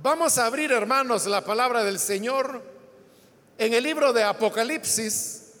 Vamos 0.00 0.38
a 0.38 0.46
abrir, 0.46 0.70
hermanos, 0.70 1.26
la 1.26 1.44
palabra 1.44 1.82
del 1.82 1.98
Señor 1.98 2.62
en 3.58 3.74
el 3.74 3.82
libro 3.82 4.12
de 4.12 4.22
Apocalipsis, 4.22 5.54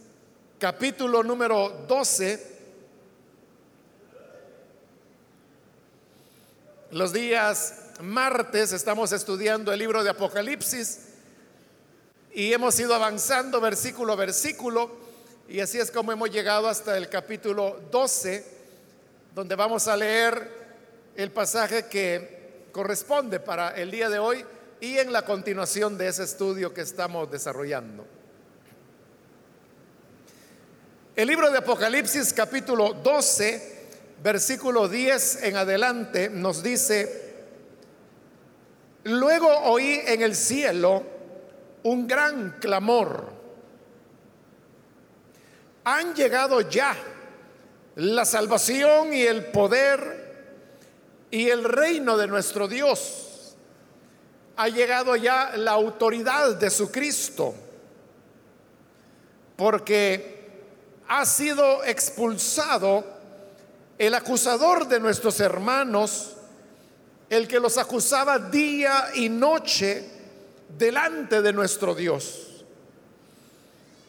capítulo 0.60 1.24
número 1.24 1.84
12. 1.88 2.58
Los 6.92 7.12
días 7.12 7.86
martes 8.00 8.70
estamos 8.72 9.10
estudiando 9.10 9.72
el 9.72 9.80
libro 9.80 10.04
de 10.04 10.10
Apocalipsis 10.10 11.00
y 12.32 12.52
hemos 12.52 12.78
ido 12.78 12.94
avanzando 12.94 13.60
versículo 13.60 14.12
a 14.12 14.16
versículo 14.16 14.92
y 15.48 15.58
así 15.58 15.80
es 15.80 15.90
como 15.90 16.12
hemos 16.12 16.30
llegado 16.30 16.68
hasta 16.68 16.96
el 16.96 17.08
capítulo 17.08 17.80
12, 17.90 18.46
donde 19.34 19.56
vamos 19.56 19.88
a 19.88 19.96
leer 19.96 20.48
el 21.16 21.32
pasaje 21.32 21.86
que 21.86 22.37
corresponde 22.72 23.40
para 23.40 23.70
el 23.70 23.90
día 23.90 24.08
de 24.08 24.18
hoy 24.18 24.44
y 24.80 24.98
en 24.98 25.12
la 25.12 25.22
continuación 25.22 25.98
de 25.98 26.08
ese 26.08 26.24
estudio 26.24 26.72
que 26.72 26.82
estamos 26.82 27.30
desarrollando. 27.30 28.06
El 31.16 31.26
libro 31.26 31.50
de 31.50 31.58
Apocalipsis 31.58 32.32
capítulo 32.32 32.92
12, 32.92 33.88
versículo 34.22 34.88
10 34.88 35.42
en 35.42 35.56
adelante 35.56 36.30
nos 36.30 36.62
dice, 36.62 37.34
luego 39.04 39.48
oí 39.64 40.00
en 40.06 40.22
el 40.22 40.36
cielo 40.36 41.02
un 41.82 42.06
gran 42.06 42.58
clamor. 42.60 43.32
Han 45.84 46.14
llegado 46.14 46.60
ya 46.60 46.96
la 47.96 48.24
salvación 48.24 49.12
y 49.12 49.22
el 49.22 49.46
poder 49.46 50.27
y 51.30 51.48
el 51.48 51.64
reino 51.64 52.16
de 52.16 52.26
nuestro 52.26 52.68
Dios. 52.68 53.54
Ha 54.56 54.68
llegado 54.68 55.14
ya 55.16 55.52
la 55.56 55.72
autoridad 55.72 56.56
de 56.56 56.70
su 56.70 56.90
Cristo, 56.90 57.54
porque 59.56 60.38
ha 61.06 61.24
sido 61.24 61.84
expulsado 61.84 63.04
el 63.98 64.14
acusador 64.14 64.88
de 64.88 65.00
nuestros 65.00 65.38
hermanos, 65.40 66.34
el 67.30 67.46
que 67.46 67.60
los 67.60 67.78
acusaba 67.78 68.38
día 68.38 69.10
y 69.14 69.28
noche 69.28 70.04
delante 70.76 71.42
de 71.42 71.52
nuestro 71.52 71.94
Dios. 71.94 72.64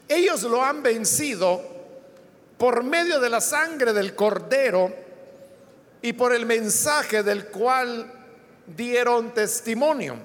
Ellos 0.08 0.44
lo 0.44 0.64
han 0.64 0.82
vencido 0.82 1.62
por 2.58 2.84
medio 2.84 3.20
de 3.20 3.30
la 3.30 3.40
sangre 3.42 3.94
del 3.94 4.16
cordero 4.16 5.09
y 6.02 6.14
por 6.14 6.34
el 6.34 6.46
mensaje 6.46 7.24
del 7.24 7.48
cual 7.48 8.12
dieron 8.66 9.34
testimonio. 9.34 10.16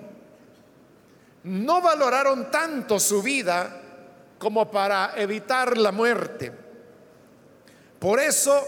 No 1.44 1.80
valoraron 1.80 2.50
tanto 2.50 2.98
su 2.98 3.22
vida 3.22 3.80
como 4.38 4.70
para 4.70 5.12
evitar 5.16 5.76
la 5.76 5.92
muerte. 5.92 6.52
Por 7.98 8.20
eso, 8.20 8.62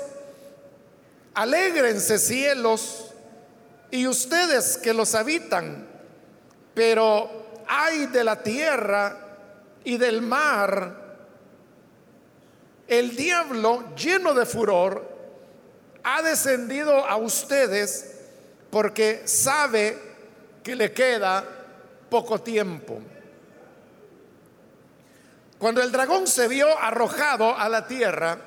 alégrense 1.34 2.18
cielos 2.18 3.12
y 3.90 4.06
ustedes 4.06 4.78
que 4.78 4.92
los 4.92 5.14
habitan, 5.14 5.86
pero 6.74 7.62
hay 7.68 8.06
de 8.06 8.24
la 8.24 8.42
tierra 8.42 9.16
y 9.84 9.96
del 9.96 10.22
mar, 10.22 11.04
el 12.88 13.16
diablo 13.16 13.94
lleno 13.96 14.34
de 14.34 14.46
furor 14.46 15.15
ha 16.08 16.22
descendido 16.22 17.04
a 17.04 17.16
ustedes 17.16 18.14
porque 18.70 19.22
sabe 19.24 19.98
que 20.62 20.76
le 20.76 20.92
queda 20.92 21.42
poco 22.08 22.40
tiempo. 22.40 23.00
Cuando 25.58 25.82
el 25.82 25.90
dragón 25.90 26.28
se 26.28 26.46
vio 26.46 26.78
arrojado 26.78 27.58
a 27.58 27.68
la 27.68 27.88
tierra, 27.88 28.38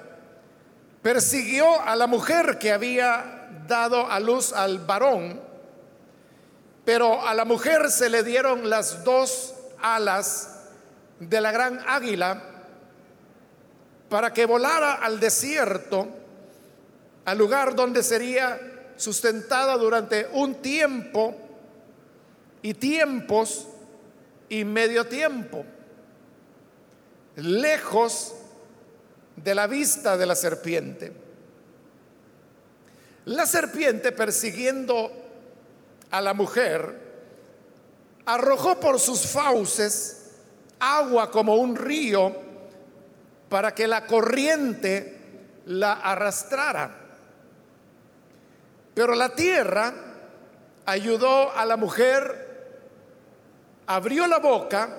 persiguió 1.01 1.81
a 1.81 1.97
la 1.97 2.07
mujer 2.07 2.57
que 2.59 2.71
había 2.71 3.49
dado 3.67 4.09
a 4.09 4.21
luz 4.21 4.53
al 4.53 4.79
varón, 4.79 5.41
pero 6.85 7.27
a 7.27 7.33
la 7.33 7.43
mujer 7.43 7.91
se 7.91 8.09
le 8.09 8.23
dieron 8.23 8.69
las 8.69 9.03
dos 9.03 9.53
alas 9.81 10.61
de 11.19 11.41
la 11.41 11.51
gran 11.51 11.83
águila 11.85 12.41
para 14.07 14.31
que 14.31 14.45
volara 14.45 14.93
al 14.93 15.19
desierto 15.19 16.18
al 17.25 17.37
lugar 17.37 17.75
donde 17.75 18.03
sería 18.03 18.59
sustentada 18.95 19.77
durante 19.77 20.27
un 20.33 20.55
tiempo 20.55 21.35
y 22.61 22.73
tiempos 22.73 23.67
y 24.49 24.65
medio 24.65 25.05
tiempo, 25.05 25.63
lejos 27.35 28.35
de 29.35 29.55
la 29.55 29.67
vista 29.67 30.17
de 30.17 30.25
la 30.25 30.35
serpiente. 30.35 31.13
La 33.25 33.45
serpiente 33.45 34.11
persiguiendo 34.11 35.11
a 36.11 36.19
la 36.19 36.33
mujer, 36.33 37.09
arrojó 38.25 38.79
por 38.79 38.99
sus 38.99 39.27
fauces 39.27 40.31
agua 40.79 41.29
como 41.31 41.55
un 41.55 41.75
río 41.75 42.35
para 43.49 43.73
que 43.73 43.87
la 43.87 44.05
corriente 44.05 45.19
la 45.65 45.93
arrastrara. 45.93 47.08
Pero 48.99 49.15
la 49.15 49.29
tierra 49.29 49.93
ayudó 50.85 51.55
a 51.55 51.65
la 51.65 51.77
mujer, 51.77 52.75
abrió 53.87 54.27
la 54.27 54.39
boca 54.39 54.89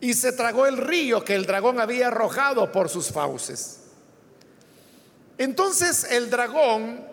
y 0.00 0.14
se 0.14 0.32
tragó 0.32 0.64
el 0.66 0.78
río 0.78 1.22
que 1.22 1.34
el 1.34 1.44
dragón 1.44 1.78
había 1.78 2.06
arrojado 2.06 2.72
por 2.72 2.88
sus 2.88 3.12
fauces. 3.12 3.80
Entonces 5.36 6.04
el 6.10 6.30
dragón 6.30 7.06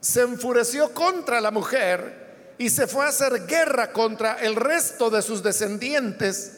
se 0.00 0.22
enfureció 0.22 0.92
contra 0.92 1.40
la 1.40 1.52
mujer 1.52 2.56
y 2.58 2.70
se 2.70 2.88
fue 2.88 3.04
a 3.04 3.10
hacer 3.10 3.46
guerra 3.46 3.92
contra 3.92 4.40
el 4.40 4.56
resto 4.56 5.10
de 5.10 5.22
sus 5.22 5.44
descendientes, 5.44 6.54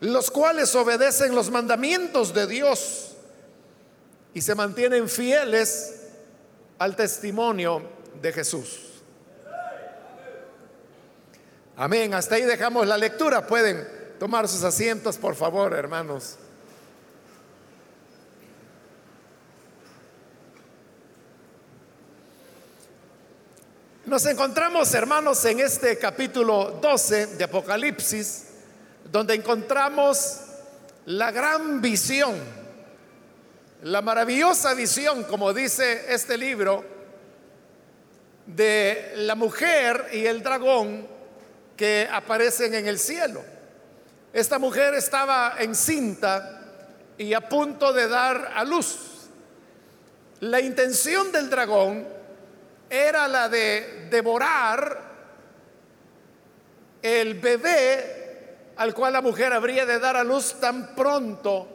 los 0.00 0.28
cuales 0.32 0.74
obedecen 0.74 1.36
los 1.36 1.52
mandamientos 1.52 2.34
de 2.34 2.48
Dios 2.48 3.12
y 4.34 4.40
se 4.40 4.56
mantienen 4.56 5.08
fieles 5.08 6.02
al 6.78 6.96
testimonio 6.96 7.82
de 8.20 8.32
Jesús. 8.32 9.02
Amén. 11.76 12.14
Hasta 12.14 12.36
ahí 12.36 12.42
dejamos 12.42 12.86
la 12.86 12.96
lectura. 12.96 13.46
Pueden 13.46 13.86
tomar 14.18 14.48
sus 14.48 14.64
asientos, 14.64 15.18
por 15.18 15.34
favor, 15.34 15.74
hermanos. 15.74 16.38
Nos 24.06 24.24
encontramos, 24.26 24.94
hermanos, 24.94 25.44
en 25.44 25.60
este 25.60 25.98
capítulo 25.98 26.78
12 26.80 27.26
de 27.36 27.44
Apocalipsis, 27.44 28.44
donde 29.10 29.34
encontramos 29.34 30.40
la 31.06 31.30
gran 31.32 31.80
visión 31.82 32.36
la 33.86 34.02
maravillosa 34.02 34.74
visión, 34.74 35.22
como 35.22 35.52
dice 35.52 36.12
este 36.12 36.36
libro, 36.36 36.84
de 38.44 39.12
la 39.14 39.36
mujer 39.36 40.08
y 40.12 40.26
el 40.26 40.42
dragón 40.42 41.06
que 41.76 42.08
aparecen 42.10 42.74
en 42.74 42.88
el 42.88 42.98
cielo. 42.98 43.44
Esta 44.32 44.58
mujer 44.58 44.94
estaba 44.94 45.54
encinta 45.60 46.64
y 47.16 47.32
a 47.32 47.48
punto 47.48 47.92
de 47.92 48.08
dar 48.08 48.54
a 48.56 48.64
luz. 48.64 49.28
La 50.40 50.60
intención 50.60 51.30
del 51.30 51.48
dragón 51.48 52.08
era 52.90 53.28
la 53.28 53.48
de 53.48 54.08
devorar 54.10 55.00
el 57.02 57.34
bebé 57.34 58.72
al 58.78 58.92
cual 58.94 59.12
la 59.12 59.22
mujer 59.22 59.52
habría 59.52 59.86
de 59.86 60.00
dar 60.00 60.16
a 60.16 60.24
luz 60.24 60.56
tan 60.58 60.96
pronto 60.96 61.68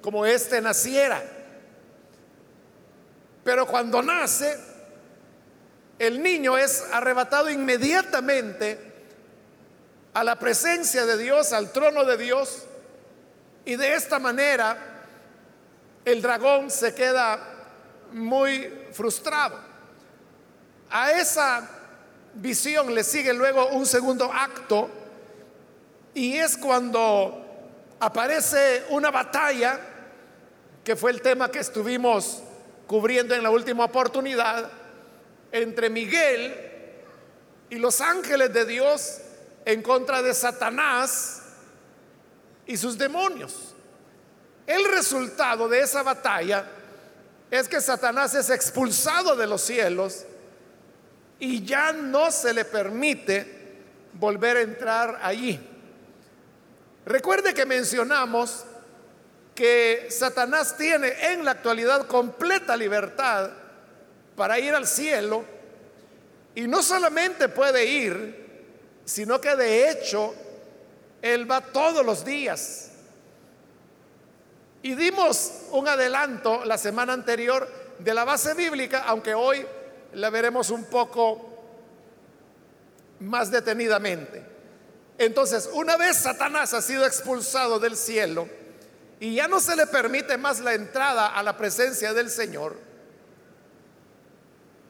como 0.00 0.24
éste 0.24 0.62
naciera. 0.62 1.22
Pero 3.44 3.66
cuando 3.66 4.02
nace, 4.02 4.58
el 5.98 6.22
niño 6.22 6.56
es 6.56 6.84
arrebatado 6.92 7.50
inmediatamente 7.50 8.78
a 10.14 10.24
la 10.24 10.36
presencia 10.38 11.06
de 11.06 11.16
Dios, 11.16 11.52
al 11.52 11.72
trono 11.72 12.04
de 12.04 12.16
Dios, 12.16 12.64
y 13.64 13.76
de 13.76 13.94
esta 13.94 14.18
manera 14.18 14.76
el 16.04 16.22
dragón 16.22 16.70
se 16.70 16.94
queda 16.94 17.38
muy 18.12 18.72
frustrado. 18.92 19.58
A 20.90 21.12
esa 21.12 21.68
visión 22.34 22.94
le 22.94 23.04
sigue 23.04 23.32
luego 23.32 23.68
un 23.68 23.86
segundo 23.86 24.32
acto, 24.32 24.88
y 26.14 26.36
es 26.36 26.56
cuando 26.56 27.46
aparece 28.00 28.84
una 28.88 29.10
batalla, 29.10 29.78
que 30.82 30.96
fue 30.96 31.10
el 31.10 31.20
tema 31.20 31.50
que 31.50 31.58
estuvimos 31.60 32.42
cubriendo 32.90 33.36
en 33.36 33.44
la 33.44 33.50
última 33.50 33.84
oportunidad 33.84 34.68
entre 35.52 35.88
Miguel 35.88 36.52
y 37.70 37.76
los 37.76 38.00
ángeles 38.00 38.52
de 38.52 38.64
Dios 38.64 39.20
en 39.64 39.80
contra 39.80 40.22
de 40.22 40.34
Satanás 40.34 41.40
y 42.66 42.76
sus 42.76 42.98
demonios. 42.98 43.76
El 44.66 44.84
resultado 44.90 45.68
de 45.68 45.82
esa 45.82 46.02
batalla 46.02 46.66
es 47.48 47.68
que 47.68 47.80
Satanás 47.80 48.34
es 48.34 48.50
expulsado 48.50 49.36
de 49.36 49.46
los 49.46 49.60
cielos 49.60 50.24
y 51.38 51.64
ya 51.64 51.92
no 51.92 52.32
se 52.32 52.52
le 52.52 52.64
permite 52.64 53.78
volver 54.14 54.56
a 54.56 54.62
entrar 54.62 55.20
allí. 55.22 55.60
Recuerde 57.06 57.54
que 57.54 57.64
mencionamos 57.64 58.64
que 59.60 60.06
Satanás 60.08 60.74
tiene 60.78 61.12
en 61.32 61.44
la 61.44 61.50
actualidad 61.50 62.06
completa 62.06 62.74
libertad 62.74 63.50
para 64.34 64.58
ir 64.58 64.74
al 64.74 64.86
cielo 64.86 65.44
y 66.54 66.66
no 66.66 66.82
solamente 66.82 67.50
puede 67.50 67.84
ir, 67.84 68.72
sino 69.04 69.38
que 69.38 69.54
de 69.56 69.90
hecho 69.90 70.34
él 71.20 71.50
va 71.50 71.60
todos 71.60 72.06
los 72.06 72.24
días. 72.24 72.92
Y 74.80 74.94
dimos 74.94 75.52
un 75.72 75.86
adelanto 75.86 76.64
la 76.64 76.78
semana 76.78 77.12
anterior 77.12 77.68
de 77.98 78.14
la 78.14 78.24
base 78.24 78.54
bíblica, 78.54 79.02
aunque 79.02 79.34
hoy 79.34 79.66
la 80.14 80.30
veremos 80.30 80.70
un 80.70 80.84
poco 80.84 81.50
más 83.18 83.50
detenidamente. 83.50 84.42
Entonces, 85.18 85.68
una 85.74 85.98
vez 85.98 86.16
Satanás 86.16 86.72
ha 86.72 86.80
sido 86.80 87.04
expulsado 87.04 87.78
del 87.78 87.94
cielo 87.94 88.59
y 89.20 89.34
ya 89.34 89.46
no 89.46 89.60
se 89.60 89.76
le 89.76 89.86
permite 89.86 90.38
más 90.38 90.60
la 90.60 90.72
entrada 90.72 91.28
a 91.28 91.42
la 91.42 91.56
presencia 91.56 92.14
del 92.14 92.30
Señor, 92.30 92.76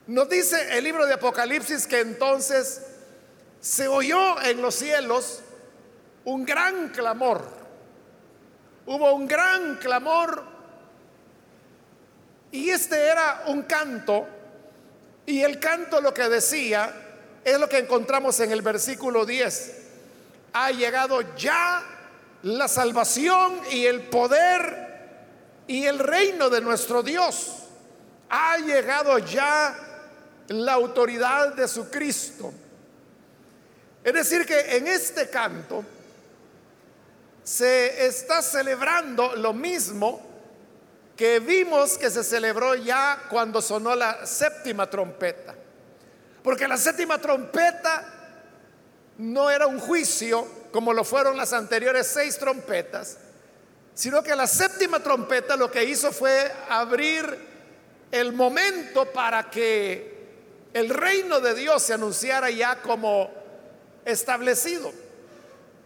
nos 0.07 0.29
dice 0.29 0.77
el 0.77 0.83
libro 0.83 1.05
de 1.05 1.13
Apocalipsis 1.13 1.85
que 1.85 1.99
entonces 1.99 2.81
se 3.59 3.87
oyó 3.87 4.41
en 4.41 4.61
los 4.61 4.75
cielos 4.75 5.41
un 6.25 6.45
gran 6.45 6.89
clamor. 6.89 7.45
Hubo 8.85 9.13
un 9.13 9.27
gran 9.27 9.75
clamor 9.75 10.43
y 12.51 12.69
este 12.69 13.07
era 13.07 13.43
un 13.47 13.61
canto 13.63 14.27
y 15.25 15.41
el 15.41 15.59
canto 15.59 16.01
lo 16.01 16.13
que 16.13 16.27
decía 16.27 16.93
es 17.43 17.59
lo 17.59 17.69
que 17.69 17.77
encontramos 17.77 18.39
en 18.39 18.51
el 18.51 18.61
versículo 18.61 19.25
10. 19.25 19.77
Ha 20.53 20.71
llegado 20.71 21.21
ya 21.35 21.90
la 22.43 22.67
salvación 22.67 23.59
y 23.71 23.85
el 23.85 24.01
poder 24.01 24.91
y 25.67 25.85
el 25.85 25.99
reino 25.99 26.49
de 26.49 26.61
nuestro 26.61 27.03
Dios. 27.03 27.57
Ha 28.29 28.57
llegado 28.57 29.17
ya 29.19 29.75
la 30.47 30.73
autoridad 30.73 31.53
de 31.53 31.67
su 31.67 31.89
Cristo. 31.89 32.51
Es 34.03 34.13
decir, 34.13 34.45
que 34.45 34.77
en 34.77 34.87
este 34.87 35.29
canto 35.29 35.83
se 37.43 38.05
está 38.05 38.41
celebrando 38.41 39.35
lo 39.35 39.53
mismo 39.53 40.21
que 41.15 41.39
vimos 41.39 41.97
que 41.97 42.09
se 42.09 42.23
celebró 42.23 42.73
ya 42.75 43.23
cuando 43.29 43.61
sonó 43.61 43.95
la 43.95 44.25
séptima 44.25 44.89
trompeta. 44.89 45.53
Porque 46.43 46.67
la 46.67 46.77
séptima 46.77 47.19
trompeta 47.19 48.03
no 49.19 49.49
era 49.51 49.67
un 49.67 49.79
juicio 49.79 50.60
como 50.71 50.93
lo 50.93 51.03
fueron 51.03 51.37
las 51.37 51.53
anteriores 51.53 52.07
seis 52.07 52.37
trompetas, 52.37 53.17
sino 53.93 54.23
que 54.23 54.35
la 54.35 54.47
séptima 54.47 55.01
trompeta 55.01 55.55
lo 55.55 55.69
que 55.69 55.83
hizo 55.83 56.11
fue 56.11 56.51
abrir 56.69 57.25
el 58.11 58.33
momento 58.33 59.05
para 59.11 59.49
que 59.49 60.11
el 60.73 60.89
reino 60.89 61.39
de 61.39 61.53
Dios 61.53 61.83
se 61.83 61.93
anunciara 61.93 62.49
ya 62.49 62.81
como 62.81 63.29
establecido. 64.05 64.91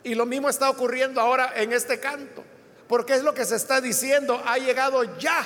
Y 0.03 0.13
lo 0.13 0.25
mismo 0.25 0.49
está 0.49 0.69
ocurriendo 0.69 1.19
ahora 1.19 1.53
en 1.55 1.73
este 1.73 1.99
canto, 1.99 2.43
porque 2.87 3.15
es 3.15 3.23
lo 3.23 3.33
que 3.33 3.45
se 3.45 3.55
está 3.55 3.81
diciendo, 3.81 4.41
ha 4.45 4.57
llegado 4.57 5.03
ya 5.17 5.43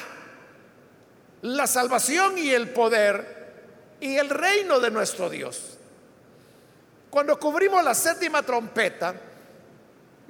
la 1.41 1.65
salvación 1.67 2.37
y 2.37 2.49
el 2.49 2.69
poder 2.69 3.39
y 4.01 4.17
el 4.17 4.29
reino 4.29 4.81
de 4.81 4.91
nuestro 4.91 5.29
Dios. 5.29 5.77
Cuando 7.09 7.39
cubrimos 7.39 7.83
la 7.83 7.95
séptima 7.95 8.43
trompeta, 8.43 9.15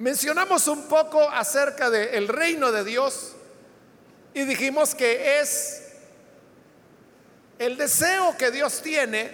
mencionamos 0.00 0.66
un 0.66 0.88
poco 0.88 1.28
acerca 1.28 1.90
del 1.90 2.26
reino 2.26 2.72
de 2.72 2.84
Dios 2.84 3.34
y 4.32 4.44
dijimos 4.44 4.94
que 4.94 5.40
es 5.40 5.92
el 7.58 7.76
deseo 7.76 8.34
que 8.38 8.50
Dios 8.50 8.80
tiene 8.80 9.30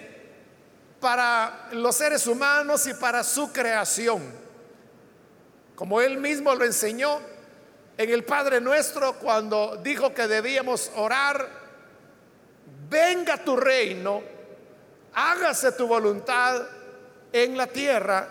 para 0.99 1.69
los 1.71 1.95
seres 1.95 2.27
humanos 2.27 2.85
y 2.85 2.93
para 2.95 3.23
su 3.23 3.53
creación. 3.53 4.21
Como 5.73 6.01
Él 6.01 6.17
mismo 6.17 6.53
lo 6.53 6.65
enseñó 6.65 7.21
en 7.97 8.09
el 8.09 8.25
Padre 8.25 8.59
nuestro 8.59 9.13
cuando 9.19 9.77
dijo 9.77 10.13
que 10.13 10.27
debíamos 10.27 10.91
orar, 10.95 11.47
venga 12.89 13.37
tu 13.37 13.55
reino, 13.55 14.21
hágase 15.13 15.71
tu 15.71 15.87
voluntad 15.87 16.61
en 17.31 17.55
la 17.55 17.67
tierra 17.67 18.27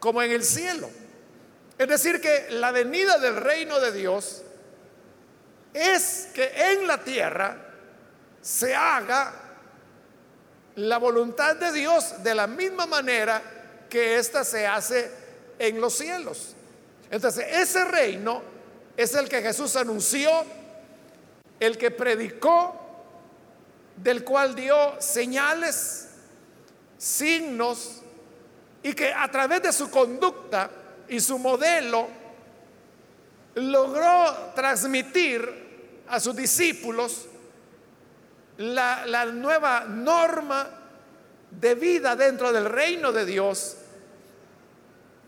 como 0.00 0.22
en 0.22 0.30
el 0.30 0.42
cielo. 0.42 0.88
Es 1.78 1.88
decir, 1.88 2.20
que 2.20 2.46
la 2.50 2.70
venida 2.72 3.18
del 3.18 3.36
reino 3.36 3.78
de 3.80 3.92
Dios 3.92 4.42
es 5.74 6.28
que 6.34 6.50
en 6.72 6.86
la 6.86 7.04
tierra 7.04 7.56
se 8.40 8.74
haga 8.74 9.32
la 10.76 10.98
voluntad 10.98 11.56
de 11.56 11.72
Dios 11.72 12.22
de 12.22 12.34
la 12.34 12.46
misma 12.46 12.86
manera 12.86 13.42
que 13.90 14.16
ésta 14.16 14.44
se 14.44 14.66
hace 14.66 15.10
en 15.58 15.80
los 15.80 15.94
cielos. 15.94 16.54
Entonces, 17.10 17.46
ese 17.50 17.84
reino 17.84 18.42
es 18.96 19.14
el 19.14 19.28
que 19.28 19.42
Jesús 19.42 19.76
anunció, 19.76 20.30
el 21.60 21.76
que 21.76 21.90
predicó, 21.90 22.74
del 23.96 24.24
cual 24.24 24.54
dio 24.54 25.00
señales, 25.00 26.08
signos, 26.98 28.02
y 28.82 28.94
que 28.94 29.12
a 29.12 29.30
través 29.30 29.62
de 29.62 29.72
su 29.72 29.90
conducta 29.90 30.70
y 31.08 31.20
su 31.20 31.38
modelo 31.38 32.08
logró 33.54 34.52
transmitir 34.54 36.04
a 36.08 36.20
sus 36.20 36.36
discípulos 36.36 37.26
la, 38.58 39.26
nueva 39.26 39.84
norma 39.88 40.68
de 41.50 41.74
vida 41.74 42.16
dentro 42.16 42.52
del 42.52 42.66
reino 42.66 43.12
de 43.12 43.24
Dios 43.24 43.76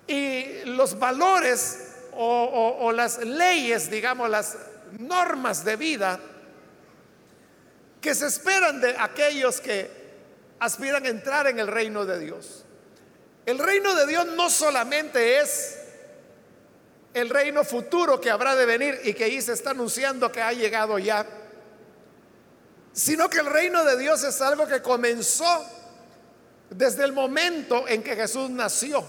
y 0.07 0.65
los 0.65 0.99
valores 0.99 1.85
o, 2.13 2.93
las 2.93 3.19
leyes, 3.19 3.91
digamos, 3.91 4.29
las 4.29 4.57
normas 4.99 5.65
de 5.65 5.77
vida 5.77 6.19
que 8.01 8.15
se 8.15 8.27
esperan 8.27 8.81
de 8.81 8.97
aquellos 8.99 9.61
que 9.61 9.91
aspiran 10.59 11.05
a 11.05 11.09
entrar 11.09 11.47
en 11.47 11.59
el 11.59 11.67
reino 11.67 12.05
de 12.05 12.19
Dios. 12.19 12.65
El 13.49 13.59
reino 13.59 13.95
de 13.95 14.07
Dios 14.07 14.27
no 14.27 14.51
solamente 14.51 15.41
es 15.41 15.79
el 17.15 17.31
reino 17.31 17.65
futuro 17.65 18.21
que 18.21 18.31
habrá 18.31 18.55
de 18.55 18.67
venir 18.67 19.01
y 19.05 19.15
que 19.15 19.25
ahí 19.25 19.41
se 19.41 19.55
está 19.55 19.71
anunciando 19.71 20.31
que 20.31 20.43
ha 20.43 20.53
llegado 20.53 20.99
ya, 20.99 21.25
sino 22.93 23.31
que 23.31 23.39
el 23.39 23.47
reino 23.47 23.87
de 23.87 23.97
Dios 23.97 24.23
es 24.23 24.43
algo 24.43 24.67
que 24.67 24.83
comenzó 24.83 25.65
desde 26.69 27.05
el 27.05 27.15
momento 27.15 27.89
en 27.89 28.03
que 28.03 28.15
Jesús 28.17 28.51
nació. 28.51 29.03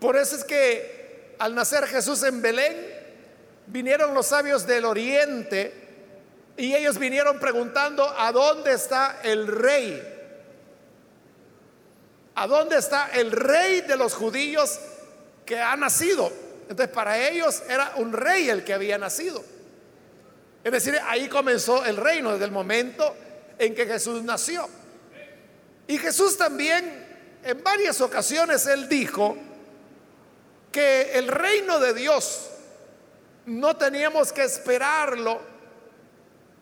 Por 0.00 0.16
eso 0.16 0.36
es 0.36 0.44
que 0.44 1.34
al 1.38 1.54
nacer 1.54 1.86
Jesús 1.88 2.22
en 2.22 2.40
Belén, 2.40 2.74
vinieron 3.66 4.14
los 4.14 4.28
sabios 4.28 4.66
del 4.66 4.86
oriente 4.86 5.74
y 6.56 6.74
ellos 6.74 6.96
vinieron 6.98 7.38
preguntando, 7.38 8.08
¿a 8.18 8.32
dónde 8.32 8.72
está 8.72 9.20
el 9.24 9.46
rey? 9.46 10.17
¿A 12.40 12.46
dónde 12.46 12.78
está 12.78 13.10
el 13.14 13.32
rey 13.32 13.80
de 13.80 13.96
los 13.96 14.14
judíos 14.14 14.78
que 15.44 15.58
ha 15.58 15.74
nacido? 15.74 16.32
Entonces 16.68 16.88
para 16.94 17.18
ellos 17.18 17.64
era 17.68 17.94
un 17.96 18.12
rey 18.12 18.48
el 18.48 18.62
que 18.62 18.72
había 18.72 18.96
nacido. 18.96 19.44
Es 20.62 20.70
decir, 20.70 21.00
ahí 21.04 21.28
comenzó 21.28 21.84
el 21.84 21.96
reino 21.96 22.30
desde 22.30 22.44
el 22.44 22.52
momento 22.52 23.16
en 23.58 23.74
que 23.74 23.86
Jesús 23.86 24.22
nació. 24.22 24.68
Y 25.88 25.98
Jesús 25.98 26.38
también, 26.38 27.38
en 27.42 27.60
varias 27.64 28.00
ocasiones, 28.00 28.66
él 28.66 28.88
dijo 28.88 29.36
que 30.70 31.18
el 31.18 31.26
reino 31.26 31.80
de 31.80 31.92
Dios 31.92 32.50
no 33.46 33.76
teníamos 33.76 34.32
que 34.32 34.44
esperarlo 34.44 35.40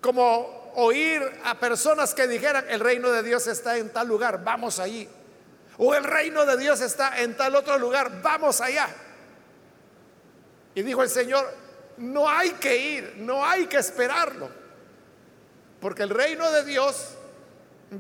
como 0.01 0.73
oír 0.77 1.21
a 1.45 1.61
personas 1.61 2.15
que 2.15 2.27
dijeran, 2.27 2.65
el 2.71 2.81
reino 2.81 3.11
de 3.11 3.23
Dios 3.23 3.47
está 3.47 3.77
en 3.77 3.91
tal 3.91 4.09
lugar, 4.09 4.43
vamos 4.43 4.81
allí. 4.81 5.07
O 5.79 5.95
el 5.95 6.05
reino 6.05 6.45
de 6.47 6.57
Dios 6.57 6.81
está 6.81 7.21
en 7.21 7.37
tal 7.37 7.55
otro 7.55 7.79
lugar, 7.79 8.23
vamos 8.23 8.61
allá. 8.61 8.89
Y 10.75 10.83
dijo 10.83 11.03
el 11.03 11.11
Señor, 11.11 11.47
no 11.99 12.29
hay 12.29 12.51
que 12.53 12.77
ir, 12.77 13.15
no 13.17 13.45
hay 13.45 13.67
que 13.67 13.79
esperarlo, 13.79 14.51
porque 15.81 16.03
el 16.03 16.11
reino 16.11 16.51
de 16.51 16.65
Dios 16.65 17.15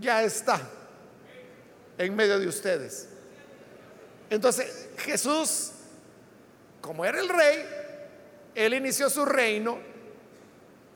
ya 0.01 0.23
está. 0.23 0.61
en 1.99 2.15
medio 2.15 2.39
de 2.39 2.47
ustedes. 2.47 3.09
Entonces 4.29 4.89
Jesús, 4.99 5.73
como 6.81 7.05
era 7.05 7.21
el 7.21 7.29
rey, 7.29 7.65
él 8.55 8.75
inició 8.75 9.09
su 9.09 9.25
reino 9.25 9.79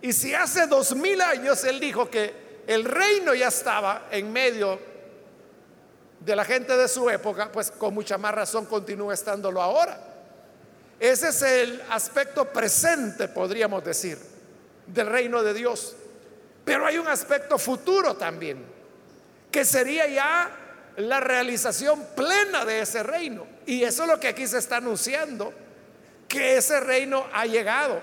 y 0.02 0.12
si 0.12 0.34
hace 0.34 0.66
dos 0.66 0.94
mil 0.94 1.20
años 1.20 1.62
él 1.64 1.78
dijo 1.78 2.10
que 2.10 2.62
el 2.66 2.84
reino 2.84 3.34
ya 3.34 3.48
estaba 3.48 4.08
en 4.10 4.32
medio 4.32 4.78
de 6.20 6.36
la 6.36 6.44
gente 6.44 6.76
de 6.76 6.86
su 6.86 7.08
época, 7.08 7.50
pues 7.50 7.70
con 7.70 7.94
mucha 7.94 8.18
más 8.18 8.34
razón 8.34 8.66
continúa 8.66 9.14
estándolo 9.14 9.60
ahora. 9.60 9.98
Ese 10.98 11.28
es 11.28 11.42
el 11.42 11.82
aspecto 11.88 12.44
presente, 12.44 13.28
podríamos 13.28 13.82
decir, 13.82 14.18
del 14.86 15.06
reino 15.06 15.42
de 15.42 15.54
Dios. 15.54 15.96
Pero 16.64 16.86
hay 16.86 16.98
un 16.98 17.08
aspecto 17.08 17.58
futuro 17.58 18.14
también, 18.16 18.62
que 19.50 19.64
sería 19.64 20.06
ya 20.06 20.50
la 20.98 21.20
realización 21.20 22.06
plena 22.14 22.66
de 22.66 22.80
ese 22.80 23.02
reino. 23.02 23.46
Y 23.64 23.82
eso 23.82 24.02
es 24.02 24.08
lo 24.10 24.20
que 24.20 24.28
aquí 24.28 24.46
se 24.46 24.58
está 24.58 24.76
anunciando, 24.76 25.54
que 26.28 26.58
ese 26.58 26.80
reino 26.80 27.26
ha 27.32 27.46
llegado. 27.46 28.02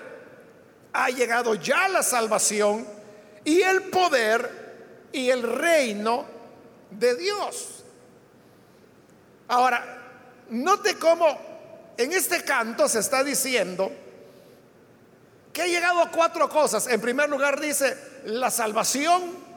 Ha 0.92 1.10
llegado 1.10 1.54
ya 1.54 1.88
la 1.88 2.02
salvación 2.02 2.84
y 3.44 3.60
el 3.62 3.82
poder 3.82 5.08
y 5.12 5.30
el 5.30 5.42
reino 5.42 6.26
de 6.90 7.14
Dios. 7.14 7.77
Ahora, 9.48 9.82
note 10.50 10.96
cómo 10.96 11.26
en 11.96 12.12
este 12.12 12.44
canto 12.44 12.88
se 12.88 13.00
está 13.00 13.24
diciendo 13.24 13.90
que 15.52 15.62
ha 15.62 15.66
llegado 15.66 16.00
a 16.00 16.10
cuatro 16.10 16.48
cosas. 16.48 16.86
En 16.86 17.00
primer 17.00 17.28
lugar 17.28 17.60
dice 17.60 17.96
la 18.26 18.50
salvación. 18.50 19.48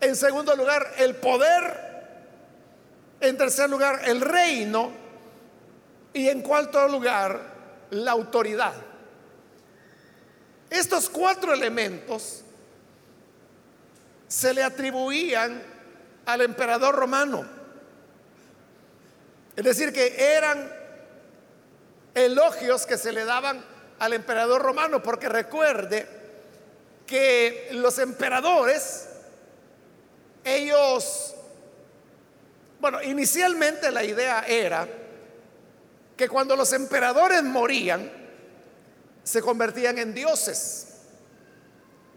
En 0.00 0.16
segundo 0.16 0.54
lugar, 0.54 0.94
el 0.98 1.16
poder 1.16 1.90
en 3.20 3.36
tercer 3.36 3.68
lugar, 3.68 4.02
el 4.04 4.20
reino. 4.20 4.90
Y 6.12 6.28
en 6.28 6.42
cuarto 6.42 6.88
lugar, 6.88 7.40
la 7.90 8.12
autoridad. 8.12 8.74
Estos 10.68 11.08
cuatro 11.08 11.52
elementos 11.52 12.42
se 14.26 14.54
le 14.54 14.62
atribuían 14.62 15.62
al 16.26 16.40
emperador 16.40 16.94
romano. 16.94 17.59
Es 19.60 19.64
decir, 19.66 19.92
que 19.92 20.14
eran 20.16 20.72
elogios 22.14 22.86
que 22.86 22.96
se 22.96 23.12
le 23.12 23.26
daban 23.26 23.62
al 23.98 24.14
emperador 24.14 24.62
romano, 24.62 25.02
porque 25.02 25.28
recuerde 25.28 26.08
que 27.06 27.68
los 27.72 27.98
emperadores, 27.98 29.06
ellos 30.44 31.34
bueno, 32.80 33.02
inicialmente 33.02 33.90
la 33.90 34.02
idea 34.02 34.46
era 34.48 34.88
que 36.16 36.26
cuando 36.26 36.56
los 36.56 36.72
emperadores 36.72 37.42
morían, 37.42 38.10
se 39.22 39.42
convertían 39.42 39.98
en 39.98 40.14
dioses. 40.14 40.86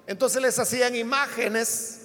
Entonces 0.07 0.41
les 0.41 0.57
hacían 0.57 0.95
imágenes 0.95 1.99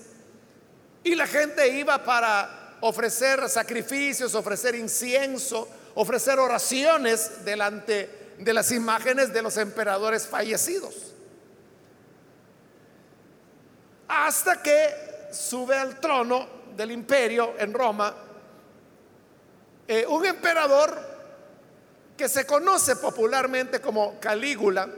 y 1.04 1.14
la 1.14 1.28
gente 1.28 1.68
iba 1.68 2.02
para 2.02 2.67
ofrecer 2.80 3.48
sacrificios, 3.48 4.34
ofrecer 4.34 4.74
incienso, 4.74 5.68
ofrecer 5.94 6.38
oraciones 6.38 7.44
delante 7.44 8.34
de 8.38 8.52
las 8.52 8.70
imágenes 8.70 9.32
de 9.32 9.42
los 9.42 9.56
emperadores 9.56 10.26
fallecidos. 10.26 10.94
Hasta 14.06 14.62
que 14.62 15.28
sube 15.32 15.76
al 15.76 16.00
trono 16.00 16.48
del 16.76 16.92
imperio 16.92 17.54
en 17.58 17.74
Roma 17.74 18.14
eh, 19.86 20.06
un 20.06 20.24
emperador 20.24 20.96
que 22.16 22.28
se 22.28 22.46
conoce 22.46 22.96
popularmente 22.96 23.80
como 23.80 24.18
Calígula, 24.20 24.88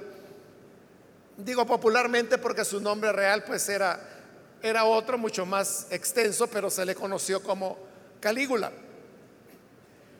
digo 1.36 1.66
popularmente 1.66 2.38
porque 2.38 2.64
su 2.64 2.80
nombre 2.80 3.12
real 3.12 3.44
pues 3.44 3.68
era, 3.68 4.00
era 4.62 4.84
otro 4.84 5.18
mucho 5.18 5.46
más 5.46 5.86
extenso, 5.90 6.46
pero 6.46 6.70
se 6.70 6.84
le 6.84 6.94
conoció 6.94 7.42
como 7.42 7.78
Calígula. 8.20 8.70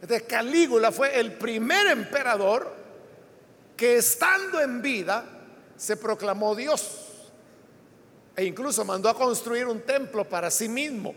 Entonces 0.00 0.26
Calígula 0.26 0.90
fue 0.92 1.18
el 1.18 1.32
primer 1.34 1.86
emperador 1.88 2.74
que 3.76 3.96
estando 3.96 4.60
en 4.60 4.80
vida 4.82 5.24
se 5.76 5.96
proclamó 5.96 6.54
Dios 6.54 7.06
e 8.36 8.44
incluso 8.44 8.84
mandó 8.84 9.08
a 9.08 9.14
construir 9.14 9.66
un 9.66 9.80
templo 9.82 10.26
para 10.28 10.50
sí 10.50 10.68
mismo. 10.68 11.14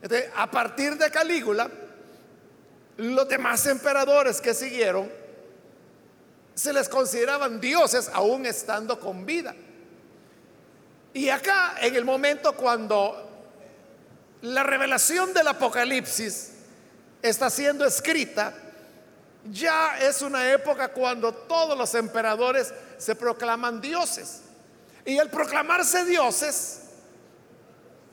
Entonces, 0.00 0.30
a 0.34 0.50
partir 0.50 0.96
de 0.96 1.10
Calígula, 1.10 1.70
los 2.96 3.28
demás 3.28 3.66
emperadores 3.66 4.40
que 4.40 4.54
siguieron 4.54 5.10
se 6.54 6.72
les 6.72 6.88
consideraban 6.88 7.60
dioses 7.60 8.10
aún 8.12 8.46
estando 8.46 8.98
con 8.98 9.24
vida. 9.24 9.54
Y 11.14 11.28
acá, 11.28 11.74
en 11.80 11.94
el 11.94 12.04
momento 12.04 12.54
cuando 12.54 13.28
la 14.42 14.62
revelación 14.62 15.32
del 15.34 15.48
Apocalipsis 15.48 16.52
está 17.20 17.50
siendo 17.50 17.84
escrita, 17.84 18.54
ya 19.50 19.98
es 19.98 20.22
una 20.22 20.50
época 20.50 20.88
cuando 20.88 21.32
todos 21.32 21.76
los 21.76 21.94
emperadores 21.94 22.72
se 22.98 23.14
proclaman 23.14 23.80
dioses. 23.80 24.42
Y 25.04 25.18
al 25.18 25.30
proclamarse 25.30 26.04
dioses, 26.04 26.80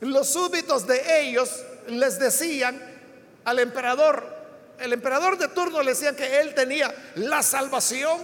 los 0.02 0.28
súbditos 0.28 0.88
de 0.88 1.22
ellos 1.22 1.64
les 1.88 2.20
decían 2.20 2.82
al 3.46 3.60
emperador, 3.60 4.38
el 4.80 4.94
emperador 4.94 5.38
de 5.38 5.48
turno 5.50 5.82
le 5.84 5.92
decía 5.92 6.16
que 6.16 6.40
él 6.42 6.54
tenía 6.54 6.94
la 7.16 7.44
salvación, 7.44 8.20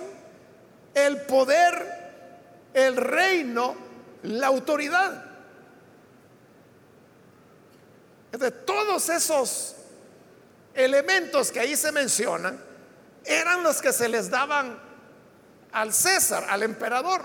el 0.94 1.22
poder, 1.22 2.12
el 2.74 2.96
reino, 2.96 3.85
la 4.26 4.48
autoridad. 4.48 5.24
De 8.32 8.52
todos 8.52 9.10
esos 9.10 9.76
elementos 10.74 11.52
que 11.52 11.62
ahí 11.62 11.76
se 11.76 11.92
mencionan, 11.92 12.60
eran 13.24 13.64
los 13.64 13.82
que 13.82 13.94
se 13.94 14.10
les 14.10 14.30
daban 14.30 14.78
al 15.72 15.94
César, 15.94 16.46
al 16.50 16.64
emperador. 16.64 17.24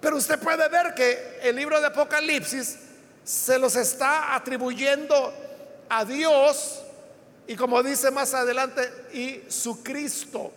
Pero 0.00 0.16
usted 0.16 0.38
puede 0.38 0.68
ver 0.68 0.94
que 0.94 1.38
el 1.42 1.54
libro 1.54 1.80
de 1.80 1.86
Apocalipsis 1.86 2.78
se 3.22 3.58
los 3.58 3.76
está 3.76 4.34
atribuyendo 4.34 5.32
a 5.88 6.04
Dios 6.04 6.82
y 7.46 7.56
como 7.56 7.82
dice 7.82 8.10
más 8.10 8.34
adelante, 8.34 8.90
y 9.12 9.42
su 9.48 9.82
Cristo. 9.82 10.52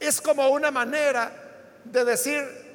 Es 0.00 0.20
como 0.20 0.48
una 0.48 0.70
manera 0.70 1.32
de 1.84 2.04
decir, 2.04 2.67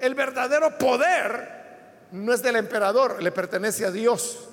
el 0.00 0.14
verdadero 0.14 0.76
poder 0.78 1.60
no 2.12 2.32
es 2.32 2.42
del 2.42 2.56
emperador, 2.56 3.22
le 3.22 3.30
pertenece 3.30 3.84
a 3.84 3.90
Dios. 3.90 4.48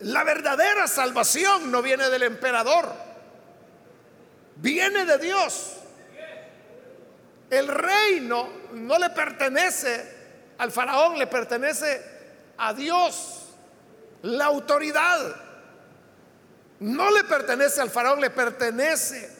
La 0.00 0.22
verdadera 0.22 0.86
salvación 0.86 1.72
no 1.72 1.82
viene 1.82 2.08
del 2.08 2.22
emperador, 2.22 2.92
viene 4.56 5.04
de 5.04 5.18
Dios. 5.18 5.74
El 7.50 7.66
reino 7.66 8.48
no 8.74 8.98
le 8.98 9.10
pertenece 9.10 10.16
al 10.58 10.70
faraón, 10.70 11.18
le 11.18 11.26
pertenece 11.26 12.02
a 12.58 12.74
Dios. 12.74 13.46
La 14.22 14.44
autoridad 14.44 15.34
no 16.80 17.10
le 17.10 17.24
pertenece 17.24 17.80
al 17.80 17.90
faraón, 17.90 18.20
le 18.20 18.30
pertenece 18.30 19.30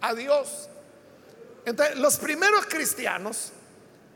a 0.00 0.14
Dios. 0.14 0.68
Entonces, 1.64 1.96
los 1.98 2.16
primeros 2.16 2.66
cristianos 2.66 3.52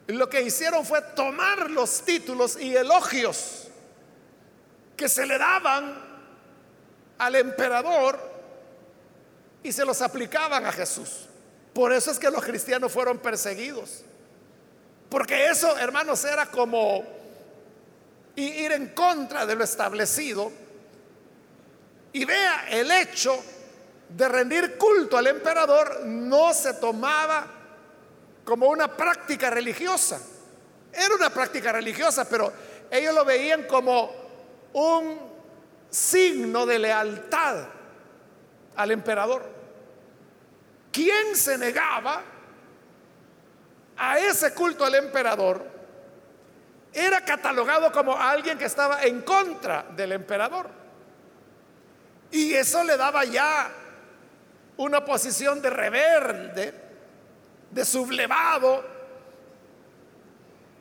lo 0.08 0.28
que 0.28 0.42
hicieron 0.42 0.84
fue 0.84 1.02
tomar 1.02 1.70
los 1.70 2.02
títulos 2.02 2.56
y 2.60 2.76
elogios 2.76 3.68
que 4.96 5.08
se 5.08 5.26
le 5.26 5.36
daban 5.36 5.94
al 7.18 7.34
emperador 7.34 8.18
y 9.62 9.72
se 9.72 9.84
los 9.84 10.00
aplicaban 10.02 10.64
a 10.64 10.72
Jesús. 10.72 11.26
Por 11.72 11.92
eso 11.92 12.10
es 12.10 12.18
que 12.18 12.30
los 12.30 12.44
cristianos 12.44 12.92
fueron 12.92 13.18
perseguidos. 13.18 14.02
Porque 15.08 15.46
eso, 15.46 15.76
hermanos, 15.76 16.24
era 16.24 16.46
como 16.46 17.04
ir 18.36 18.72
en 18.72 18.88
contra 18.88 19.44
de 19.44 19.54
lo 19.54 19.64
establecido 19.64 20.52
y 22.12 22.24
vea 22.24 22.68
el 22.70 22.90
hecho 22.90 23.42
de 24.08 24.28
rendir 24.28 24.76
culto 24.76 25.16
al 25.18 25.26
emperador 25.26 26.04
no 26.04 26.54
se 26.54 26.74
tomaba 26.74 27.46
como 28.44 28.68
una 28.68 28.88
práctica 28.96 29.50
religiosa. 29.50 30.20
Era 30.92 31.14
una 31.14 31.30
práctica 31.30 31.72
religiosa, 31.72 32.28
pero 32.28 32.52
ellos 32.90 33.14
lo 33.14 33.24
veían 33.24 33.64
como 33.64 34.10
un 34.72 35.18
signo 35.90 36.64
de 36.64 36.78
lealtad 36.78 37.66
al 38.76 38.90
emperador. 38.90 39.44
¿Quién 40.92 41.36
se 41.36 41.58
negaba 41.58 42.22
a 43.96 44.18
ese 44.18 44.54
culto 44.54 44.84
al 44.84 44.94
emperador? 44.94 45.76
era 46.96 47.20
catalogado 47.20 47.92
como 47.92 48.16
alguien 48.16 48.56
que 48.56 48.64
estaba 48.64 49.02
en 49.02 49.20
contra 49.20 49.84
del 49.94 50.12
emperador. 50.12 50.70
Y 52.30 52.54
eso 52.54 52.82
le 52.84 52.96
daba 52.96 53.24
ya 53.24 53.70
una 54.76 55.04
posición 55.04 55.60
de 55.62 55.70
rebelde, 55.70 56.74
de 57.70 57.84
sublevado, 57.84 58.84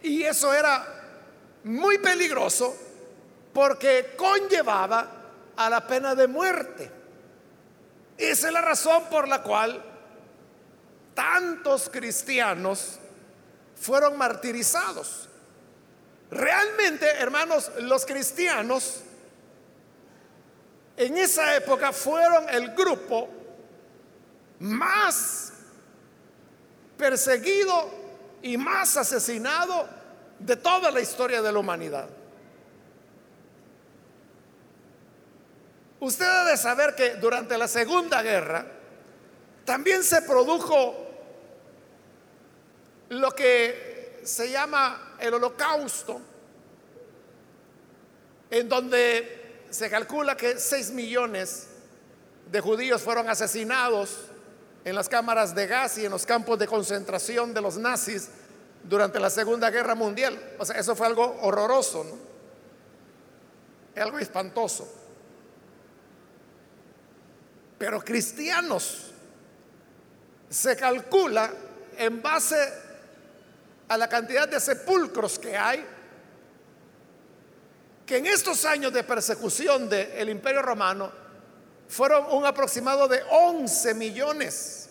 y 0.01 0.23
eso 0.23 0.53
era 0.53 0.85
muy 1.63 1.97
peligroso 1.97 2.75
porque 3.53 4.13
conllevaba 4.17 5.11
a 5.55 5.69
la 5.69 5.87
pena 5.87 6.13
de 6.13 6.27
muerte. 6.27 6.91
Esa 8.17 8.47
es 8.47 8.53
la 8.53 8.61
razón 8.61 9.05
por 9.09 9.27
la 9.27 9.41
cual 9.41 9.83
tantos 11.13 11.89
cristianos 11.89 12.99
fueron 13.75 14.17
martirizados. 14.17 15.29
Realmente, 16.29 17.07
hermanos, 17.17 17.71
los 17.79 18.05
cristianos 18.05 19.01
en 20.97 21.17
esa 21.17 21.55
época 21.55 21.91
fueron 21.91 22.49
el 22.49 22.73
grupo 22.73 23.29
más 24.59 25.53
perseguido 26.97 27.89
y 28.41 28.57
más 28.57 28.95
asesinado 28.97 29.87
de 30.39 30.55
toda 30.55 30.91
la 30.91 31.01
historia 31.01 31.41
de 31.41 31.51
la 31.51 31.59
humanidad. 31.59 32.07
Usted 35.99 36.25
debe 36.25 36.57
saber 36.57 36.93
que 36.95 37.15
durante 37.15 37.57
la 37.57 37.67
Segunda 37.67 38.21
Guerra 38.21 38.65
también 39.65 40.03
se 40.03 40.21
produjo 40.21 40.95
lo 43.09 43.31
que 43.31 44.19
se 44.23 44.51
llama 44.51 45.15
el 45.19 45.33
holocausto, 45.33 46.21
en 48.51 48.69
donde 48.69 49.65
se 49.69 49.89
calcula 49.89 50.37
que 50.37 50.59
6 50.59 50.91
millones 50.91 51.67
de 52.51 52.61
judíos 52.61 53.01
fueron 53.01 53.29
asesinados 53.29 54.29
en 54.85 54.93
las 54.93 55.09
cámaras 55.09 55.55
de 55.55 55.65
gas 55.65 55.97
y 55.97 56.05
en 56.05 56.11
los 56.11 56.27
campos 56.27 56.59
de 56.59 56.67
concentración 56.67 57.53
de 57.53 57.61
los 57.61 57.75
nazis 57.77 58.29
durante 58.83 59.19
la 59.19 59.31
Segunda 59.31 59.71
Guerra 59.71 59.95
Mundial. 59.95 60.39
O 60.59 60.65
sea, 60.65 60.79
eso 60.79 60.95
fue 60.95 61.07
algo 61.07 61.39
horroroso, 61.41 62.03
¿no? 62.03 64.01
Algo 64.01 64.19
espantoso. 64.19 64.87
Pero 67.79 67.99
cristianos 68.01 69.11
se 70.49 70.75
calcula 70.75 71.51
en 71.97 72.21
base 72.21 72.55
a 73.87 73.97
la 73.97 74.07
cantidad 74.07 74.47
de 74.47 74.59
sepulcros 74.59 75.39
que 75.39 75.57
hay, 75.57 75.83
que 78.05 78.17
en 78.17 78.27
estos 78.27 78.65
años 78.65 78.93
de 78.93 79.03
persecución 79.03 79.89
del 79.89 80.29
Imperio 80.29 80.61
Romano 80.61 81.24
fueron 81.87 82.25
un 82.31 82.45
aproximado 82.45 83.07
de 83.07 83.21
11 83.29 83.93
millones 83.93 84.89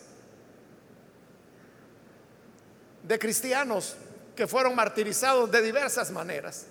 de 3.02 3.18
cristianos 3.18 3.96
que 4.34 4.46
fueron 4.46 4.74
martirizados 4.74 5.50
de 5.50 5.62
diversas 5.62 6.10
maneras. 6.10 6.66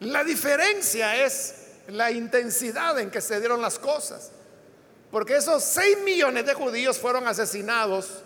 La 0.00 0.24
diferencia 0.24 1.24
es 1.24 1.54
la 1.88 2.10
intensidad 2.10 2.98
en 2.98 3.10
que 3.10 3.20
se 3.20 3.38
dieron 3.40 3.60
las 3.60 3.78
cosas. 3.78 4.30
Porque 5.10 5.36
esos 5.36 5.62
6 5.64 5.98
millones 6.04 6.46
de 6.46 6.54
judíos 6.54 6.98
fueron 6.98 7.26
asesinados 7.26 8.22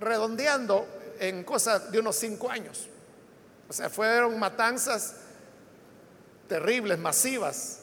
redondeando 0.00 0.86
en 1.20 1.44
cosas 1.44 1.90
de 1.90 2.00
unos 2.00 2.16
5 2.16 2.50
años. 2.50 2.88
O 3.68 3.72
sea, 3.72 3.88
fueron 3.88 4.38
matanzas 4.38 5.14
terribles, 6.48 6.98
masivas. 6.98 7.80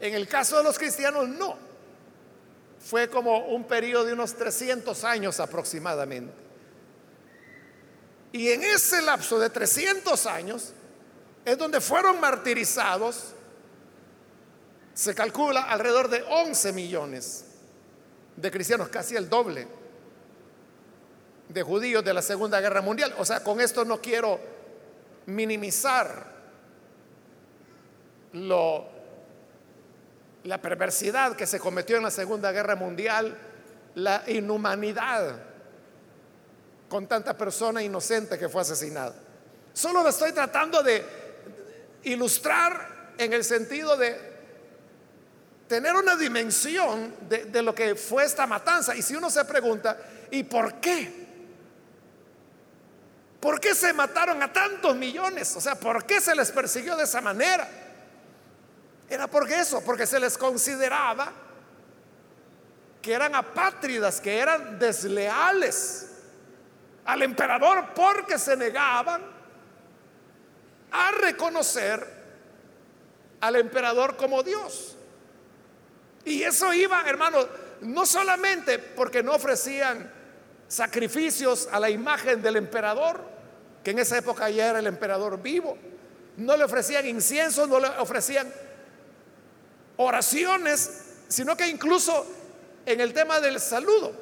En 0.00 0.14
el 0.14 0.26
caso 0.26 0.56
de 0.56 0.64
los 0.64 0.78
cristianos, 0.78 1.28
no. 1.28 1.56
Fue 2.80 3.08
como 3.08 3.46
un 3.46 3.64
periodo 3.64 4.04
de 4.04 4.12
unos 4.12 4.34
300 4.34 5.04
años 5.04 5.38
aproximadamente. 5.38 6.34
Y 8.32 8.48
en 8.50 8.62
ese 8.62 9.02
lapso 9.02 9.38
de 9.38 9.50
300 9.50 10.26
años, 10.26 10.72
es 11.44 11.58
donde 11.58 11.80
fueron 11.80 12.20
martirizados, 12.20 13.34
se 14.94 15.14
calcula 15.14 15.62
alrededor 15.62 16.08
de 16.08 16.22
11 16.22 16.72
millones 16.72 17.44
de 18.36 18.50
cristianos, 18.50 18.88
casi 18.88 19.16
el 19.16 19.28
doble 19.28 19.68
de 21.48 21.62
judíos 21.62 22.04
de 22.04 22.14
la 22.14 22.22
Segunda 22.22 22.60
Guerra 22.60 22.80
Mundial. 22.80 23.14
O 23.18 23.24
sea, 23.24 23.42
con 23.42 23.60
esto 23.60 23.84
no 23.84 24.00
quiero 24.00 24.40
minimizar 25.26 26.32
lo, 28.32 28.86
la 30.44 30.60
perversidad 30.60 31.36
que 31.36 31.46
se 31.46 31.58
cometió 31.58 31.96
en 31.96 32.02
la 32.02 32.10
Segunda 32.10 32.52
Guerra 32.52 32.76
Mundial, 32.76 33.36
la 33.94 34.22
inhumanidad 34.26 35.36
con 36.88 37.06
tanta 37.06 37.36
persona 37.36 37.82
inocente 37.82 38.38
que 38.38 38.48
fue 38.48 38.62
asesinada. 38.62 39.14
Solo 39.72 40.02
me 40.02 40.10
estoy 40.10 40.32
tratando 40.32 40.82
de 40.82 41.02
ilustrar 42.04 43.14
en 43.16 43.32
el 43.32 43.44
sentido 43.44 43.96
de 43.96 44.32
tener 45.68 45.94
una 45.94 46.16
dimensión 46.16 47.14
de, 47.28 47.62
lo 47.62 47.74
que 47.74 47.94
fue 47.94 48.24
esta 48.24 48.46
matanza. 48.46 48.94
Y 48.94 49.00
si 49.00 49.16
uno 49.16 49.30
se 49.30 49.42
pregunta, 49.46 49.96
¿y 50.30 50.42
por 50.42 50.74
qué? 50.74 51.22
¿Por 53.40 53.58
qué 53.58 53.74
se 53.74 53.92
mataron 53.94 54.42
a 54.42 54.52
tantos 54.52 54.94
millones? 54.94 55.56
O 55.56 55.60
sea, 55.60 55.74
¿por 55.74 56.04
qué 56.04 56.20
se 56.20 56.34
les 56.34 56.50
persiguió 56.50 56.94
de 56.94 57.04
esa 57.04 57.22
manera? 57.22 57.66
Era 59.12 59.26
porque 59.26 59.60
eso, 59.60 59.82
porque 59.82 60.06
se 60.06 60.18
les 60.18 60.38
consideraba 60.38 61.30
que 63.02 63.12
eran 63.12 63.34
apátridas, 63.34 64.22
que 64.22 64.38
eran 64.38 64.78
desleales 64.78 66.08
al 67.04 67.20
emperador 67.20 67.92
porque 67.94 68.38
se 68.38 68.56
negaban 68.56 69.20
a 70.92 71.10
reconocer 71.10 72.06
al 73.42 73.56
emperador 73.56 74.16
como 74.16 74.42
Dios. 74.42 74.96
Y 76.24 76.42
eso 76.42 76.72
iba, 76.72 77.02
hermano, 77.06 77.46
no 77.82 78.06
solamente 78.06 78.78
porque 78.78 79.22
no 79.22 79.34
ofrecían 79.34 80.10
sacrificios 80.68 81.68
a 81.70 81.78
la 81.78 81.90
imagen 81.90 82.40
del 82.40 82.56
emperador, 82.56 83.20
que 83.84 83.90
en 83.90 83.98
esa 83.98 84.16
época 84.16 84.48
ya 84.48 84.70
era 84.70 84.78
el 84.78 84.86
emperador 84.86 85.42
vivo, 85.42 85.76
no 86.38 86.56
le 86.56 86.64
ofrecían 86.64 87.06
incienso, 87.06 87.66
no 87.66 87.78
le 87.78 87.88
ofrecían 87.98 88.50
oraciones, 89.96 90.90
sino 91.28 91.56
que 91.56 91.68
incluso 91.68 92.26
en 92.86 93.00
el 93.00 93.12
tema 93.12 93.40
del 93.40 93.60
saludo. 93.60 94.12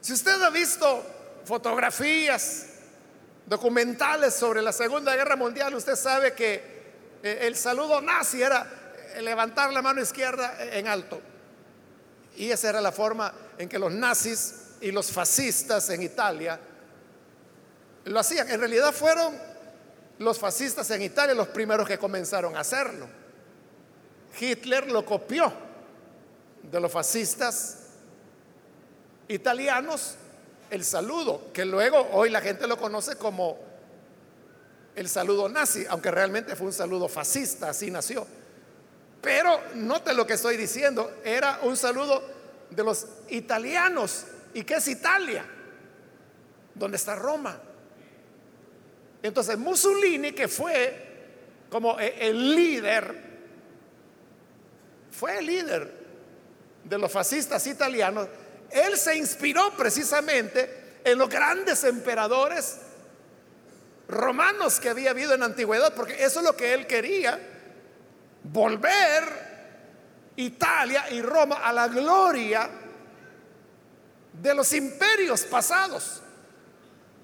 Si 0.00 0.12
usted 0.12 0.42
ha 0.42 0.50
visto 0.50 1.04
fotografías, 1.44 2.66
documentales 3.46 4.34
sobre 4.34 4.62
la 4.62 4.72
Segunda 4.72 5.14
Guerra 5.14 5.36
Mundial, 5.36 5.74
usted 5.74 5.94
sabe 5.94 6.32
que 6.32 6.82
eh, 7.22 7.38
el 7.42 7.56
saludo 7.56 8.00
nazi 8.00 8.42
era 8.42 8.66
eh, 9.14 9.22
levantar 9.22 9.72
la 9.72 9.82
mano 9.82 10.00
izquierda 10.00 10.56
en 10.58 10.88
alto. 10.88 11.20
Y 12.36 12.50
esa 12.50 12.70
era 12.70 12.80
la 12.80 12.92
forma 12.92 13.32
en 13.58 13.68
que 13.68 13.78
los 13.78 13.92
nazis 13.92 14.54
y 14.80 14.90
los 14.90 15.12
fascistas 15.12 15.88
en 15.90 16.02
Italia 16.02 16.58
lo 18.04 18.18
hacían. 18.18 18.50
En 18.50 18.58
realidad 18.58 18.92
fueron 18.92 19.38
los 20.18 20.38
fascistas 20.38 20.90
en 20.90 21.02
Italia 21.02 21.34
los 21.34 21.48
primeros 21.48 21.86
que 21.86 21.98
comenzaron 21.98 22.56
a 22.56 22.60
hacerlo. 22.60 23.06
Hitler 24.38 24.90
lo 24.90 25.04
copió 25.04 25.52
de 26.62 26.80
los 26.80 26.90
fascistas 26.90 27.78
italianos 29.28 30.16
el 30.70 30.84
saludo, 30.84 31.52
que 31.52 31.64
luego 31.64 32.08
hoy 32.12 32.30
la 32.30 32.40
gente 32.40 32.66
lo 32.66 32.78
conoce 32.78 33.16
como 33.16 33.58
el 34.94 35.08
saludo 35.08 35.48
nazi, 35.48 35.84
aunque 35.88 36.10
realmente 36.10 36.56
fue 36.56 36.66
un 36.66 36.72
saludo 36.72 37.08
fascista, 37.08 37.70
así 37.70 37.90
nació. 37.90 38.26
Pero 39.20 39.60
note 39.74 40.14
lo 40.14 40.26
que 40.26 40.34
estoy 40.34 40.56
diciendo, 40.56 41.18
era 41.24 41.60
un 41.62 41.76
saludo 41.76 42.22
de 42.70 42.82
los 42.82 43.06
italianos. 43.28 44.24
¿Y 44.54 44.64
qué 44.64 44.74
es 44.74 44.88
Italia? 44.88 45.44
¿Dónde 46.74 46.96
está 46.96 47.14
Roma? 47.14 47.58
Entonces 49.22 49.56
Mussolini, 49.56 50.32
que 50.32 50.48
fue 50.48 51.10
como 51.70 51.98
e, 51.98 52.28
el 52.28 52.54
líder, 52.54 53.14
fue 55.10 55.38
el 55.38 55.46
líder 55.46 55.92
de 56.84 56.98
los 56.98 57.10
fascistas 57.10 57.66
italianos, 57.66 58.28
él 58.70 58.96
se 58.96 59.16
inspiró 59.16 59.70
precisamente 59.76 61.00
en 61.04 61.18
los 61.18 61.28
grandes 61.28 61.84
emperadores 61.84 62.78
romanos 64.08 64.80
que 64.80 64.88
había 64.88 65.10
habido 65.10 65.34
en 65.34 65.40
la 65.40 65.46
antigüedad, 65.46 65.94
porque 65.94 66.22
eso 66.24 66.40
es 66.40 66.44
lo 66.44 66.56
que 66.56 66.74
él 66.74 66.86
quería, 66.86 67.38
volver 68.44 69.52
Italia 70.36 71.10
y 71.10 71.22
Roma 71.22 71.56
a 71.56 71.72
la 71.72 71.88
gloria 71.88 72.68
de 74.32 74.54
los 74.54 74.72
imperios 74.72 75.42
pasados. 75.42 76.21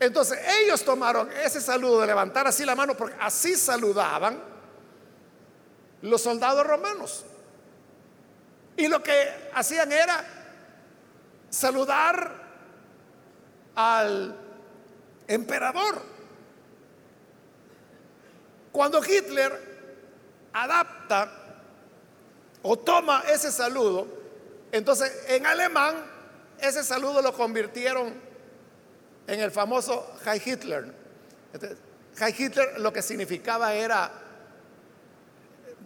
Entonces 0.00 0.38
ellos 0.60 0.84
tomaron 0.84 1.30
ese 1.32 1.60
saludo 1.60 2.00
de 2.00 2.06
levantar 2.06 2.46
así 2.46 2.64
la 2.64 2.76
mano 2.76 2.96
porque 2.96 3.16
así 3.20 3.56
saludaban 3.56 4.40
los 6.02 6.22
soldados 6.22 6.66
romanos. 6.66 7.24
Y 8.76 8.86
lo 8.86 9.02
que 9.02 9.50
hacían 9.54 9.90
era 9.90 10.24
saludar 11.50 12.32
al 13.74 14.36
emperador. 15.26 16.00
Cuando 18.70 19.02
Hitler 19.04 19.68
adapta 20.52 21.32
o 22.62 22.78
toma 22.78 23.24
ese 23.28 23.50
saludo, 23.50 24.06
entonces 24.70 25.24
en 25.26 25.44
alemán 25.46 25.96
ese 26.60 26.84
saludo 26.84 27.20
lo 27.20 27.32
convirtieron 27.32 28.27
en 29.28 29.40
el 29.40 29.50
famoso 29.50 30.14
Heil 30.24 30.42
Hitler. 30.44 30.94
Heil 32.18 32.34
Hitler 32.36 32.80
lo 32.80 32.92
que 32.92 33.02
significaba 33.02 33.74
era, 33.74 34.10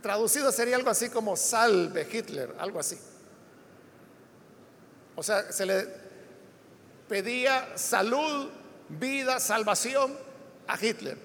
traducido 0.00 0.52
sería 0.52 0.76
algo 0.76 0.90
así 0.90 1.10
como 1.10 1.36
salve 1.36 2.08
Hitler, 2.10 2.54
algo 2.58 2.78
así. 2.78 2.98
O 5.16 5.22
sea, 5.22 5.50
se 5.52 5.66
le 5.66 5.88
pedía 7.08 7.76
salud, 7.76 8.48
vida, 8.88 9.40
salvación 9.40 10.16
a 10.68 10.78
Hitler. 10.82 11.18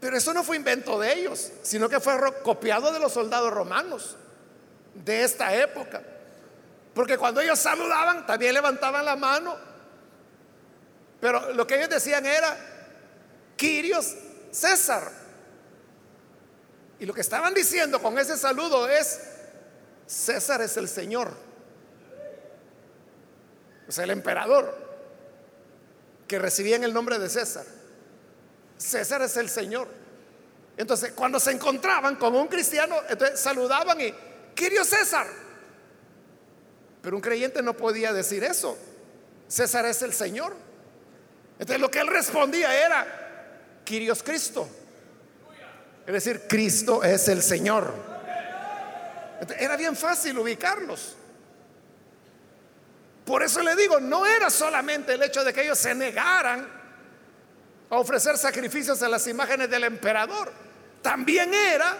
Pero 0.00 0.16
eso 0.16 0.32
no 0.32 0.42
fue 0.42 0.56
invento 0.56 0.98
de 0.98 1.12
ellos, 1.12 1.52
sino 1.62 1.88
que 1.88 2.00
fue 2.00 2.14
copiado 2.42 2.92
de 2.92 2.98
los 2.98 3.12
soldados 3.12 3.52
romanos 3.52 4.16
de 4.94 5.22
esta 5.22 5.54
época. 5.54 6.02
Porque 6.96 7.16
cuando 7.16 7.40
ellos 7.40 7.60
saludaban, 7.60 8.26
también 8.26 8.54
levantaban 8.54 9.04
la 9.04 9.14
mano. 9.14 9.56
Pero 11.20 11.52
lo 11.52 11.64
que 11.64 11.76
ellos 11.76 11.90
decían 11.90 12.26
era, 12.26 12.56
Quirios 13.56 14.16
César. 14.50 15.12
Y 16.98 17.06
lo 17.06 17.14
que 17.14 17.20
estaban 17.20 17.54
diciendo 17.54 18.02
con 18.02 18.18
ese 18.18 18.36
saludo 18.36 18.88
es, 18.88 19.20
César 20.06 20.60
es 20.62 20.76
el 20.76 20.88
Señor 20.88 21.46
sea, 23.92 24.04
el 24.04 24.10
emperador, 24.10 24.76
que 26.26 26.38
recibía 26.38 26.76
en 26.76 26.84
el 26.84 26.92
nombre 26.92 27.18
de 27.18 27.28
César. 27.28 27.64
César 28.76 29.22
es 29.22 29.36
el 29.36 29.48
Señor. 29.48 29.88
Entonces, 30.76 31.12
cuando 31.12 31.40
se 31.40 31.52
encontraban 31.52 32.16
con 32.16 32.34
un 32.34 32.48
cristiano, 32.48 32.96
entonces 33.08 33.40
saludaban 33.40 34.00
y, 34.00 34.14
Quirios 34.54 34.88
César. 34.88 35.26
Pero 37.06 37.14
un 37.14 37.22
creyente 37.22 37.62
no 37.62 37.76
podía 37.76 38.12
decir 38.12 38.42
eso. 38.42 38.76
César 39.46 39.86
es 39.86 40.02
el 40.02 40.12
Señor. 40.12 40.56
Entonces, 41.52 41.80
lo 41.80 41.88
que 41.88 42.00
él 42.00 42.08
respondía 42.08 42.84
era, 42.84 43.06
Quirios 43.84 44.24
Cristo. 44.24 44.68
Es 46.04 46.12
decir, 46.12 46.48
Cristo 46.48 47.04
es 47.04 47.28
el 47.28 47.44
Señor. 47.44 47.94
era 49.56 49.76
bien 49.76 49.94
fácil 49.94 50.36
ubicarlos. 50.36 51.14
Por 53.24 53.44
eso 53.44 53.62
le 53.62 53.76
digo, 53.76 54.00
no 54.00 54.26
era 54.26 54.50
solamente 54.50 55.14
el 55.14 55.22
hecho 55.22 55.44
de 55.44 55.52
que 55.52 55.62
ellos 55.62 55.78
se 55.78 55.94
negaran 55.94 56.68
a 57.88 57.98
ofrecer 58.00 58.36
sacrificios 58.36 59.00
a 59.04 59.08
las 59.08 59.28
imágenes 59.28 59.70
del 59.70 59.84
emperador, 59.84 60.52
también 61.02 61.54
era 61.54 61.96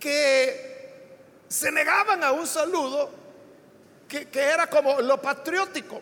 que 0.00 0.73
se 1.48 1.70
negaban 1.70 2.22
a 2.24 2.32
un 2.32 2.46
saludo 2.46 3.10
que, 4.08 4.28
era 4.32 4.68
como 4.68 5.00
lo 5.00 5.20
patriótico 5.20 6.00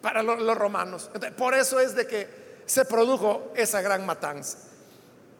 para 0.00 0.22
los, 0.22 0.56
romanos. 0.56 1.10
por 1.36 1.54
eso 1.54 1.78
es 1.78 1.94
de 1.94 2.06
que 2.06 2.42
se 2.66 2.84
produjo 2.84 3.52
esa 3.54 3.80
gran 3.80 4.04
matanza. 4.04 4.58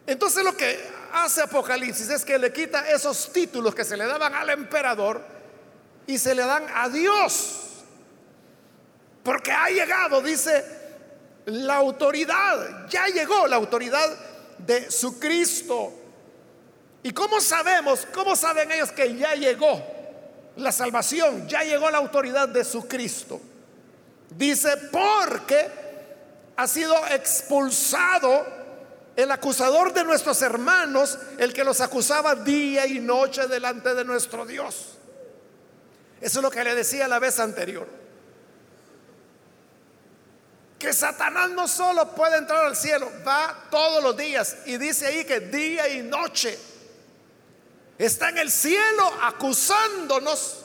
Entonces 0.07 0.45
lo 0.45 0.57
que 0.57 0.79
hace 1.13 1.43
Apocalipsis 1.43 2.09
es 2.09 2.25
que 2.25 2.39
le 2.39 2.53
quita 2.53 2.89
esos 2.91 3.33
títulos 3.33 3.75
que 3.75 3.85
se 3.85 3.97
le 3.97 4.07
daban 4.07 4.35
al 4.35 4.51
emperador 4.51 5.23
y 6.07 6.19
se 6.19 6.35
le 6.35 6.45
dan 6.45 6.67
a 6.75 6.89
Dios. 6.89 7.59
Porque 9.23 9.53
ha 9.53 9.69
llegado, 9.69 10.21
dice, 10.21 10.65
la 11.47 11.77
autoridad, 11.77 12.89
ya 12.89 13.07
llegó 13.07 13.47
la 13.47 13.57
autoridad 13.57 14.11
de 14.59 14.91
su 14.91 15.19
Cristo. 15.19 15.93
¿Y 17.03 17.13
cómo 17.13 17.41
sabemos, 17.41 18.07
cómo 18.13 18.37
saben 18.37 18.71
ellos 18.71 18.93
que 18.93 19.17
ya 19.17 19.35
llegó 19.35 19.83
la 20.57 20.71
salvación, 20.71 21.49
ya 21.49 21.65
llegó 21.65 21.91
la 21.91 21.99
autoridad 21.99 22.49
de 22.49 22.65
su 22.65 22.87
Cristo? 22.87 23.41
Dice, 24.31 24.77
porque 24.91 25.69
ha 26.57 26.67
sido 26.69 26.95
expulsado 27.09 28.47
el 29.17 29.31
acusador 29.31 29.93
de 29.93 30.05
nuestros 30.05 30.41
hermanos, 30.43 31.19
el 31.39 31.53
que 31.53 31.65
los 31.65 31.81
acusaba 31.81 32.35
día 32.37 32.87
y 32.87 33.01
noche 33.01 33.47
delante 33.49 33.95
de 33.95 34.05
nuestro 34.05 34.47
Dios. 34.47 34.93
Eso 36.21 36.39
es 36.39 36.43
lo 36.43 36.51
que 36.51 36.63
le 36.63 36.75
decía 36.75 37.09
la 37.09 37.19
vez 37.19 37.41
anterior. 37.41 37.87
Que 40.79 40.93
Satanás 40.93 41.51
no 41.51 41.67
solo 41.67 42.15
puede 42.15 42.39
entrar 42.39 42.65
al 42.65 42.77
cielo, 42.77 43.11
va 43.27 43.67
todos 43.71 44.03
los 44.03 44.17
días. 44.17 44.57
Y 44.67 44.77
dice 44.79 45.07
ahí 45.07 45.25
que 45.25 45.41
día 45.41 45.89
y 45.89 46.03
noche 46.03 46.59
está 48.07 48.31
en 48.31 48.39
el 48.39 48.51
cielo 48.51 49.05
acusándonos 49.23 50.65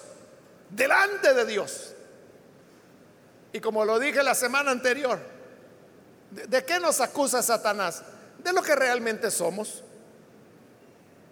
delante 0.69 1.34
de 1.34 1.45
Dios. 1.45 1.93
Y 3.54 3.60
como 3.60 3.86
lo 3.86 4.00
dije 4.00 4.23
la 4.23 4.36
semana 4.36 4.71
anterior, 4.71 5.19
¿de, 6.32 6.65
qué 6.65 6.80
nos 6.80 7.02
acusa 7.02 7.41
Satanás? 7.41 8.04
De 8.39 8.54
lo 8.54 8.62
que 8.62 8.76
realmente 8.76 9.32
somos. 9.32 9.84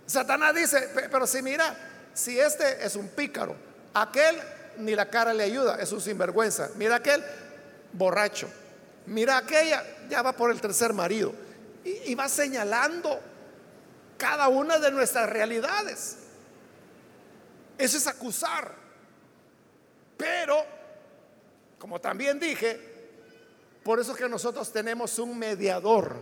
Satanás 0.05 0.55
dice, 0.55 0.89
pero 1.11 1.27
si 1.27 1.41
mira, 1.41 1.75
si 2.13 2.39
este 2.39 2.85
es 2.85 2.95
un 2.95 3.09
pícaro, 3.09 3.55
Aquel 3.95 4.35
ni 4.79 4.93
la 4.93 5.09
cara 5.09 5.33
le 5.33 5.43
ayuda, 5.43 5.77
es 5.79 5.93
un 5.93 6.01
sinvergüenza. 6.01 6.69
Mira 6.75 6.97
aquel 6.97 7.23
borracho. 7.93 8.49
Mira 9.05 9.37
aquella, 9.37 9.81
ya 10.09 10.21
va 10.21 10.33
por 10.33 10.51
el 10.51 10.59
tercer 10.59 10.91
marido. 10.91 11.33
Y, 11.85 12.11
y 12.11 12.15
va 12.15 12.27
señalando 12.27 13.21
cada 14.17 14.47
una 14.47 14.79
de 14.79 14.91
nuestras 14.91 15.29
realidades. 15.29 16.17
Eso 17.77 17.97
es 17.97 18.07
acusar. 18.07 18.73
Pero, 20.17 20.63
como 21.77 21.99
también 21.99 22.39
dije, 22.39 22.95
por 23.83 23.99
eso 23.99 24.13
es 24.13 24.17
que 24.17 24.29
nosotros 24.29 24.71
tenemos 24.71 25.19
un 25.19 25.37
mediador 25.37 26.15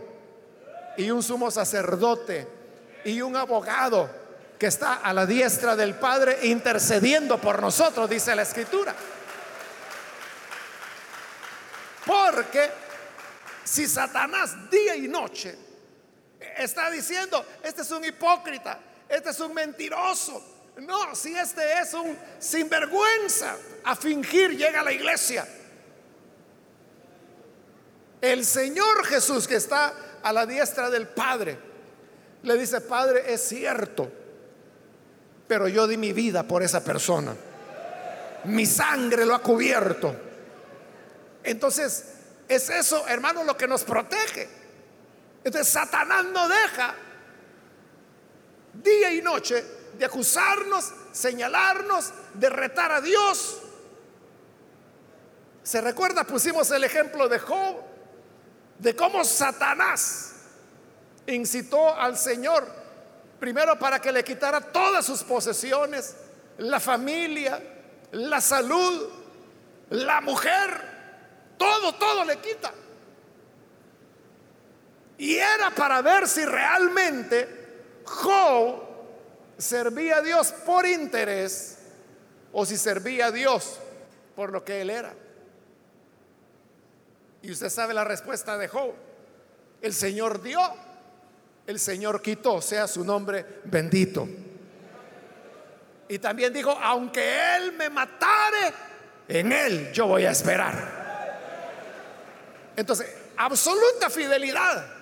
y 0.96 1.10
un 1.10 1.22
sumo 1.22 1.50
sacerdote 1.50 2.46
y 3.04 3.20
un 3.20 3.36
abogado 3.36 4.10
que 4.58 4.66
está 4.66 4.94
a 4.94 5.12
la 5.12 5.26
diestra 5.26 5.76
del 5.76 5.94
Padre 5.94 6.38
intercediendo 6.42 7.38
por 7.40 7.60
nosotros, 7.60 8.08
dice 8.08 8.34
la 8.34 8.42
Escritura. 8.42 8.94
Porque 12.06 12.70
si 13.64 13.86
Satanás 13.86 14.70
día 14.70 14.96
y 14.96 15.08
noche 15.08 15.63
está 16.58 16.90
diciendo, 16.90 17.44
este 17.62 17.82
es 17.82 17.90
un 17.90 18.04
hipócrita, 18.04 18.78
este 19.08 19.30
es 19.30 19.40
un 19.40 19.54
mentiroso, 19.54 20.42
no, 20.78 21.14
si 21.14 21.36
este 21.36 21.80
es 21.80 21.94
un 21.94 22.16
sinvergüenza, 22.38 23.56
a 23.84 23.94
fingir 23.94 24.56
llega 24.56 24.80
a 24.80 24.84
la 24.84 24.92
iglesia. 24.92 25.46
El 28.20 28.44
Señor 28.44 29.04
Jesús 29.06 29.46
que 29.46 29.56
está 29.56 29.92
a 30.22 30.32
la 30.32 30.46
diestra 30.46 30.90
del 30.90 31.08
Padre, 31.08 31.58
le 32.42 32.58
dice, 32.58 32.80
Padre, 32.80 33.32
es 33.32 33.46
cierto 33.46 34.10
pero 35.46 35.68
yo 35.68 35.86
di 35.86 35.96
mi 35.96 36.12
vida 36.12 36.42
por 36.42 36.62
esa 36.62 36.82
persona. 36.82 37.34
Mi 38.44 38.66
sangre 38.66 39.24
lo 39.24 39.34
ha 39.34 39.42
cubierto. 39.42 40.14
Entonces, 41.42 42.04
es 42.48 42.70
eso, 42.70 43.06
hermano, 43.08 43.44
lo 43.44 43.56
que 43.56 43.68
nos 43.68 43.84
protege. 43.84 44.48
Entonces, 45.44 45.72
Satanás 45.72 46.24
no 46.24 46.48
deja 46.48 46.94
día 48.72 49.12
y 49.12 49.22
noche 49.22 49.64
de 49.98 50.04
acusarnos, 50.04 50.92
señalarnos, 51.12 52.12
de 52.34 52.48
retar 52.48 52.90
a 52.90 53.00
Dios. 53.00 53.60
Se 55.62 55.80
recuerda, 55.80 56.24
pusimos 56.24 56.70
el 56.70 56.84
ejemplo 56.84 57.28
de 57.28 57.38
Job, 57.38 57.76
de 58.78 58.96
cómo 58.96 59.24
Satanás 59.24 60.32
incitó 61.26 61.94
al 61.94 62.18
Señor 62.18 62.84
Primero 63.44 63.78
para 63.78 64.00
que 64.00 64.10
le 64.10 64.24
quitara 64.24 64.58
todas 64.58 65.04
sus 65.04 65.22
posesiones, 65.22 66.16
la 66.56 66.80
familia, 66.80 67.62
la 68.12 68.40
salud, 68.40 69.06
la 69.90 70.22
mujer, 70.22 70.70
todo, 71.58 71.94
todo 71.96 72.24
le 72.24 72.38
quita. 72.38 72.72
Y 75.18 75.36
era 75.36 75.70
para 75.70 76.02
ver 76.02 76.26
si 76.28 76.44
realmente 76.44 78.02
Job 78.04 78.82
servía 79.56 80.16
a 80.16 80.22
Dios 80.22 80.52
por 80.66 80.86
interés 80.86 81.78
o 82.52 82.66
si 82.66 82.76
servía 82.76 83.26
a 83.26 83.30
Dios 83.30 83.78
por 84.34 84.50
lo 84.50 84.64
que 84.64 84.80
él 84.80 84.90
era. 84.90 85.14
Y 87.42 87.50
usted 87.50 87.68
sabe 87.68 87.94
la 87.94 88.04
respuesta 88.04 88.56
de 88.56 88.68
Job. 88.68 88.94
El 89.82 89.92
Señor 89.92 90.42
dio, 90.42 90.60
el 91.66 91.78
Señor 91.78 92.22
quitó, 92.22 92.62
sea 92.62 92.86
su 92.88 93.04
nombre 93.04 93.60
bendito. 93.64 94.26
Y 96.08 96.18
también 96.18 96.52
dijo, 96.52 96.70
aunque 96.70 97.56
Él 97.56 97.72
me 97.72 97.90
matare, 97.90 98.72
en 99.28 99.52
Él 99.52 99.92
yo 99.92 100.06
voy 100.06 100.24
a 100.24 100.30
esperar. 100.30 101.04
Entonces, 102.76 103.14
absoluta 103.36 104.10
fidelidad. 104.10 104.93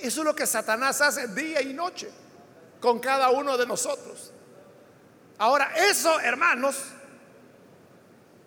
Eso 0.00 0.20
es 0.20 0.24
lo 0.24 0.34
que 0.34 0.46
Satanás 0.46 1.00
hace 1.00 1.28
día 1.28 1.60
y 1.60 1.72
noche 1.72 2.10
con 2.80 2.98
cada 2.98 3.30
uno 3.30 3.56
de 3.56 3.66
nosotros. 3.66 4.32
Ahora, 5.38 5.72
eso, 5.76 6.20
hermanos, 6.20 6.76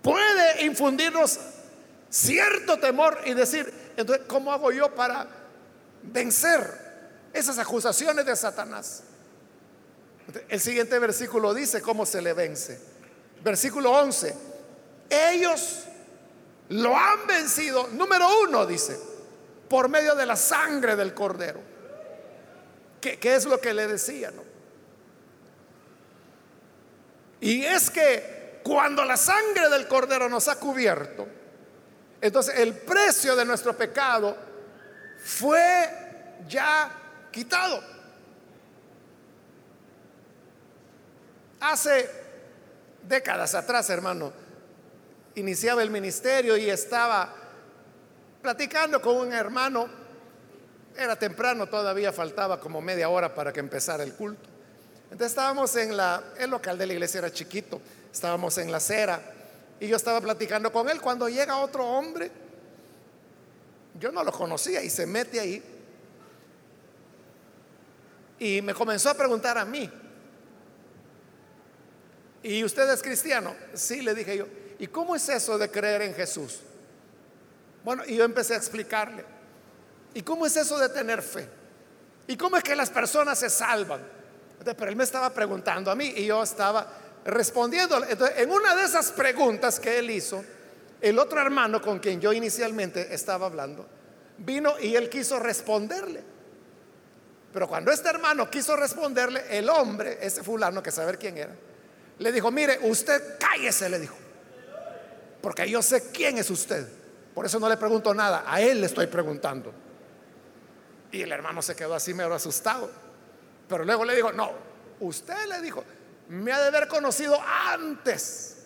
puede 0.02 0.66
infundirnos 0.66 1.40
cierto 2.10 2.78
temor 2.80 3.20
y 3.26 3.34
decir, 3.34 3.74
entonces, 3.98 4.26
¿cómo 4.28 4.54
hago 4.54 4.72
yo 4.72 4.94
para 4.96 5.28
vencer 6.04 7.30
esas 7.34 7.58
acusaciones 7.60 8.26
de 8.26 8.36
Satanás? 8.36 9.04
El 10.50 10.60
siguiente 10.60 10.98
versículo 11.00 11.54
dice 11.54 11.82
cómo 11.82 12.06
se 12.06 12.22
le 12.22 12.34
vence. 12.34 12.80
Versículo 13.44 13.92
11. 13.92 14.36
Ellos 15.10 15.84
lo 16.70 16.96
han 16.96 17.26
vencido, 17.28 17.88
número 17.94 18.28
uno, 18.44 18.66
dice, 18.66 19.00
por 19.70 19.90
medio 19.90 20.16
de 20.16 20.26
la 20.26 20.36
sangre 20.36 20.96
del 20.96 21.14
cordero. 21.14 21.60
¿Qué, 23.02 23.36
es 23.36 23.46
lo 23.46 23.60
que 23.62 23.74
le 23.74 23.88
decía? 23.88 24.32
No? 24.32 24.44
Y 27.40 27.64
es 27.64 27.90
que 27.90 28.60
cuando 28.64 29.06
la 29.06 29.16
sangre 29.16 29.70
del 29.70 29.88
cordero 29.88 30.28
nos 30.28 30.48
ha 30.48 30.60
cubierto, 30.60 31.28
entonces 32.20 32.56
el 32.58 32.74
precio 32.74 33.36
de 33.36 33.46
nuestro 33.46 33.78
pecado 33.78 34.36
fue 35.24 35.90
ya 36.48 36.92
quitado. 37.32 37.82
Hace 41.60 42.10
décadas 43.04 43.56
atrás, 43.56 43.90
hermano, 43.90 44.34
iniciaba 45.36 45.84
el 45.84 45.90
ministerio 45.90 46.58
y 46.58 46.70
estaba 46.70 47.34
platicando 48.48 49.02
con 49.02 49.18
un 49.18 49.34
hermano. 49.34 49.90
Era 50.96 51.18
temprano, 51.20 51.68
todavía 51.68 52.14
faltaba 52.14 52.62
como 52.62 52.80
media 52.80 53.10
hora 53.10 53.36
para 53.36 53.52
que 53.52 53.60
empezara 53.60 54.06
el 54.06 54.14
culto. 54.14 54.48
Entonces 55.12 55.32
estábamos 55.32 55.76
en 55.76 55.98
la, 55.98 56.24
el 56.38 56.50
local 56.50 56.78
de 56.78 56.88
la 56.88 56.94
iglesia 56.94 57.18
era 57.18 57.30
chiquito, 57.30 57.82
estábamos 58.10 58.58
en 58.58 58.72
la 58.72 58.78
acera 58.78 59.22
y 59.82 59.88
yo 59.90 59.98
estaba 59.98 60.22
platicando 60.22 60.72
con 60.72 60.88
él 60.88 61.02
cuando 61.02 61.28
llega 61.28 61.58
otro 61.58 61.86
hombre. 61.86 62.32
Yo 64.00 64.14
no 64.14 64.24
lo 64.24 64.32
conocía 64.32 64.82
y 64.82 64.90
se 64.90 65.06
mete 65.06 65.42
ahí 65.42 65.62
y 68.40 68.62
me 68.62 68.74
comenzó 68.74 69.10
a 69.10 69.14
preguntar 69.14 69.58
a 69.58 69.66
mí. 69.66 69.92
¿Y 72.44 72.64
usted 72.64 72.90
es 72.94 73.04
cristiano? 73.04 73.54
Sí, 73.74 74.02
le 74.02 74.16
dije 74.16 74.38
yo. 74.38 74.48
¿Y 74.80 74.88
cómo 74.88 75.18
es 75.18 75.28
eso 75.28 75.58
de 75.58 75.70
creer 75.70 76.04
en 76.04 76.14
Jesús? 76.14 76.62
Bueno, 77.88 78.04
y 78.06 78.18
yo 78.18 78.26
empecé 78.26 78.54
a 78.54 78.58
explicarle. 78.58 79.24
¿Y 80.14 80.22
cómo 80.22 80.46
es 80.46 80.58
eso 80.58 80.78
de 80.78 80.90
tener 80.90 81.22
fe? 81.22 81.48
¿Y 82.28 82.36
cómo 82.36 82.58
es 82.58 82.64
que 82.66 82.76
las 82.76 82.90
personas 82.90 83.40
se 83.40 83.50
salvan? 83.50 84.02
pero 84.62 84.90
él 84.90 84.98
me 84.98 85.06
estaba 85.06 85.30
preguntando 85.30 85.90
a 85.90 85.96
mí 85.96 86.12
y 86.18 86.26
yo 86.26 86.44
estaba 86.44 86.86
respondiendo. 87.24 88.04
Entonces, 88.04 88.40
en 88.40 88.52
una 88.52 88.76
de 88.76 88.84
esas 88.84 89.14
preguntas 89.14 89.80
que 89.80 90.00
él 90.00 90.10
hizo, 90.10 90.44
el 91.00 91.18
otro 91.18 91.40
hermano 91.40 91.82
con 91.82 92.00
quien 92.00 92.20
yo 92.20 92.34
inicialmente 92.34 93.16
estaba 93.16 93.46
hablando, 93.46 93.88
vino 94.40 94.78
y 94.82 94.94
él 94.94 95.10
quiso 95.10 95.40
responderle. 95.40 96.22
Pero 97.54 97.70
cuando 97.70 97.90
este 97.90 98.10
hermano 98.10 98.52
quiso 98.52 98.76
responderle, 98.76 99.46
el 99.58 99.70
hombre, 99.70 100.18
ese 100.20 100.44
fulano, 100.44 100.84
que 100.84 100.92
saber 100.92 101.18
quién 101.18 101.38
era, 101.38 101.56
le 102.20 102.32
dijo, 102.34 102.52
mire, 102.52 102.80
usted 102.82 103.38
cállese, 103.40 103.88
le 103.88 104.00
dijo, 104.00 104.18
porque 105.42 105.70
yo 105.70 105.82
sé 105.82 106.12
quién 106.12 106.38
es 106.38 106.50
usted. 106.50 106.97
Por 107.38 107.46
eso 107.46 107.60
no 107.60 107.70
le 107.70 107.78
pregunto 107.78 108.16
nada, 108.16 108.46
a 108.48 108.60
él 108.62 108.82
le 108.82 108.88
estoy 108.88 109.06
preguntando. 109.06 109.72
Y 111.12 111.22
el 111.22 111.32
hermano 111.32 111.62
se 111.62 111.76
quedó 111.76 111.94
así 111.94 112.12
medio 112.12 112.34
asustado. 112.34 112.90
Pero 113.70 113.86
luego 113.86 114.04
le 114.06 114.16
dijo, 114.16 114.32
no, 114.32 114.54
usted 115.02 115.46
le 115.48 115.62
dijo, 115.62 115.84
me 116.30 116.52
ha 116.52 116.60
de 116.60 116.70
haber 116.70 116.88
conocido 116.88 117.38
antes 117.40 118.66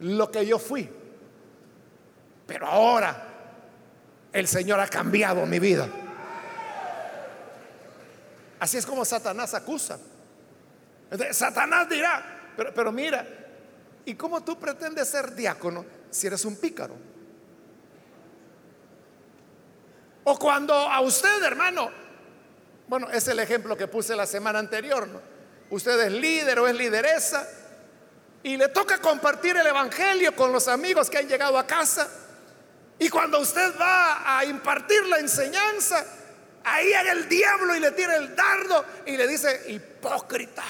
lo 0.00 0.30
que 0.30 0.44
yo 0.44 0.58
fui. 0.58 0.86
Pero 2.46 2.66
ahora 2.66 3.28
el 4.30 4.46
Señor 4.46 4.78
ha 4.78 4.88
cambiado 4.88 5.46
mi 5.46 5.58
vida. 5.58 5.88
Así 8.60 8.76
es 8.76 8.84
como 8.84 9.06
Satanás 9.06 9.54
acusa. 9.54 9.98
Satanás 11.30 11.88
dirá, 11.88 12.52
pero, 12.58 12.74
pero 12.74 12.92
mira, 12.92 13.26
¿y 14.04 14.14
cómo 14.16 14.44
tú 14.44 14.58
pretendes 14.58 15.08
ser 15.08 15.34
diácono 15.34 15.86
si 16.10 16.26
eres 16.26 16.44
un 16.44 16.56
pícaro? 16.56 17.15
O 20.28 20.36
cuando 20.36 20.74
a 20.74 21.00
usted, 21.02 21.40
hermano, 21.44 21.88
bueno, 22.88 23.08
es 23.12 23.28
el 23.28 23.38
ejemplo 23.38 23.76
que 23.76 23.86
puse 23.86 24.16
la 24.16 24.26
semana 24.26 24.58
anterior, 24.58 25.06
¿no? 25.06 25.20
Usted 25.70 26.00
es 26.00 26.10
líder 26.10 26.58
o 26.58 26.66
es 26.66 26.74
lideresa 26.74 27.48
y 28.42 28.56
le 28.56 28.66
toca 28.70 28.98
compartir 28.98 29.56
el 29.56 29.64
Evangelio 29.68 30.34
con 30.34 30.52
los 30.52 30.66
amigos 30.66 31.08
que 31.08 31.18
han 31.18 31.28
llegado 31.28 31.56
a 31.56 31.64
casa. 31.64 32.08
Y 32.98 33.08
cuando 33.08 33.38
usted 33.38 33.72
va 33.80 34.36
a 34.36 34.44
impartir 34.44 35.06
la 35.06 35.20
enseñanza, 35.20 36.04
ahí 36.64 36.86
llega 36.86 37.12
el 37.12 37.28
diablo 37.28 37.76
y 37.76 37.78
le 37.78 37.92
tira 37.92 38.16
el 38.16 38.34
dardo 38.34 38.84
y 39.06 39.16
le 39.16 39.28
dice, 39.28 39.62
hipócrita. 39.68 40.64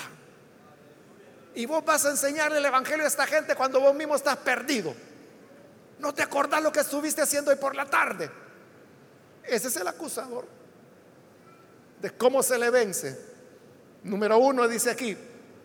Y 1.55 1.65
vos 1.65 1.83
vas 1.83 2.05
a 2.05 2.11
enseñarle 2.11 2.59
el 2.59 2.65
Evangelio 2.67 3.07
a 3.07 3.09
esta 3.09 3.27
gente 3.27 3.55
cuando 3.55 3.81
vos 3.81 3.95
mismo 3.95 4.17
estás 4.17 4.37
perdido. 4.37 4.95
No 5.99 6.13
te 6.13 6.23
acordás 6.23 6.63
lo 6.63 6.71
que 6.71 6.81
estuviste 6.81 7.23
haciendo 7.23 7.51
hoy 7.51 7.57
por 7.57 7.75
la 7.75 7.87
tarde. 7.87 8.31
Ese 9.49 9.69
es 9.69 9.77
el 9.77 9.87
acusador. 9.87 10.47
¿De 12.01 12.11
cómo 12.11 12.43
se 12.43 12.59
le 12.59 12.71
vence? 12.71 13.19
Número 14.03 14.39
uno 14.39 14.69
dice 14.69 14.91
aquí, 14.91 15.17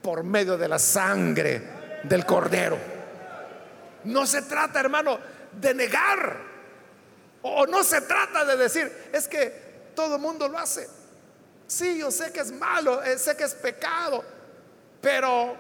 por 0.01 0.23
medio 0.23 0.57
de 0.57 0.67
la 0.67 0.79
sangre 0.79 1.61
del 2.03 2.25
cordero. 2.25 2.77
No 4.05 4.25
se 4.25 4.43
trata, 4.43 4.79
hermano, 4.79 5.19
de 5.59 5.73
negar. 5.73 6.37
O 7.43 7.65
no 7.65 7.83
se 7.83 8.01
trata 8.01 8.45
de 8.45 8.57
decir, 8.57 9.09
es 9.11 9.27
que 9.27 9.91
todo 9.95 10.15
el 10.15 10.21
mundo 10.21 10.47
lo 10.47 10.57
hace. 10.57 10.87
Sí, 11.67 11.97
yo 11.97 12.11
sé 12.11 12.31
que 12.31 12.41
es 12.41 12.51
malo, 12.51 13.01
eh, 13.03 13.17
sé 13.17 13.35
que 13.35 13.43
es 13.45 13.53
pecado, 13.55 14.23
pero 15.01 15.55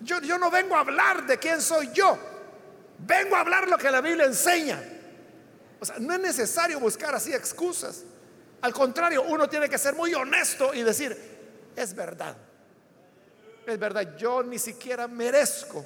yo, 0.00 0.20
yo 0.20 0.38
no 0.38 0.50
vengo 0.50 0.74
a 0.74 0.80
hablar 0.80 1.26
de 1.26 1.38
quién 1.38 1.60
soy 1.60 1.90
yo. 1.92 2.18
Vengo 2.98 3.36
a 3.36 3.40
hablar 3.40 3.68
lo 3.68 3.78
que 3.78 3.90
la 3.90 4.00
Biblia 4.00 4.26
enseña. 4.26 4.82
No 6.00 6.14
es 6.14 6.20
necesario 6.20 6.80
buscar 6.80 7.14
así 7.14 7.32
excusas. 7.32 8.04
Al 8.60 8.72
contrario, 8.72 9.22
uno 9.22 9.48
tiene 9.48 9.68
que 9.68 9.78
ser 9.78 9.94
muy 9.94 10.14
honesto 10.14 10.72
y 10.72 10.82
decir, 10.82 11.16
es 11.76 11.94
verdad. 11.94 12.36
Es 13.66 13.78
verdad, 13.78 14.16
yo 14.16 14.42
ni 14.42 14.58
siquiera 14.58 15.08
merezco 15.08 15.84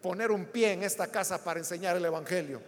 poner 0.00 0.30
un 0.30 0.46
pie 0.46 0.72
en 0.72 0.82
esta 0.82 1.06
casa 1.06 1.42
para 1.42 1.60
enseñar 1.60 1.96
el 1.96 2.04
Evangelio. 2.04 2.60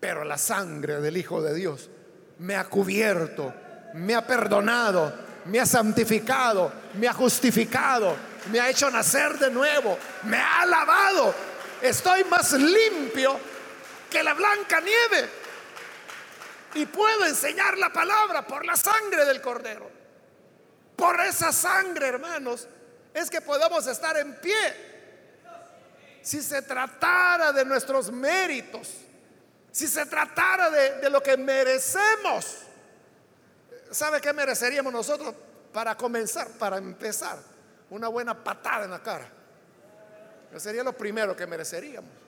Pero 0.00 0.24
la 0.24 0.38
sangre 0.38 1.00
del 1.00 1.16
Hijo 1.16 1.42
de 1.42 1.54
Dios 1.54 1.90
me 2.38 2.56
ha 2.56 2.64
cubierto, 2.64 3.52
me 3.94 4.14
ha 4.14 4.26
perdonado, 4.26 5.12
me 5.46 5.60
ha 5.60 5.66
santificado, 5.66 6.72
me 6.94 7.08
ha 7.08 7.12
justificado, 7.12 8.16
me 8.50 8.60
ha 8.60 8.70
hecho 8.70 8.90
nacer 8.90 9.38
de 9.38 9.50
nuevo, 9.50 9.98
me 10.24 10.38
ha 10.38 10.64
lavado. 10.66 11.34
Estoy 11.82 12.24
más 12.24 12.52
limpio 12.52 13.38
que 14.14 14.22
la 14.22 14.32
blanca 14.32 14.80
nieve 14.80 15.28
y 16.74 16.86
puedo 16.86 17.26
enseñar 17.26 17.76
la 17.76 17.92
palabra 17.92 18.46
por 18.46 18.64
la 18.64 18.76
sangre 18.76 19.24
del 19.24 19.40
cordero. 19.40 19.90
Por 20.94 21.20
esa 21.20 21.50
sangre, 21.50 22.06
hermanos, 22.06 22.68
es 23.12 23.28
que 23.28 23.40
podemos 23.40 23.84
estar 23.88 24.16
en 24.16 24.36
pie. 24.36 24.94
Si 26.22 26.40
se 26.42 26.62
tratara 26.62 27.50
de 27.50 27.64
nuestros 27.64 28.12
méritos, 28.12 28.88
si 29.72 29.88
se 29.88 30.06
tratara 30.06 30.70
de, 30.70 31.10
lo 31.10 31.20
que 31.20 31.36
merecemos, 31.36 32.58
¿sabe 33.90 34.20
qué 34.20 34.32
mereceríamos 34.32 34.92
nosotros 34.92 35.34
para 35.72 35.96
comenzar, 35.96 36.52
para 36.52 36.76
empezar? 36.76 37.36
Una 37.90 38.06
buena 38.06 38.44
patada 38.44 38.84
en 38.84 38.92
la 38.92 39.02
cara. 39.02 39.28
Eso 40.50 40.60
sería 40.60 40.84
lo 40.84 40.92
primero 40.92 41.34
que 41.34 41.48
mereceríamos. 41.48 42.23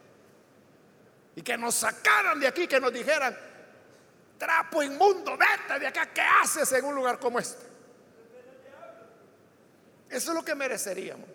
Y 1.37 1.43
que 1.43 1.57
nos 1.57 1.77
sacaran 1.77 2.41
de 2.41 2.49
aquí, 2.49 2.67
que 2.67 2.81
nos 2.81 2.93
dijeran, 2.93 3.37
trapo 4.39 4.83
inmundo, 4.83 5.37
vete 5.37 5.79
de 5.79 5.87
acá, 5.87 6.13
¿qué 6.13 6.23
haces 6.43 6.73
en 6.73 6.85
un 6.85 6.95
lugar 6.95 7.21
como 7.21 7.39
este? 7.39 7.65
Eso 10.09 10.31
es 10.31 10.35
lo 10.35 10.45
que 10.45 10.55
mereceríamos. 10.55 11.29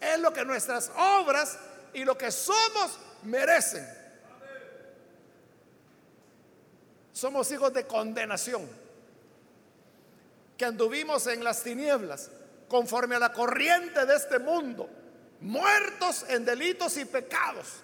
Es 0.00 0.18
lo 0.20 0.32
que 0.32 0.44
nuestras 0.44 0.90
obras 0.96 1.58
y 1.92 2.04
lo 2.04 2.16
que 2.16 2.30
somos 2.30 2.98
merecen. 3.24 3.86
Somos 7.12 7.50
hijos 7.50 7.72
de 7.72 7.86
condenación, 7.86 8.68
que 10.58 10.66
anduvimos 10.66 11.26
en 11.26 11.42
las 11.42 11.62
tinieblas, 11.62 12.30
conforme 12.68 13.16
a 13.16 13.18
la 13.18 13.32
corriente 13.32 14.04
de 14.04 14.14
este 14.14 14.38
mundo, 14.38 14.88
muertos 15.40 16.26
en 16.28 16.44
delitos 16.44 16.96
y 16.98 17.06
pecados. 17.06 17.82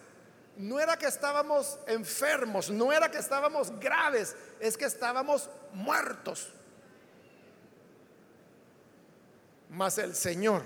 No 0.62 0.79
era 0.79 0.96
que 0.96 1.07
estábamos 1.07 1.77
enfermos, 1.88 2.70
no 2.70 2.92
era 2.92 3.11
que 3.11 3.18
estábamos 3.18 3.77
graves, 3.81 4.37
es 4.61 4.77
que 4.77 4.85
estábamos 4.85 5.51
muertos. 5.72 6.51
Mas 9.70 9.98
el 9.98 10.14
Señor 10.14 10.62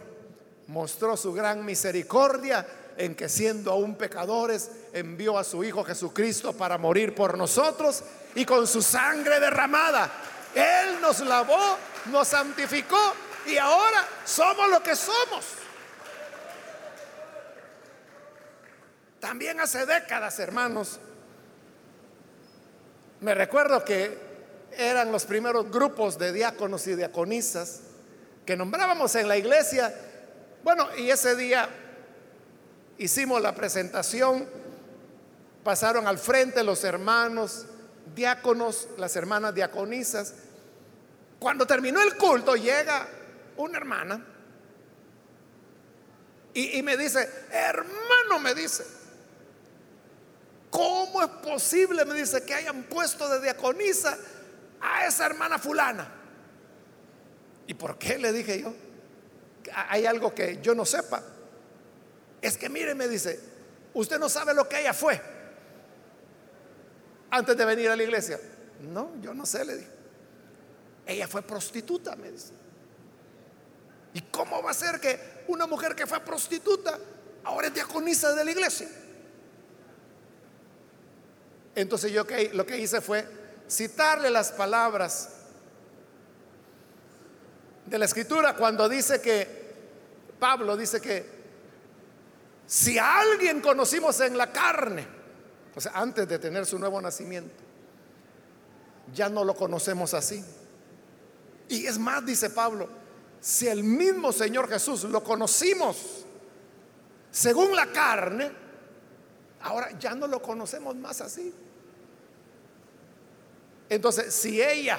mostró 0.67 1.17
su 1.17 1.33
gran 1.33 1.65
misericordia 1.65 2.67
en 2.99 3.15
que 3.15 3.31
siendo 3.31 3.73
aún 3.73 3.95
pecadores 3.95 4.71
envió 4.93 5.39
a 5.39 5.45
su 5.45 5.65
Hijo 5.65 5.83
Jesucristo 5.83 6.53
para 6.53 6.77
morir 6.77 7.15
por 7.15 7.39
nosotros 7.39 8.03
y 8.35 8.45
con 8.45 8.67
su 8.67 8.83
sangre 8.83 9.41
derramada, 9.41 10.13
Él 10.55 11.01
nos 11.01 11.21
lavó, 11.21 11.79
nos 12.13 12.29
santificó 12.29 13.15
y 13.47 13.57
ahora 13.57 14.07
somos 14.27 14.69
lo 14.69 14.83
que 14.83 14.95
somos. 14.95 15.66
También 19.27 19.59
hace 19.59 19.85
décadas, 19.87 20.39
hermanos, 20.39 21.01
me 23.21 23.35
recuerdo 23.35 23.85
que 23.85 24.17
eran 24.71 25.11
los 25.11 25.25
primeros 25.25 25.69
grupos 25.69 26.17
de 26.17 26.33
diáconos 26.33 26.87
y 26.87 26.95
diaconisas 26.95 27.81
que 28.47 28.57
nombrábamos 28.57 29.17
en 29.17 29.27
la 29.27 29.37
iglesia. 29.37 29.93
Bueno, 30.62 30.87
y 30.97 31.11
ese 31.11 31.35
día 31.35 31.69
hicimos 32.99 33.43
la 33.43 33.53
presentación, 33.53 34.49
pasaron 35.65 36.07
al 36.07 36.19
frente 36.19 36.62
los 36.62 36.85
hermanos 36.85 37.67
diáconos, 38.15 38.91
las 38.97 39.17
hermanas 39.17 39.57
diaconisas. 39.57 40.35
Cuando 41.41 41.67
terminó 41.67 42.01
el 42.01 42.17
culto 42.17 42.55
llega 42.55 43.09
una 43.57 43.77
hermana 43.77 44.25
y, 46.55 46.79
y 46.79 46.83
me 46.85 46.97
dice, 46.97 47.29
hermano, 47.51 48.39
me 48.41 48.55
dice, 48.55 48.96
¿cómo 50.77 51.23
es 51.23 51.31
posible, 51.43 52.05
me 52.05 52.12
dice, 52.12 52.45
que 52.45 52.53
hayan 52.53 52.83
puesto 52.83 53.27
de 53.31 53.41
diaconisa 53.41 54.19
a 54.79 55.07
esa 55.07 55.25
hermana 55.25 55.59
fulana? 55.59 56.07
¿Y 57.67 57.73
por 57.73 57.97
qué? 57.97 58.19
Le 58.19 58.31
dije 58.31 58.61
yo. 58.61 58.75
Hay 59.75 60.05
algo 60.05 60.35
que 60.35 60.61
yo 60.61 60.75
no 60.75 60.85
sepa. 60.85 61.23
Es 62.43 62.59
que 62.59 62.69
mire, 62.69 62.95
me 62.95 63.09
dice, 63.09 63.41
usted 63.95 64.19
no 64.19 64.29
sabe 64.29 64.53
lo 64.53 64.69
que 64.69 64.79
ella 64.81 64.93
fue 64.93 65.19
antes 67.31 67.57
de 67.57 67.65
venir 67.65 67.89
a 67.89 67.97
la 67.97 68.03
iglesia. 68.03 68.39
No, 68.83 69.12
yo 69.23 69.33
no 69.33 69.47
sé, 69.47 69.65
le 69.65 69.77
dije. 69.77 69.91
Ella 71.07 71.27
fue 71.27 71.41
prostituta, 71.41 72.17
me 72.17 72.31
dice. 72.31 72.53
¿Y 74.12 74.21
cómo 74.21 74.62
va 74.62 74.73
a 74.73 74.75
ser 74.75 75.01
que 75.01 75.45
una 75.49 75.67
mujer 75.67 75.95
que 75.95 76.07
fue 76.07 76.21
prostituta 76.21 76.99
ahora 77.45 77.69
es 77.69 77.75
diaconisa 77.75 78.35
de 78.35 78.45
la 78.45 78.51
iglesia? 78.51 78.89
Entonces 81.77 82.11
yo 82.11 82.25
lo 82.55 82.67
que 82.67 82.79
hice 82.79 83.03
fue 83.03 83.25
citarle 83.69 84.31
las 84.31 84.51
palabras 84.51 85.29
de 87.85 87.99
la 87.99 88.07
escritura 88.07 88.57
cuando 88.57 88.89
dice 88.89 89.21
que, 89.21 89.67
Pablo 90.41 90.77
dice 90.77 91.01
que 91.01 91.37
si 92.67 92.99
a 92.99 93.21
alguien 93.21 93.61
conocimos 93.61 94.19
en 94.21 94.39
la 94.39 94.51
carne, 94.51 95.07
o 95.75 95.81
sea, 95.81 95.93
antes 95.95 96.27
de 96.27 96.39
tener 96.39 96.65
su 96.65 96.79
nuevo 96.79 97.01
nacimiento, 97.01 97.62
ya 99.12 99.29
no 99.29 99.45
lo 99.45 99.55
conocemos 99.55 100.15
así. 100.15 100.43
Y 101.69 101.87
es 101.87 101.99
más, 101.99 102.25
dice 102.25 102.49
Pablo, 102.51 102.89
si 103.39 103.69
el 103.69 103.85
mismo 103.85 104.33
Señor 104.33 104.67
Jesús 104.69 105.05
lo 105.05 105.23
conocimos 105.23 106.25
según 107.31 107.77
la 107.77 107.93
carne, 107.93 108.51
ahora 109.61 109.91
ya 109.99 110.15
no 110.15 110.27
lo 110.27 110.41
conocemos 110.41 110.97
más 110.97 111.21
así. 111.21 111.53
Entonces, 113.88 114.35
si 114.35 114.61
ella 114.61 114.99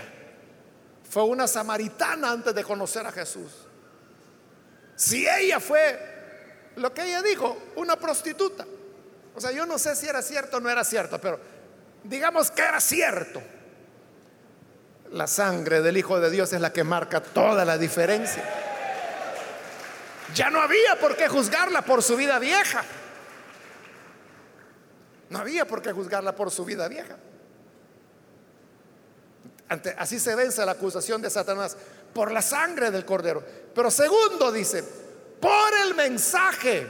fue 1.09 1.23
una 1.23 1.47
samaritana 1.47 2.31
antes 2.31 2.53
de 2.53 2.63
conocer 2.63 3.05
a 3.05 3.11
Jesús. 3.11 3.51
Si 4.95 5.27
ella 5.27 5.59
fue, 5.59 5.99
lo 6.75 6.93
que 6.93 7.03
ella 7.03 7.21
dijo, 7.21 7.57
una 7.75 7.95
prostituta. 7.95 8.65
O 9.35 9.41
sea, 9.41 9.51
yo 9.51 9.65
no 9.65 9.77
sé 9.77 9.95
si 9.95 10.07
era 10.07 10.21
cierto 10.21 10.57
o 10.57 10.59
no 10.59 10.69
era 10.69 10.83
cierto, 10.83 11.19
pero 11.19 11.39
digamos 12.03 12.51
que 12.51 12.61
era 12.61 12.79
cierto. 12.79 13.41
La 15.11 15.27
sangre 15.27 15.81
del 15.81 15.95
Hijo 15.97 16.19
de 16.19 16.29
Dios 16.29 16.51
es 16.51 16.59
la 16.59 16.73
que 16.73 16.83
marca 16.83 17.21
toda 17.21 17.63
la 17.63 17.77
diferencia. 17.77 18.43
Ya 20.33 20.49
no 20.49 20.59
había 20.59 20.99
por 20.99 21.15
qué 21.15 21.29
juzgarla 21.29 21.83
por 21.83 22.03
su 22.03 22.17
vida 22.17 22.37
vieja. 22.39 22.83
No 25.29 25.39
había 25.39 25.65
por 25.65 25.81
qué 25.81 25.93
juzgarla 25.93 26.35
por 26.35 26.51
su 26.51 26.65
vida 26.65 26.87
vieja 26.87 27.17
así 29.97 30.19
se 30.19 30.35
vence 30.35 30.65
la 30.65 30.73
acusación 30.73 31.21
de 31.21 31.29
Satanás 31.29 31.77
por 32.13 32.31
la 32.31 32.41
sangre 32.41 32.91
del 32.91 33.05
cordero. 33.05 33.43
Pero 33.73 33.91
segundo 33.91 34.51
dice, 34.51 34.83
por 35.39 35.73
el 35.85 35.95
mensaje 35.95 36.87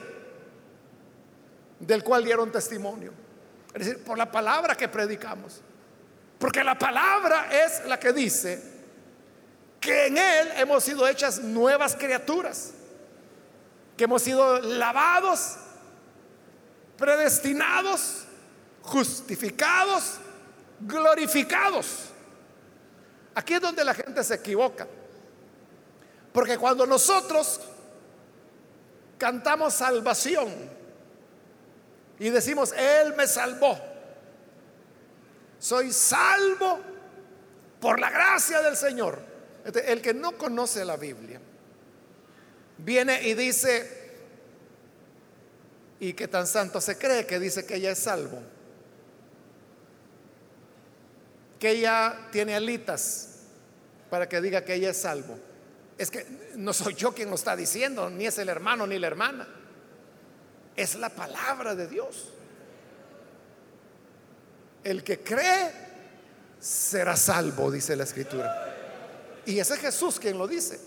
del 1.80 2.04
cual 2.04 2.24
dieron 2.24 2.52
testimonio. 2.52 3.12
Es 3.74 3.86
decir, 3.86 4.04
por 4.04 4.18
la 4.18 4.32
palabra 4.32 4.76
que 4.76 4.88
predicamos. 4.88 5.62
Porque 6.40 6.63
la 6.63 6.78
palabra 6.78 7.50
es 7.52 7.86
la 7.86 8.00
que 8.00 8.13
dice 8.13 8.62
que 9.80 10.08
en 10.08 10.18
Él 10.18 10.52
hemos 10.58 10.84
sido 10.84 11.08
hechas 11.08 11.40
nuevas 11.40 11.96
criaturas. 11.96 12.74
Que 13.96 14.04
hemos 14.04 14.22
sido 14.22 14.60
lavados, 14.60 15.58
predestinados, 16.98 18.26
justificados, 18.82 20.20
glorificados. 20.80 22.12
Aquí 23.38 23.54
es 23.54 23.62
donde 23.62 23.86
la 23.86 23.93
gente 23.93 24.23
se 24.23 24.34
equivoca. 24.34 24.88
Porque 26.34 26.58
cuando 26.58 26.88
nosotros 26.88 27.62
cantamos 29.19 29.76
salvación 29.76 30.52
y 32.17 32.32
decimos, 32.32 32.73
Él 32.76 33.13
me 33.15 33.28
salvó, 33.28 33.78
soy 35.60 35.93
salvo 35.93 36.80
por 37.80 38.00
la 38.00 38.10
gracia 38.10 38.63
del 38.63 38.76
Señor. 38.76 39.19
Este, 39.63 39.91
el 39.91 40.02
que 40.02 40.15
no 40.15 40.36
conoce 40.36 40.84
la 40.84 40.97
Biblia 40.97 41.39
viene 42.80 43.21
y 43.21 43.36
dice, 43.36 44.15
y 46.00 46.13
que 46.13 46.28
tan 46.28 46.47
santo 46.47 46.82
se 46.82 46.97
cree 46.97 47.28
que 47.28 47.39
dice 47.39 47.67
que 47.67 47.76
ella 47.76 47.91
es 47.91 48.00
salvo 48.00 48.41
que 51.60 51.71
ella 51.71 52.28
tiene 52.32 52.56
alitas 52.56 53.27
para 54.10 54.28
que 54.30 54.41
diga 54.41 54.63
que 54.63 54.76
ella 54.76 54.91
es 54.91 54.98
salvo. 54.98 55.38
Es 55.98 56.12
que 56.12 56.26
no 56.56 56.74
soy 56.74 56.93
yo 56.93 57.13
quien 57.13 57.30
lo 57.30 57.36
está 57.36 57.56
diciendo, 57.56 58.10
ni 58.10 58.28
es 58.28 58.38
el 58.38 58.50
hermano 58.50 58.86
ni 58.86 59.00
la 59.00 59.08
hermana. 59.08 59.48
Es 60.76 60.96
la 60.96 61.10
palabra 61.10 61.76
de 61.76 61.88
Dios. 61.88 62.34
El 64.84 65.04
que 65.04 65.20
cree 65.22 65.72
será 66.60 67.15
salvo, 67.15 67.71
dice 67.71 67.96
la 67.96 68.04
escritura. 68.04 68.75
Y 69.46 69.60
ese 69.60 69.73
es 69.73 69.79
Jesús 69.79 70.19
quien 70.19 70.38
lo 70.38 70.48
dice. 70.48 70.79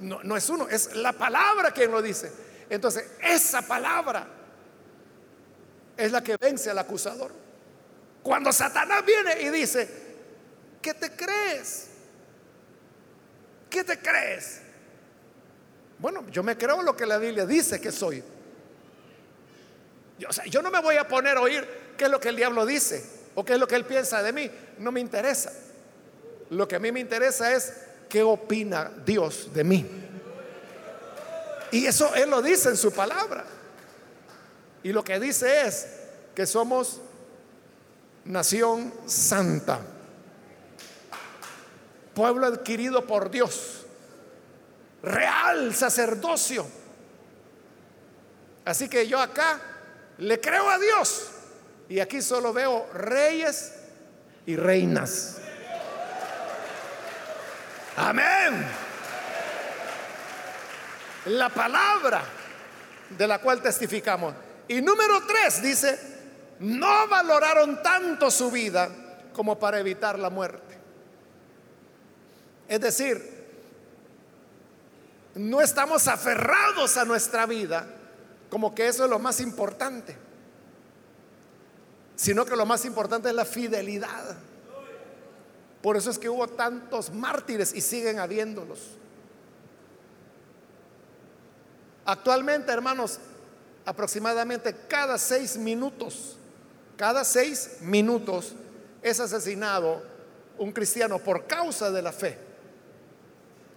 no, 0.00 0.22
no 0.24 0.36
es 0.36 0.48
uno, 0.50 0.68
es 0.68 0.96
la 0.96 1.12
palabra 1.12 1.70
quien 1.70 1.90
lo 1.90 2.02
dice. 2.02 2.32
Entonces, 2.68 3.12
esa 3.22 3.62
palabra 3.62 4.26
es 5.96 6.12
la 6.12 6.22
que 6.22 6.36
vence 6.36 6.70
al 6.70 6.78
acusador. 6.78 7.32
Cuando 8.22 8.52
Satanás 8.52 9.04
viene 9.06 9.40
y 9.42 9.48
dice, 9.50 10.07
¿qué 10.82 10.94
te 10.94 11.10
crees? 11.10 11.88
¿Qué 13.70 13.84
te 13.84 13.98
crees? 13.98 14.60
Bueno, 15.98 16.24
yo 16.30 16.42
me 16.42 16.56
creo 16.56 16.82
lo 16.82 16.96
que 16.96 17.06
la 17.06 17.18
Biblia 17.18 17.44
dice 17.44 17.80
que 17.80 17.92
soy. 17.92 18.22
Yo, 20.18 20.28
o 20.28 20.32
sea, 20.32 20.44
yo 20.46 20.62
no 20.62 20.70
me 20.70 20.80
voy 20.80 20.96
a 20.96 21.06
poner 21.06 21.36
a 21.36 21.40
oír 21.40 21.66
qué 21.96 22.04
es 22.04 22.10
lo 22.10 22.20
que 22.20 22.28
el 22.28 22.36
diablo 22.36 22.64
dice 22.64 23.04
o 23.34 23.44
qué 23.44 23.54
es 23.54 23.58
lo 23.58 23.66
que 23.66 23.76
él 23.76 23.84
piensa 23.84 24.22
de 24.22 24.32
mí. 24.32 24.50
No 24.78 24.92
me 24.92 25.00
interesa. 25.00 25.52
Lo 26.50 26.66
que 26.66 26.76
a 26.76 26.78
mí 26.78 26.90
me 26.92 27.00
interesa 27.00 27.52
es 27.52 27.72
qué 28.08 28.22
opina 28.22 28.90
Dios 29.04 29.52
de 29.52 29.64
mí. 29.64 29.86
Y 31.70 31.86
eso 31.86 32.14
Él 32.14 32.30
lo 32.30 32.40
dice 32.42 32.70
en 32.70 32.76
su 32.76 32.92
palabra. 32.92 33.44
Y 34.82 34.92
lo 34.92 35.04
que 35.04 35.20
dice 35.20 35.66
es 35.66 35.86
que 36.34 36.46
somos 36.46 37.00
nación 38.24 38.92
santa, 39.06 39.80
pueblo 42.18 42.48
adquirido 42.48 43.06
por 43.06 43.30
Dios, 43.30 43.86
real 45.04 45.72
sacerdocio. 45.72 46.66
Así 48.64 48.88
que 48.88 49.06
yo 49.06 49.20
acá 49.20 49.60
le 50.18 50.40
creo 50.40 50.68
a 50.68 50.80
Dios 50.80 51.28
y 51.88 52.00
aquí 52.00 52.20
solo 52.20 52.52
veo 52.52 52.88
reyes 52.92 53.72
y 54.46 54.56
reinas. 54.56 55.36
Amén. 57.96 58.66
La 61.26 61.50
palabra 61.50 62.24
de 63.10 63.28
la 63.28 63.38
cual 63.38 63.62
testificamos. 63.62 64.34
Y 64.66 64.82
número 64.82 65.24
tres 65.24 65.62
dice, 65.62 65.96
no 66.58 67.06
valoraron 67.06 67.80
tanto 67.80 68.28
su 68.28 68.50
vida 68.50 68.88
como 69.32 69.56
para 69.56 69.78
evitar 69.78 70.18
la 70.18 70.30
muerte. 70.30 70.67
Es 72.68 72.80
decir, 72.80 73.38
no 75.34 75.60
estamos 75.62 76.06
aferrados 76.06 76.96
a 76.98 77.04
nuestra 77.06 77.46
vida 77.46 77.86
como 78.50 78.74
que 78.74 78.86
eso 78.86 79.04
es 79.04 79.10
lo 79.10 79.18
más 79.18 79.40
importante, 79.40 80.16
sino 82.14 82.44
que 82.44 82.56
lo 82.56 82.66
más 82.66 82.84
importante 82.84 83.28
es 83.28 83.34
la 83.34 83.44
fidelidad. 83.44 84.36
Por 85.82 85.96
eso 85.96 86.10
es 86.10 86.18
que 86.18 86.28
hubo 86.28 86.46
tantos 86.48 87.10
mártires 87.10 87.72
y 87.74 87.80
siguen 87.80 88.18
habiéndolos. 88.18 88.80
Actualmente, 92.04 92.72
hermanos, 92.72 93.18
aproximadamente 93.84 94.74
cada 94.88 95.18
seis 95.18 95.56
minutos, 95.56 96.36
cada 96.96 97.22
seis 97.22 97.78
minutos 97.80 98.54
es 99.02 99.20
asesinado 99.20 100.02
un 100.58 100.72
cristiano 100.72 101.18
por 101.18 101.46
causa 101.46 101.90
de 101.90 102.02
la 102.02 102.12
fe. 102.12 102.47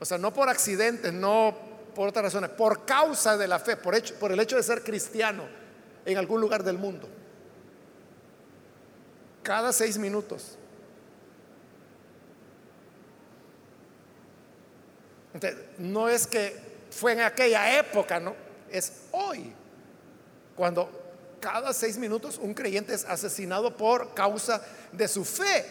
O 0.02 0.06
sea, 0.06 0.18
no 0.18 0.34
por 0.34 0.50
accidentes, 0.50 1.14
no 1.14 1.56
por 1.94 2.10
otras 2.10 2.26
razones, 2.26 2.50
por 2.50 2.86
causa 2.86 3.38
de 3.38 3.48
la 3.48 3.60
fe, 3.60 3.78
por, 3.78 3.94
hecho, 3.94 4.16
por 4.16 4.32
el 4.32 4.40
hecho 4.40 4.56
de 4.56 4.64
ser 4.64 4.84
cristiano 4.84 5.44
en 6.04 6.18
algún 6.18 6.42
lugar 6.42 6.64
del 6.64 6.80
mundo. 6.80 7.08
Cada 9.44 9.72
seis 9.72 10.00
minutos. 10.00 10.58
no 15.78 16.10
es 16.10 16.26
que 16.28 16.56
fue 16.90 17.14
en 17.14 17.22
aquella 17.22 17.80
época, 17.80 18.20
no, 18.20 18.36
es 18.72 19.04
hoy, 19.12 19.54
cuando 20.56 20.90
cada 21.40 21.74
seis 21.74 21.98
minutos 21.98 22.38
un 22.38 22.54
creyente 22.54 22.94
es 22.94 23.06
asesinado 23.06 23.78
por 23.78 24.14
causa 24.16 24.62
de 24.92 25.08
su 25.08 25.24
fe, 25.24 25.66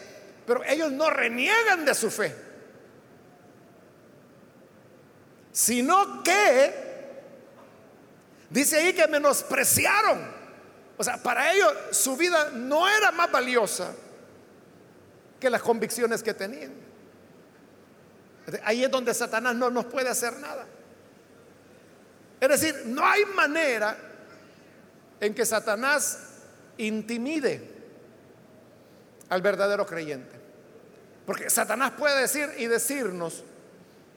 pero 0.47 0.63
ellos 0.63 0.91
no 0.91 1.09
reniegan 1.09 1.85
de 1.85 1.93
su 1.93 2.09
fe, 2.09 2.50
sino 5.51 6.23
que 6.23 6.73
dice 8.49 8.77
ahí 8.77 8.93
que 8.93 9.07
menospreciaron. 9.07 10.41
O 10.97 11.03
sea, 11.03 11.17
para 11.17 11.53
ellos 11.53 11.73
su 11.91 12.15
vida 12.15 12.51
no 12.53 12.87
era 12.87 13.11
más 13.11 13.31
valiosa 13.31 13.93
que 15.39 15.49
las 15.49 15.61
convicciones 15.61 16.21
que 16.21 16.33
tenían. 16.33 16.73
Ahí 18.63 18.83
es 18.83 18.91
donde 18.91 19.13
Satanás 19.13 19.55
no 19.55 19.69
nos 19.69 19.85
puede 19.85 20.09
hacer 20.09 20.37
nada. 20.37 20.65
Es 22.39 22.49
decir, 22.49 22.83
no 22.85 23.05
hay 23.05 23.25
manera 23.25 23.97
en 25.19 25.33
que 25.33 25.45
Satanás 25.45 26.19
intimide 26.77 27.69
al 29.29 29.41
verdadero 29.41 29.85
creyente. 29.85 30.35
Porque 31.25 31.49
Satanás 31.49 31.93
puede 31.97 32.19
decir 32.21 32.49
y 32.57 32.65
decirnos, 32.65 33.43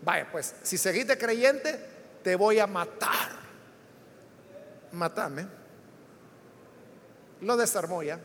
vaya, 0.04 0.28
pues 0.30 0.54
si 0.62 0.78
seguiste 0.78 1.16
creyente, 1.16 1.78
te 2.22 2.36
voy 2.36 2.58
a 2.58 2.66
matar. 2.66 3.30
Matame. 4.92 5.46
Lo 7.40 7.56
desarmó 7.56 8.02
ya. 8.02 8.18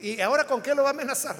¿Y 0.00 0.20
ahora 0.20 0.44
con 0.44 0.62
qué 0.62 0.74
lo 0.74 0.82
va 0.82 0.90
a 0.90 0.92
amenazar? 0.92 1.36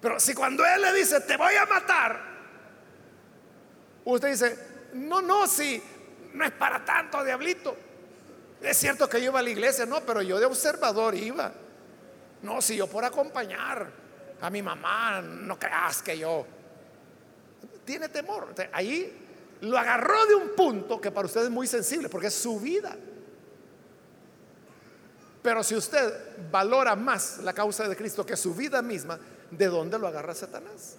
Pero 0.00 0.20
si 0.20 0.34
cuando 0.34 0.64
Él 0.64 0.82
le 0.82 0.92
dice, 0.92 1.20
te 1.20 1.36
voy 1.36 1.54
a 1.54 1.66
matar, 1.66 2.20
usted 4.04 4.30
dice, 4.30 4.58
no, 4.94 5.20
no, 5.22 5.46
si 5.46 5.82
no 6.34 6.44
es 6.44 6.52
para 6.52 6.84
tanto, 6.84 7.24
diablito. 7.24 7.76
Es 8.60 8.76
cierto 8.76 9.08
que 9.08 9.18
yo 9.18 9.26
iba 9.26 9.38
a 9.38 9.42
la 9.42 9.50
iglesia, 9.50 9.86
no, 9.86 10.00
pero 10.02 10.22
yo 10.22 10.38
de 10.38 10.46
observador 10.46 11.14
iba. 11.14 11.52
No, 12.44 12.60
si 12.60 12.76
yo 12.76 12.86
por 12.86 13.02
acompañar 13.04 13.90
a 14.40 14.50
mi 14.50 14.60
mamá, 14.60 15.22
no 15.22 15.58
creas 15.58 16.02
que 16.02 16.18
yo. 16.18 16.46
Tiene 17.86 18.10
temor. 18.10 18.54
Ahí 18.70 19.56
lo 19.62 19.78
agarró 19.78 20.26
de 20.26 20.34
un 20.34 20.54
punto 20.54 21.00
que 21.00 21.10
para 21.10 21.26
usted 21.26 21.44
es 21.44 21.50
muy 21.50 21.66
sensible, 21.66 22.10
porque 22.10 22.26
es 22.26 22.34
su 22.34 22.60
vida. 22.60 22.94
Pero 25.42 25.64
si 25.64 25.74
usted 25.74 26.36
valora 26.50 26.94
más 26.94 27.38
la 27.38 27.54
causa 27.54 27.88
de 27.88 27.96
Cristo 27.96 28.26
que 28.26 28.36
su 28.36 28.54
vida 28.54 28.82
misma, 28.82 29.18
¿de 29.50 29.66
dónde 29.66 29.98
lo 29.98 30.06
agarra 30.06 30.34
Satanás? 30.34 30.96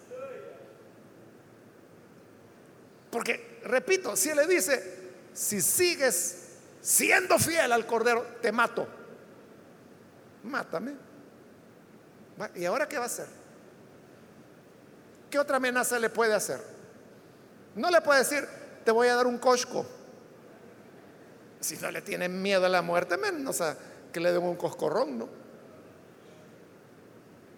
Porque, 3.12 3.60
repito, 3.66 4.16
si 4.16 4.34
le 4.34 4.48
dice, 4.48 5.12
si 5.32 5.62
sigues 5.62 6.58
siendo 6.82 7.38
fiel 7.38 7.72
al 7.72 7.86
Cordero, 7.86 8.26
te 8.42 8.52
mato. 8.52 8.88
Mátame. 10.44 11.05
¿Y 12.56 12.66
ahora 12.66 12.88
qué 12.88 12.98
va 12.98 13.04
a 13.04 13.08
hacer? 13.08 13.28
¿Qué 15.30 15.40
otra 15.40 15.58
amenaza 15.58 16.00
le 16.00 16.10
puede 16.10 16.34
hacer? 16.34 16.62
No 17.76 17.90
le 17.90 18.02
puede 18.02 18.20
decir, 18.20 18.48
te 18.84 18.92
voy 18.92 19.08
a 19.08 19.16
dar 19.16 19.28
un 19.28 19.38
cosco. 19.38 19.86
Si 21.60 21.78
no 21.78 21.92
le 21.92 22.02
tienen 22.02 22.42
miedo 22.42 22.66
a 22.66 22.70
la 22.70 22.82
muerte, 22.82 23.18
menos 23.18 23.62
a 23.62 23.78
que 24.12 24.20
le 24.20 24.32
den 24.32 24.44
un 24.44 24.56
coscorrón, 24.56 25.18
¿no? 25.18 25.30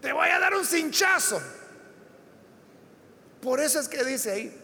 Te 0.02 0.14
voy 0.14 0.30
a 0.30 0.40
dar 0.40 0.54
un 0.54 0.66
cinchazo. 0.66 1.42
Por 3.42 3.60
eso 3.60 3.80
es 3.80 3.88
que 3.88 4.04
dice 4.04 4.32
ahí 4.32 4.64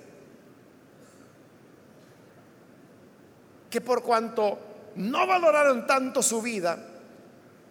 que 3.69 3.81
por 3.81 4.03
cuanto 4.03 4.59
no 4.95 5.25
valoraron 5.25 5.87
tanto 5.87 6.21
su 6.21 6.41
vida 6.41 6.92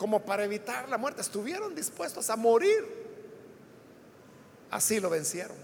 como 0.02 0.18
para 0.24 0.42
evitar 0.42 0.88
la 0.88 0.98
muerte, 0.98 1.20
estuvieron 1.20 1.76
dispuestos 1.76 2.28
a 2.28 2.34
morir. 2.34 2.84
Así 4.68 4.98
lo 4.98 5.08
vencieron. 5.08 5.56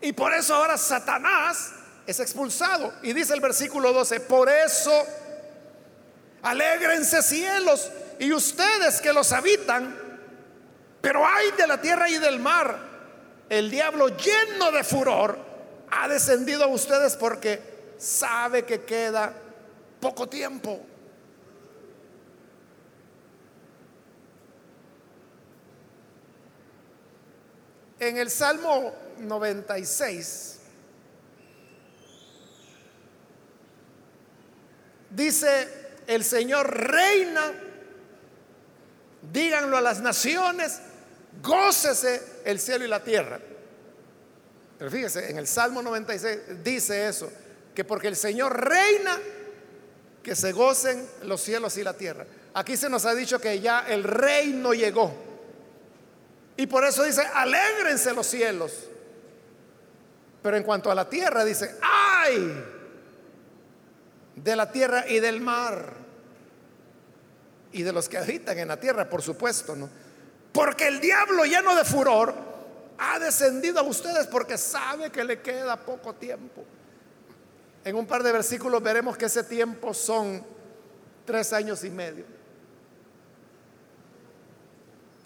Y 0.00 0.14
por 0.14 0.32
eso 0.32 0.54
ahora 0.54 0.78
Satanás 0.78 1.74
es 2.06 2.20
expulsado. 2.20 2.94
Y 3.02 3.12
dice 3.12 3.34
el 3.34 3.42
versículo 3.42 3.92
12, 3.92 4.20
por 4.20 4.48
eso 4.48 4.90
alégrense 6.40 7.20
cielos 7.22 7.90
y 8.18 8.32
ustedes 8.32 9.02
que 9.02 9.12
los 9.12 9.30
habitan, 9.32 9.94
pero 11.02 11.22
hay 11.26 11.50
de 11.50 11.66
la 11.66 11.78
tierra 11.82 12.08
y 12.08 12.16
del 12.16 12.40
mar, 12.40 12.78
el 13.50 13.70
diablo 13.70 14.08
lleno 14.08 14.72
de 14.72 14.84
furor 14.84 15.38
ha 15.90 16.08
descendido 16.08 16.64
a 16.64 16.68
ustedes 16.68 17.14
porque 17.14 17.94
sabe 17.98 18.64
que 18.64 18.84
queda 18.84 19.34
poco 20.00 20.30
tiempo. 20.30 20.86
En 28.02 28.16
el 28.16 28.30
Salmo 28.30 28.92
96 29.20 30.58
dice, 35.08 35.68
el 36.08 36.24
Señor 36.24 36.68
reina 36.68 37.52
díganlo 39.30 39.76
a 39.76 39.80
las 39.80 40.00
naciones, 40.00 40.80
gócese 41.40 42.40
el 42.44 42.58
cielo 42.58 42.84
y 42.84 42.88
la 42.88 43.04
tierra. 43.04 43.38
Pero 44.78 44.90
fíjese, 44.90 45.30
en 45.30 45.38
el 45.38 45.46
Salmo 45.46 45.80
96 45.80 46.64
dice 46.64 47.06
eso, 47.06 47.30
que 47.72 47.84
porque 47.84 48.08
el 48.08 48.16
Señor 48.16 48.68
reina, 48.68 49.16
que 50.24 50.34
se 50.34 50.50
gocen 50.50 51.06
los 51.22 51.40
cielos 51.40 51.76
y 51.76 51.84
la 51.84 51.92
tierra. 51.92 52.26
Aquí 52.54 52.76
se 52.76 52.90
nos 52.90 53.06
ha 53.06 53.14
dicho 53.14 53.40
que 53.40 53.60
ya 53.60 53.86
el 53.86 54.02
reino 54.02 54.74
llegó. 54.74 55.31
Y 56.62 56.68
por 56.68 56.84
eso 56.84 57.02
dice, 57.02 57.22
alégrense 57.34 58.14
los 58.14 58.24
cielos. 58.24 58.72
Pero 60.40 60.56
en 60.56 60.62
cuanto 60.62 60.92
a 60.92 60.94
la 60.94 61.08
tierra, 61.08 61.44
dice, 61.44 61.76
ay 61.82 62.64
de 64.36 64.54
la 64.54 64.70
tierra 64.70 65.04
y 65.08 65.18
del 65.18 65.40
mar 65.40 65.92
y 67.72 67.82
de 67.82 67.92
los 67.92 68.08
que 68.08 68.16
habitan 68.16 68.60
en 68.60 68.68
la 68.68 68.78
tierra, 68.78 69.10
por 69.10 69.22
supuesto, 69.22 69.74
¿no? 69.74 69.90
Porque 70.52 70.86
el 70.86 71.00
diablo 71.00 71.44
lleno 71.44 71.74
de 71.74 71.84
furor 71.84 72.32
ha 72.96 73.18
descendido 73.18 73.80
a 73.80 73.82
ustedes 73.82 74.28
porque 74.28 74.56
sabe 74.56 75.10
que 75.10 75.24
le 75.24 75.42
queda 75.42 75.76
poco 75.76 76.14
tiempo. 76.14 76.64
En 77.84 77.96
un 77.96 78.06
par 78.06 78.22
de 78.22 78.30
versículos 78.30 78.80
veremos 78.80 79.16
que 79.16 79.24
ese 79.24 79.42
tiempo 79.42 79.92
son 79.92 80.46
tres 81.24 81.52
años 81.52 81.82
y 81.82 81.90
medio. 81.90 82.24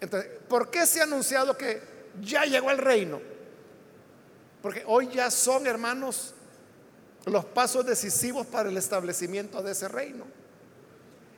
Entonces, 0.01 0.31
¿por 0.49 0.71
qué 0.71 0.87
se 0.87 1.01
ha 1.01 1.05
anunciado 1.05 1.57
que 1.57 1.81
ya 2.21 2.45
llegó 2.45 2.71
el 2.71 2.79
reino? 2.79 3.21
Porque 4.63 4.83
hoy 4.87 5.09
ya 5.09 5.31
son, 5.31 5.67
hermanos, 5.67 6.35
los 7.25 7.45
pasos 7.45 7.87
decisivos 7.87 8.47
para 8.47 8.69
el 8.69 8.77
establecimiento 8.77 9.63
de 9.63 9.73
ese 9.73 9.89
reino. 9.89 10.25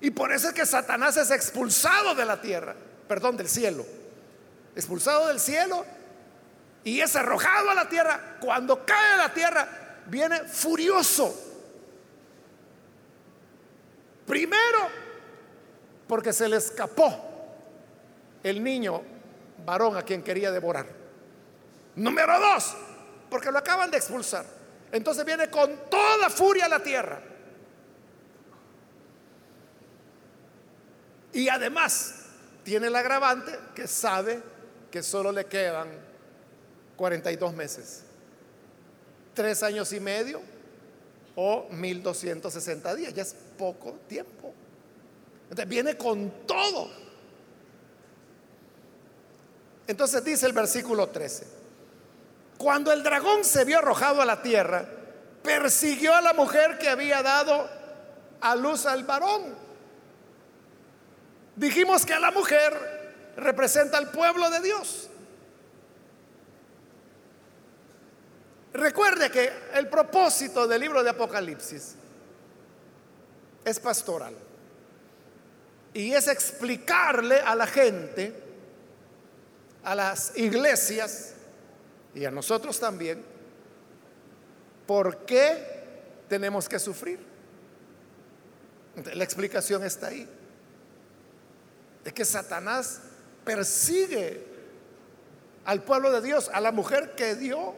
Y 0.00 0.10
por 0.10 0.32
eso 0.32 0.48
es 0.48 0.54
que 0.54 0.66
Satanás 0.66 1.16
es 1.16 1.30
expulsado 1.30 2.14
de 2.14 2.24
la 2.24 2.40
tierra, 2.40 2.74
perdón, 3.06 3.36
del 3.36 3.48
cielo. 3.48 3.84
Expulsado 4.74 5.28
del 5.28 5.40
cielo 5.40 5.84
y 6.84 7.00
es 7.00 7.16
arrojado 7.16 7.70
a 7.70 7.74
la 7.74 7.88
tierra. 7.88 8.38
Cuando 8.40 8.84
cae 8.84 9.14
a 9.14 9.16
la 9.16 9.34
tierra, 9.34 9.68
viene 10.06 10.44
furioso. 10.44 11.34
Primero, 14.26 14.88
porque 16.06 16.32
se 16.32 16.48
le 16.48 16.56
escapó 16.56 17.27
el 18.48 18.62
niño 18.62 19.02
varón 19.64 19.96
a 19.96 20.02
quien 20.02 20.22
quería 20.22 20.50
devorar. 20.50 20.86
Número 21.96 22.40
dos, 22.40 22.76
porque 23.30 23.50
lo 23.50 23.58
acaban 23.58 23.90
de 23.90 23.98
expulsar. 23.98 24.44
Entonces 24.92 25.24
viene 25.24 25.50
con 25.50 25.90
toda 25.90 26.30
furia 26.30 26.66
a 26.66 26.68
la 26.68 26.82
tierra. 26.82 27.20
Y 31.32 31.48
además 31.48 32.14
tiene 32.64 32.86
el 32.86 32.96
agravante 32.96 33.52
que 33.74 33.86
sabe 33.86 34.42
que 34.90 35.02
solo 35.02 35.30
le 35.30 35.46
quedan 35.46 35.88
42 36.96 37.54
meses, 37.54 38.02
tres 39.34 39.62
años 39.62 39.92
y 39.92 40.00
medio 40.00 40.40
o 41.36 41.68
1260 41.70 42.94
días, 42.94 43.14
ya 43.14 43.22
es 43.22 43.36
poco 43.56 43.92
tiempo. 44.08 44.52
Entonces 45.44 45.68
viene 45.68 45.96
con 45.96 46.46
todo. 46.46 47.07
Entonces 49.88 50.22
dice 50.22 50.46
el 50.46 50.52
versículo 50.52 51.08
13, 51.08 51.46
cuando 52.58 52.92
el 52.92 53.02
dragón 53.02 53.42
se 53.42 53.64
vio 53.64 53.78
arrojado 53.78 54.20
a 54.20 54.26
la 54.26 54.42
tierra, 54.42 54.86
persiguió 55.42 56.14
a 56.14 56.20
la 56.20 56.34
mujer 56.34 56.78
que 56.78 56.90
había 56.90 57.22
dado 57.22 57.68
a 58.40 58.54
luz 58.54 58.84
al 58.84 59.04
varón. 59.04 59.56
Dijimos 61.56 62.04
que 62.04 62.12
a 62.12 62.20
la 62.20 62.30
mujer 62.30 63.32
representa 63.36 63.96
al 63.96 64.10
pueblo 64.10 64.50
de 64.50 64.60
Dios. 64.60 65.08
Recuerde 68.74 69.30
que 69.30 69.50
el 69.74 69.88
propósito 69.88 70.68
del 70.68 70.82
libro 70.82 71.02
de 71.02 71.10
Apocalipsis 71.10 71.94
es 73.64 73.80
pastoral. 73.80 74.34
Y 75.94 76.12
es 76.12 76.28
explicarle 76.28 77.40
a 77.40 77.54
la 77.54 77.66
gente, 77.66 78.47
a 79.88 79.94
las 79.94 80.36
iglesias 80.36 81.32
y 82.14 82.26
a 82.26 82.30
nosotros 82.30 82.78
también, 82.78 83.24
por 84.86 85.24
qué 85.24 85.86
tenemos 86.28 86.68
que 86.68 86.78
sufrir. 86.78 87.18
La 89.14 89.24
explicación 89.24 89.82
está 89.84 90.08
ahí. 90.08 90.28
De 92.04 92.12
que 92.12 92.26
Satanás 92.26 93.00
persigue 93.44 94.44
al 95.64 95.82
pueblo 95.82 96.12
de 96.12 96.20
Dios, 96.20 96.50
a 96.52 96.60
la 96.60 96.70
mujer 96.70 97.14
que 97.14 97.34
dio 97.34 97.74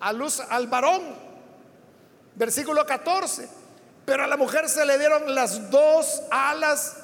a 0.00 0.12
luz 0.12 0.40
al 0.40 0.66
varón. 0.66 1.16
Versículo 2.34 2.84
14. 2.84 3.48
Pero 4.04 4.24
a 4.24 4.26
la 4.26 4.36
mujer 4.36 4.68
se 4.68 4.84
le 4.84 4.98
dieron 4.98 5.34
las 5.34 5.70
dos 5.70 6.24
alas 6.30 6.98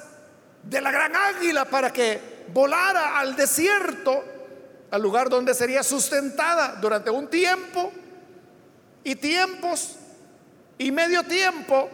de 0.61 0.81
la 0.81 0.91
gran 0.91 1.15
águila 1.15 1.65
para 1.65 1.91
que 1.91 2.38
volara 2.53 3.19
al 3.19 3.35
desierto, 3.35 4.23
al 4.91 5.01
lugar 5.01 5.29
donde 5.29 5.53
sería 5.53 5.83
sustentada 5.83 6.77
durante 6.81 7.09
un 7.09 7.27
tiempo 7.27 7.91
y 9.03 9.15
tiempos 9.15 9.95
y 10.77 10.91
medio 10.91 11.23
tiempo 11.23 11.89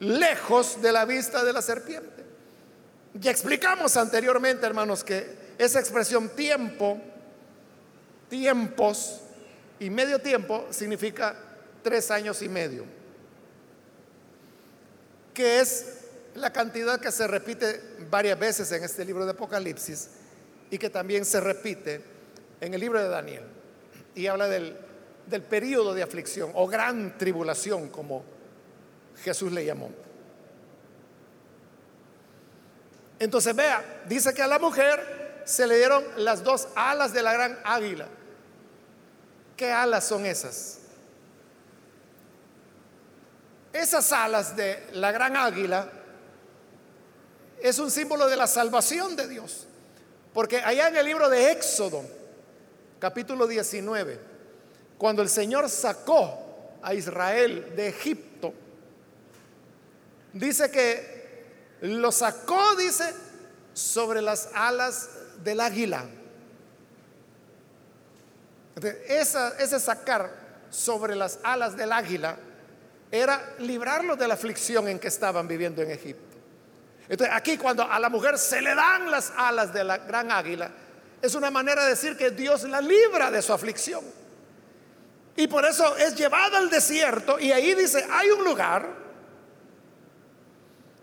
lejos 0.00 0.82
de 0.82 0.92
la 0.92 1.04
vista 1.04 1.44
de 1.44 1.52
la 1.52 1.62
serpiente. 1.62 2.24
Ya 3.14 3.30
explicamos 3.30 3.96
anteriormente, 3.96 4.66
hermanos, 4.66 5.04
que 5.04 5.54
esa 5.58 5.78
expresión 5.78 6.30
tiempo, 6.30 7.00
tiempos 8.28 9.20
y 9.78 9.90
medio 9.90 10.18
tiempo 10.18 10.66
significa 10.70 11.36
tres 11.82 12.10
años 12.10 12.40
y 12.42 12.48
medio, 12.48 12.84
que 15.34 15.60
es 15.60 16.01
la 16.34 16.52
cantidad 16.52 17.00
que 17.00 17.12
se 17.12 17.26
repite 17.26 17.80
varias 18.10 18.38
veces 18.38 18.70
en 18.72 18.84
este 18.84 19.04
libro 19.04 19.24
de 19.24 19.32
Apocalipsis 19.32 20.08
y 20.70 20.78
que 20.78 20.90
también 20.90 21.24
se 21.24 21.40
repite 21.40 22.02
en 22.60 22.74
el 22.74 22.80
libro 22.80 23.02
de 23.02 23.08
Daniel. 23.08 23.44
Y 24.14 24.26
habla 24.26 24.48
del, 24.48 24.76
del 25.26 25.42
periodo 25.42 25.94
de 25.94 26.02
aflicción 26.02 26.50
o 26.54 26.66
gran 26.66 27.18
tribulación, 27.18 27.88
como 27.88 28.24
Jesús 29.22 29.52
le 29.52 29.64
llamó. 29.64 29.90
Entonces 33.18 33.54
vea, 33.54 34.02
dice 34.08 34.32
que 34.34 34.42
a 34.42 34.46
la 34.46 34.58
mujer 34.58 35.42
se 35.44 35.66
le 35.66 35.76
dieron 35.76 36.04
las 36.16 36.42
dos 36.42 36.68
alas 36.74 37.12
de 37.12 37.22
la 37.22 37.32
gran 37.32 37.58
águila. 37.64 38.08
¿Qué 39.56 39.70
alas 39.70 40.06
son 40.06 40.26
esas? 40.26 40.78
Esas 43.72 44.12
alas 44.12 44.56
de 44.56 44.88
la 44.92 45.12
gran 45.12 45.36
águila 45.36 45.88
es 47.62 47.78
un 47.78 47.90
símbolo 47.90 48.28
de 48.28 48.36
la 48.36 48.46
salvación 48.46 49.16
de 49.16 49.28
Dios. 49.28 49.66
Porque 50.32 50.58
allá 50.58 50.88
en 50.88 50.96
el 50.96 51.06
libro 51.06 51.28
de 51.28 51.52
Éxodo, 51.52 52.02
capítulo 52.98 53.46
19, 53.46 54.18
cuando 54.98 55.22
el 55.22 55.28
Señor 55.28 55.68
sacó 55.68 56.78
a 56.82 56.94
Israel 56.94 57.72
de 57.76 57.88
Egipto, 57.88 58.54
dice 60.32 60.70
que 60.70 61.44
lo 61.82 62.10
sacó, 62.12 62.76
dice, 62.76 63.12
sobre 63.74 64.22
las 64.22 64.48
alas 64.54 65.10
del 65.42 65.60
águila. 65.60 66.06
ese 69.08 69.80
sacar 69.80 70.42
sobre 70.70 71.14
las 71.14 71.38
alas 71.42 71.76
del 71.76 71.92
águila 71.92 72.36
era 73.10 73.54
librarlos 73.58 74.18
de 74.18 74.26
la 74.26 74.34
aflicción 74.34 74.88
en 74.88 74.98
que 74.98 75.08
estaban 75.08 75.46
viviendo 75.46 75.82
en 75.82 75.90
Egipto. 75.90 76.31
Entonces, 77.08 77.34
aquí 77.34 77.56
cuando 77.58 77.90
a 77.90 77.98
la 77.98 78.08
mujer 78.08 78.38
se 78.38 78.60
le 78.60 78.74
dan 78.74 79.10
las 79.10 79.32
alas 79.36 79.72
de 79.72 79.84
la 79.84 79.98
gran 79.98 80.30
águila, 80.30 80.70
es 81.20 81.34
una 81.34 81.50
manera 81.50 81.84
de 81.84 81.90
decir 81.90 82.16
que 82.16 82.30
Dios 82.30 82.64
la 82.64 82.80
libra 82.80 83.30
de 83.30 83.42
su 83.42 83.52
aflicción. 83.52 84.04
Y 85.36 85.46
por 85.46 85.64
eso 85.64 85.96
es 85.96 86.14
llevada 86.16 86.58
al 86.58 86.68
desierto 86.68 87.38
y 87.38 87.52
ahí 87.52 87.74
dice, 87.74 88.06
hay 88.10 88.30
un 88.30 88.44
lugar 88.44 88.86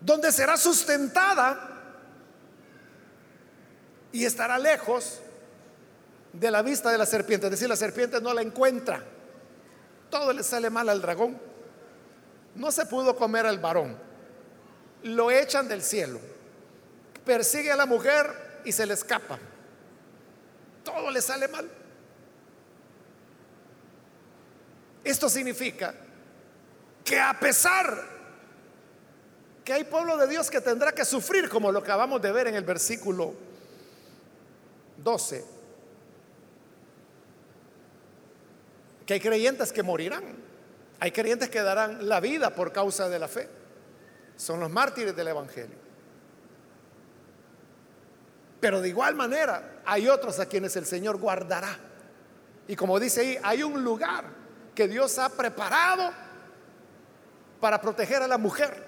donde 0.00 0.30
será 0.30 0.56
sustentada 0.56 1.68
y 4.12 4.24
estará 4.24 4.58
lejos 4.58 5.20
de 6.32 6.50
la 6.50 6.62
vista 6.62 6.90
de 6.90 6.98
la 6.98 7.06
serpiente. 7.06 7.46
Es 7.46 7.52
decir, 7.52 7.68
la 7.68 7.76
serpiente 7.76 8.20
no 8.20 8.32
la 8.32 8.42
encuentra. 8.42 9.02
Todo 10.10 10.32
le 10.32 10.42
sale 10.42 10.70
mal 10.70 10.88
al 10.88 11.00
dragón. 11.00 11.38
No 12.54 12.70
se 12.70 12.86
pudo 12.86 13.16
comer 13.16 13.46
al 13.46 13.58
varón 13.58 14.09
lo 15.02 15.30
echan 15.30 15.68
del 15.68 15.82
cielo. 15.82 16.20
Persigue 17.24 17.70
a 17.70 17.76
la 17.76 17.86
mujer 17.86 18.60
y 18.64 18.72
se 18.72 18.86
le 18.86 18.94
escapa. 18.94 19.38
Todo 20.84 21.10
le 21.10 21.20
sale 21.20 21.48
mal. 21.48 21.70
Esto 25.04 25.28
significa 25.28 25.94
que 27.04 27.18
a 27.18 27.38
pesar 27.38 28.20
que 29.64 29.72
hay 29.72 29.84
pueblo 29.84 30.16
de 30.16 30.26
Dios 30.26 30.50
que 30.50 30.60
tendrá 30.60 30.92
que 30.92 31.04
sufrir, 31.04 31.48
como 31.48 31.72
lo 31.72 31.78
acabamos 31.78 32.20
de 32.20 32.32
ver 32.32 32.48
en 32.48 32.54
el 32.54 32.64
versículo 32.64 33.34
12, 34.98 35.44
que 39.06 39.14
hay 39.14 39.20
creyentes 39.20 39.72
que 39.72 39.82
morirán, 39.82 40.24
hay 40.98 41.12
creyentes 41.12 41.48
que 41.48 41.62
darán 41.62 42.08
la 42.08 42.20
vida 42.20 42.54
por 42.54 42.72
causa 42.72 43.08
de 43.08 43.18
la 43.18 43.28
fe 43.28 43.59
son 44.40 44.58
los 44.58 44.70
mártires 44.70 45.14
del 45.14 45.28
Evangelio. 45.28 45.76
Pero 48.58 48.80
de 48.80 48.88
igual 48.88 49.14
manera 49.14 49.82
hay 49.84 50.08
otros 50.08 50.40
a 50.40 50.46
quienes 50.46 50.74
el 50.76 50.86
Señor 50.86 51.18
guardará. 51.18 51.76
Y 52.66 52.74
como 52.74 52.98
dice 52.98 53.20
ahí, 53.20 53.38
hay 53.42 53.62
un 53.62 53.84
lugar 53.84 54.24
que 54.74 54.88
Dios 54.88 55.18
ha 55.18 55.28
preparado 55.28 56.10
para 57.60 57.82
proteger 57.82 58.22
a 58.22 58.28
la 58.28 58.38
mujer 58.38 58.82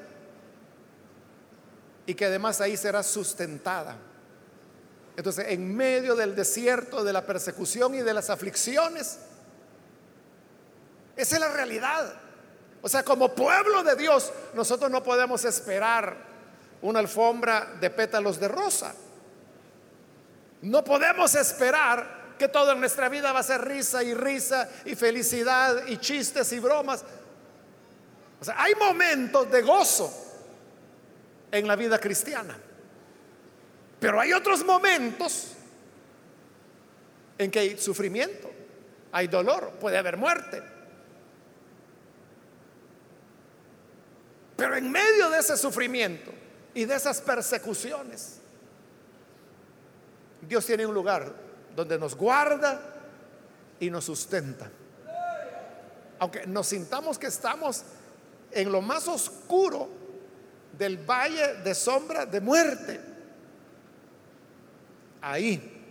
y 2.07 2.15
que 2.15 2.25
además 2.25 2.63
ahí 2.63 2.77
será 2.79 3.03
sustentada. 3.03 3.97
Entonces, 5.17 5.47
en 5.49 5.77
medio 5.77 6.17
del 6.17 6.35
desierto, 6.35 7.05
de 7.05 7.13
la 7.13 7.27
persecución 7.27 7.95
y 7.95 7.99
de 7.99 8.15
las 8.15 8.31
aflicciones, 8.31 9.19
esa 11.15 11.35
es 11.35 11.41
la 11.41 11.53
realidad. 11.53 12.22
O 12.83 12.89
sea, 12.89 13.05
como 13.05 13.33
pueblo 13.33 13.85
de 13.85 13.95
Dios, 13.95 14.33
nosotros 14.55 14.91
no 14.91 15.03
podemos 15.03 15.45
esperar 15.45 16.17
una 16.83 16.99
alfombra 16.99 17.77
de 17.81 17.91
pétalos 17.91 18.41
de 18.41 18.49
rosa. 18.49 18.93
No 20.63 20.83
podemos 20.83 21.35
esperar 21.37 22.35
que 22.39 22.49
todo 22.49 22.73
en 22.73 22.81
nuestra 22.81 23.09
vida 23.09 23.33
va 23.33 23.41
a 23.41 23.45
ser 23.45 23.65
risa 23.65 24.03
y 24.03 24.15
risa 24.15 24.69
y 24.85 24.97
felicidad 24.97 25.87
y 25.87 25.99
chistes 25.99 26.53
y 26.53 26.59
bromas. 26.59 27.05
O 28.41 28.45
sea, 28.45 28.61
hay 28.61 28.75
momentos 28.75 29.49
de 29.49 29.63
gozo 29.63 30.13
en 31.53 31.69
la 31.69 31.77
vida 31.77 32.01
cristiana. 32.01 32.59
Pero 34.01 34.21
hay 34.21 34.33
otros 34.33 34.65
momentos 34.65 35.53
en 37.39 37.49
que 37.49 37.61
hay 37.61 37.79
sufrimiento, 37.79 38.51
hay 39.13 39.29
dolor, 39.29 39.75
puede 39.81 39.97
haber 39.97 40.17
muerte. 40.17 40.72
Pero 44.63 44.77
en 44.77 44.93
medio 44.93 45.29
de 45.29 45.41
ese 45.41 45.57
sufrimiento 45.57 46.31
y 46.73 46.85
de 46.85 46.95
esas 46.95 47.21
persecuciones, 47.21 48.39
Dios 50.41 50.65
tiene 50.65 50.87
un 50.87 50.95
lugar 50.95 51.33
donde 51.75 51.99
nos 51.99 52.15
guarda 52.15 52.81
y 53.81 53.91
nos 53.91 54.05
sustenta. 54.05 54.71
Aunque 56.21 56.47
nos 56.47 56.69
sintamos 56.69 57.19
que 57.19 57.27
estamos 57.27 57.83
en 58.53 58.71
lo 58.71 58.81
más 58.81 59.09
oscuro 59.09 59.89
del 60.79 60.97
valle 60.99 61.55
de 61.65 61.75
sombra 61.75 62.25
de 62.25 62.41
muerte, 62.41 63.01
ahí 65.23 65.83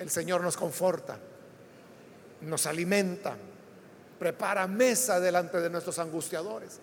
el 0.00 0.10
Señor 0.10 0.40
nos 0.40 0.56
conforta, 0.56 1.16
nos 2.40 2.66
alimenta, 2.66 3.36
prepara 4.18 4.66
mesa 4.66 5.20
delante 5.20 5.60
de 5.60 5.70
nuestros 5.70 6.00
angustiadores. 6.00 6.80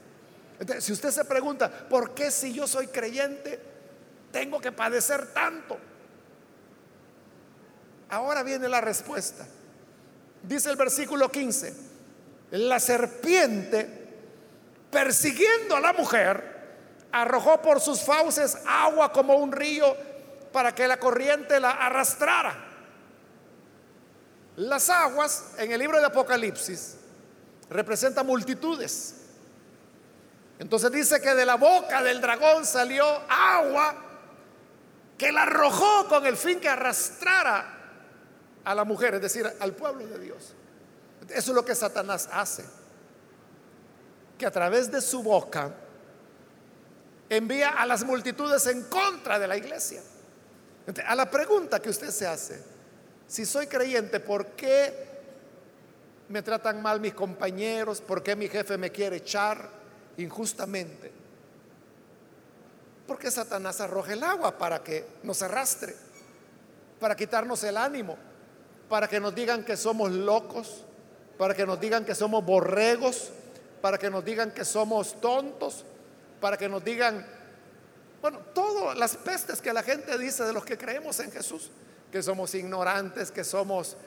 Si 0.80 0.92
usted 0.92 1.12
se 1.12 1.26
pregunta, 1.26 1.70
¿por 1.70 2.14
qué 2.14 2.32
si 2.32 2.54
yo 2.54 2.68
soy 2.68 2.88
creyente 2.88 3.60
tengo 4.32 4.60
que 4.60 4.72
padecer 4.72 5.34
tanto? 5.34 5.78
Ahora 8.10 8.44
viene 8.44 8.70
la 8.70 8.82
respuesta. 8.82 9.46
Dice 10.44 10.70
el 10.70 10.76
versículo 10.76 11.30
15, 11.30 11.74
la 12.52 12.80
serpiente, 12.80 13.88
persiguiendo 14.92 15.76
a 15.76 15.80
la 15.80 15.94
mujer, 15.94 16.54
arrojó 17.12 17.62
por 17.62 17.80
sus 17.80 18.02
fauces 18.02 18.58
agua 18.68 19.12
como 19.12 19.36
un 19.36 19.52
río 19.52 19.96
para 20.52 20.76
que 20.76 20.88
la 20.88 20.98
corriente 20.98 21.60
la 21.60 21.72
arrastrara. 21.72 22.72
Las 24.58 24.90
aguas 24.90 25.54
en 25.58 25.72
el 25.72 25.80
libro 25.80 26.00
de 26.00 26.06
Apocalipsis 26.06 26.98
representan 27.70 28.28
multitudes. 28.28 29.23
Entonces 30.60 30.92
dice 30.92 31.22
que 31.22 31.34
de 31.34 31.46
la 31.46 31.56
boca 31.56 32.04
del 32.04 32.22
dragón 32.22 32.66
salió 32.66 33.06
agua 33.30 33.96
que 35.18 35.32
la 35.32 35.44
arrojó 35.44 36.08
con 36.08 36.26
el 36.26 36.38
fin 36.38 36.60
que 36.60 36.70
arrastrara 36.70 37.80
a 38.64 38.76
la 38.76 38.84
mujer, 38.84 39.16
es 39.16 39.22
decir, 39.22 39.52
al 39.60 39.74
pueblo 39.74 40.06
de 40.08 40.20
Dios. 40.20 40.54
Eso 41.30 41.52
es 41.52 41.56
lo 41.56 41.66
que 41.66 41.76
Satanás 41.76 42.30
hace. 42.32 42.64
Que 44.38 44.46
a 44.46 44.52
través 44.52 44.92
de 44.92 45.02
su 45.02 45.24
boca 45.24 45.74
envía 47.30 47.70
a 47.70 47.86
las 47.86 48.04
multitudes 48.04 48.66
en 48.68 48.84
contra 48.84 49.40
de 49.40 49.48
la 49.48 49.58
iglesia. 49.58 50.02
A 51.08 51.16
la 51.16 51.30
pregunta 51.30 51.82
que 51.82 51.90
usted 51.90 52.10
se 52.10 52.28
hace, 52.28 52.62
si 53.28 53.46
soy 53.46 53.68
creyente, 53.68 54.20
¿por 54.20 54.48
qué 54.48 55.12
me 56.30 56.42
tratan 56.42 56.82
mal 56.82 57.00
mis 57.00 57.14
compañeros? 57.14 58.02
¿Por 58.02 58.22
qué 58.22 58.36
mi 58.36 58.50
jefe 58.50 58.78
me 58.78 58.92
quiere 58.92 59.18
echar 59.18 59.83
injustamente? 60.18 61.12
Porque 63.08 63.32
Satanás 63.32 63.82
arroja 63.82 64.14
el 64.14 64.24
agua 64.24 64.58
para 64.58 64.84
que 64.84 65.06
nos 65.24 65.42
arrastre, 65.42 65.96
para 67.00 67.16
quitarnos 67.16 67.64
el 67.64 67.78
ánimo, 67.78 68.18
para 68.90 69.08
que 69.08 69.20
nos 69.20 69.36
digan 69.36 69.64
que 69.64 69.76
somos 69.76 70.12
locos, 70.12 70.86
para 71.38 71.54
que 71.54 71.66
nos 71.66 71.80
digan 71.80 72.06
que 72.06 72.16
somos 72.16 72.46
borregos, 72.46 73.32
para 73.82 73.98
que 73.98 74.10
nos 74.10 74.24
digan 74.24 74.52
que 74.52 74.64
somos 74.64 75.20
tontos, 75.20 75.84
para 76.40 76.58
que 76.58 76.70
nos 76.70 76.84
digan, 76.84 77.26
bueno, 78.22 78.40
todas 78.54 78.98
las 78.98 79.18
pestes 79.18 79.62
que 79.62 79.74
la 79.74 79.84
gente 79.84 80.18
dice 80.18 80.44
de 80.44 80.54
los 80.54 80.64
que 80.64 80.78
creemos 80.78 81.20
en 81.20 81.32
Jesús 81.32 81.72
que 82.14 82.22
somos 82.22 82.54
ignorantes, 82.54 83.32
que 83.32 83.44
somos 83.44 83.98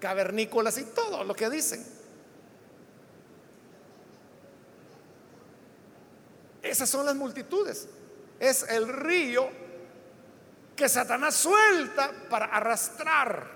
cavernícolas 0.00 0.78
y 0.78 0.84
todo 0.84 1.22
lo 1.22 1.34
que 1.34 1.50
dicen. 1.50 1.86
Esas 6.70 6.88
son 6.88 7.06
las 7.06 7.14
multitudes. 7.14 7.88
Es 8.38 8.64
el 8.68 8.88
río 8.88 9.48
que 10.74 10.88
Satanás 10.88 11.34
suelta 11.34 12.12
para 12.28 12.46
arrastrar 12.46 13.50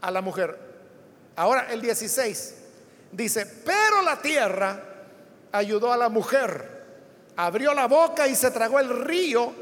a 0.00 0.10
la 0.10 0.20
mujer. 0.20 0.58
Ahora 1.36 1.70
el 1.70 1.80
16 1.80 2.54
dice, 3.12 3.46
pero 3.46 4.02
la 4.02 4.20
tierra 4.20 4.82
ayudó 5.52 5.92
a 5.92 5.96
la 5.96 6.08
mujer, 6.08 6.84
abrió 7.36 7.72
la 7.72 7.86
boca 7.86 8.28
y 8.28 8.34
se 8.34 8.50
tragó 8.50 8.78
el 8.78 8.88
río 9.04 9.52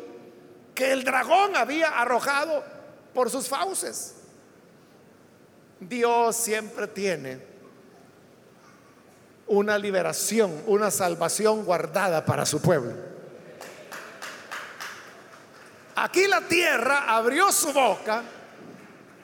que 0.75 0.93
el 0.93 1.05
dragón 1.05 1.57
había 1.57 2.01
arrojado 2.01 2.65
por 3.15 3.31
sus 3.31 3.49
fauces. 3.49 4.15
Dios 5.81 6.37
siempre 6.37 6.89
tiene 6.89 7.48
una 9.49 9.79
liberación, 9.79 10.63
una 10.67 10.91
salvación 10.91 11.65
guardada 11.65 12.25
para 12.25 12.47
su 12.47 12.61
pueblo. 12.61 12.93
Aquí 15.97 16.27
la 16.27 16.43
tierra 16.43 17.05
abrió 17.09 17.51
su 17.51 17.73
boca 17.73 18.23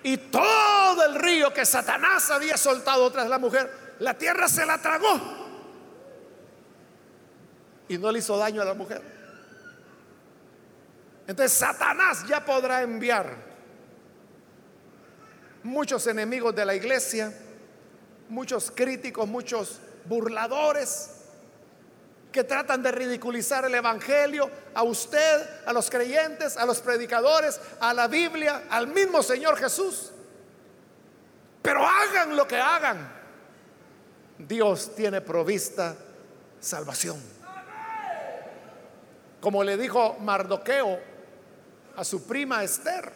y 0.02 0.16
todo 0.16 1.04
el 1.04 1.14
río 1.14 1.52
que 1.52 1.64
Satanás 1.64 2.30
había 2.30 2.56
soltado 2.56 3.10
tras 3.12 3.28
la 3.28 3.38
mujer, 3.38 3.70
la 4.00 4.14
tierra 4.14 4.48
se 4.48 4.66
la 4.66 4.78
tragó 4.78 5.20
y 7.88 7.96
no 7.98 8.10
le 8.10 8.18
hizo 8.18 8.36
daño 8.36 8.62
a 8.62 8.64
la 8.64 8.74
mujer. 8.74 9.02
Entonces 11.26 11.56
Satanás 11.56 12.26
ya 12.26 12.44
podrá 12.44 12.82
enviar 12.82 13.34
muchos 15.62 16.06
enemigos 16.06 16.54
de 16.54 16.64
la 16.64 16.74
iglesia, 16.74 17.32
muchos 18.28 18.70
críticos, 18.70 19.28
muchos 19.28 19.80
burladores 20.06 21.10
que 22.34 22.42
tratan 22.42 22.82
de 22.82 22.90
ridiculizar 22.90 23.64
el 23.64 23.74
Evangelio, 23.76 24.50
a 24.74 24.82
usted, 24.82 25.64
a 25.66 25.72
los 25.72 25.88
creyentes, 25.88 26.56
a 26.56 26.66
los 26.66 26.80
predicadores, 26.80 27.60
a 27.78 27.94
la 27.94 28.08
Biblia, 28.08 28.64
al 28.70 28.88
mismo 28.88 29.22
Señor 29.22 29.56
Jesús. 29.56 30.10
Pero 31.62 31.86
hagan 31.86 32.36
lo 32.36 32.48
que 32.48 32.56
hagan, 32.56 33.08
Dios 34.36 34.96
tiene 34.96 35.20
provista 35.20 35.94
salvación. 36.58 37.22
Como 39.40 39.62
le 39.62 39.76
dijo 39.76 40.16
Mardoqueo 40.18 40.98
a 41.94 42.02
su 42.02 42.26
prima 42.26 42.64
Esther, 42.64 43.12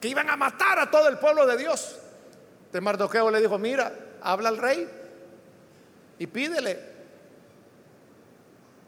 que 0.00 0.08
iban 0.08 0.30
a 0.30 0.36
matar 0.36 0.78
a 0.78 0.88
todo 0.88 1.08
el 1.08 1.18
pueblo 1.18 1.46
de 1.46 1.56
Dios. 1.56 1.98
De 2.70 2.80
Mardoqueo 2.80 3.30
le 3.30 3.40
dijo, 3.40 3.58
mira, 3.58 3.92
habla 4.22 4.48
al 4.48 4.58
rey 4.58 4.88
y 6.18 6.26
pídele. 6.26 6.78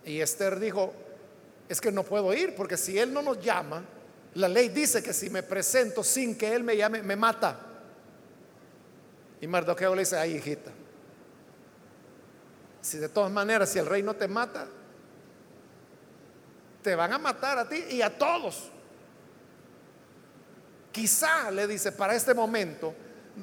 Y 0.04 0.20
Esther 0.20 0.58
dijo, 0.58 0.92
es 1.68 1.80
que 1.80 1.92
no 1.92 2.02
puedo 2.02 2.32
ir 2.34 2.54
porque 2.54 2.76
si 2.76 2.98
él 2.98 3.12
no 3.12 3.22
nos 3.22 3.40
llama, 3.40 3.84
la 4.34 4.48
ley 4.48 4.68
dice 4.68 5.02
que 5.02 5.12
si 5.12 5.30
me 5.30 5.42
presento 5.42 6.02
sin 6.02 6.36
que 6.36 6.54
él 6.54 6.64
me 6.64 6.76
llame, 6.76 7.02
me 7.02 7.16
mata. 7.16 7.58
Y 9.40 9.46
Mardoqueo 9.46 9.94
le 9.94 10.02
dice, 10.02 10.16
ay 10.16 10.36
hijita, 10.36 10.70
si 12.80 12.98
de 12.98 13.08
todas 13.08 13.30
maneras, 13.30 13.70
si 13.70 13.78
el 13.78 13.86
rey 13.86 14.02
no 14.02 14.14
te 14.14 14.28
mata, 14.28 14.66
te 16.82 16.94
van 16.94 17.12
a 17.12 17.18
matar 17.18 17.58
a 17.58 17.68
ti 17.68 17.84
y 17.90 18.02
a 18.02 18.16
todos. 18.16 18.70
Quizá, 20.92 21.50
le 21.50 21.66
dice, 21.66 21.92
para 21.92 22.14
este 22.14 22.34
momento 22.34 22.94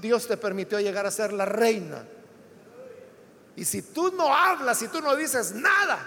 Dios 0.02 0.28
te 0.28 0.38
permitió 0.38 0.80
llegar 0.80 1.06
a 1.06 1.12
ser 1.12 1.34
la 1.34 1.45
reina. 1.45 2.06
Y 3.56 3.66
si 3.66 3.82
tú 3.82 4.12
no 4.12 4.34
hablas, 4.34 4.78
si 4.78 4.88
tú 4.88 5.02
no 5.02 5.16
dices 5.16 5.54
nada, 5.54 6.00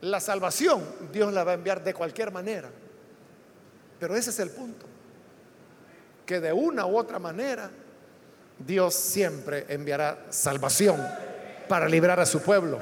la 0.00 0.20
salvación 0.20 0.84
Dios 1.12 1.32
la 1.32 1.44
va 1.44 1.52
a 1.52 1.54
enviar 1.54 1.82
de 1.82 1.94
cualquier 1.94 2.30
manera. 2.30 2.70
Pero 3.98 4.16
ese 4.16 4.30
es 4.30 4.38
el 4.38 4.50
punto. 4.50 4.86
Que 6.26 6.40
de 6.40 6.52
una 6.52 6.86
u 6.86 6.96
otra 6.96 7.18
manera 7.18 7.70
Dios 8.58 8.94
siempre 8.94 9.66
enviará 9.68 10.26
salvación 10.30 11.04
para 11.68 11.88
librar 11.88 12.20
a 12.20 12.26
su 12.26 12.40
pueblo 12.40 12.80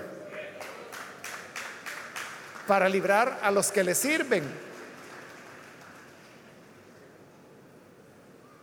para 2.70 2.88
librar 2.88 3.40
a 3.42 3.50
los 3.50 3.72
que 3.72 3.82
le 3.82 3.96
sirven. 3.96 4.44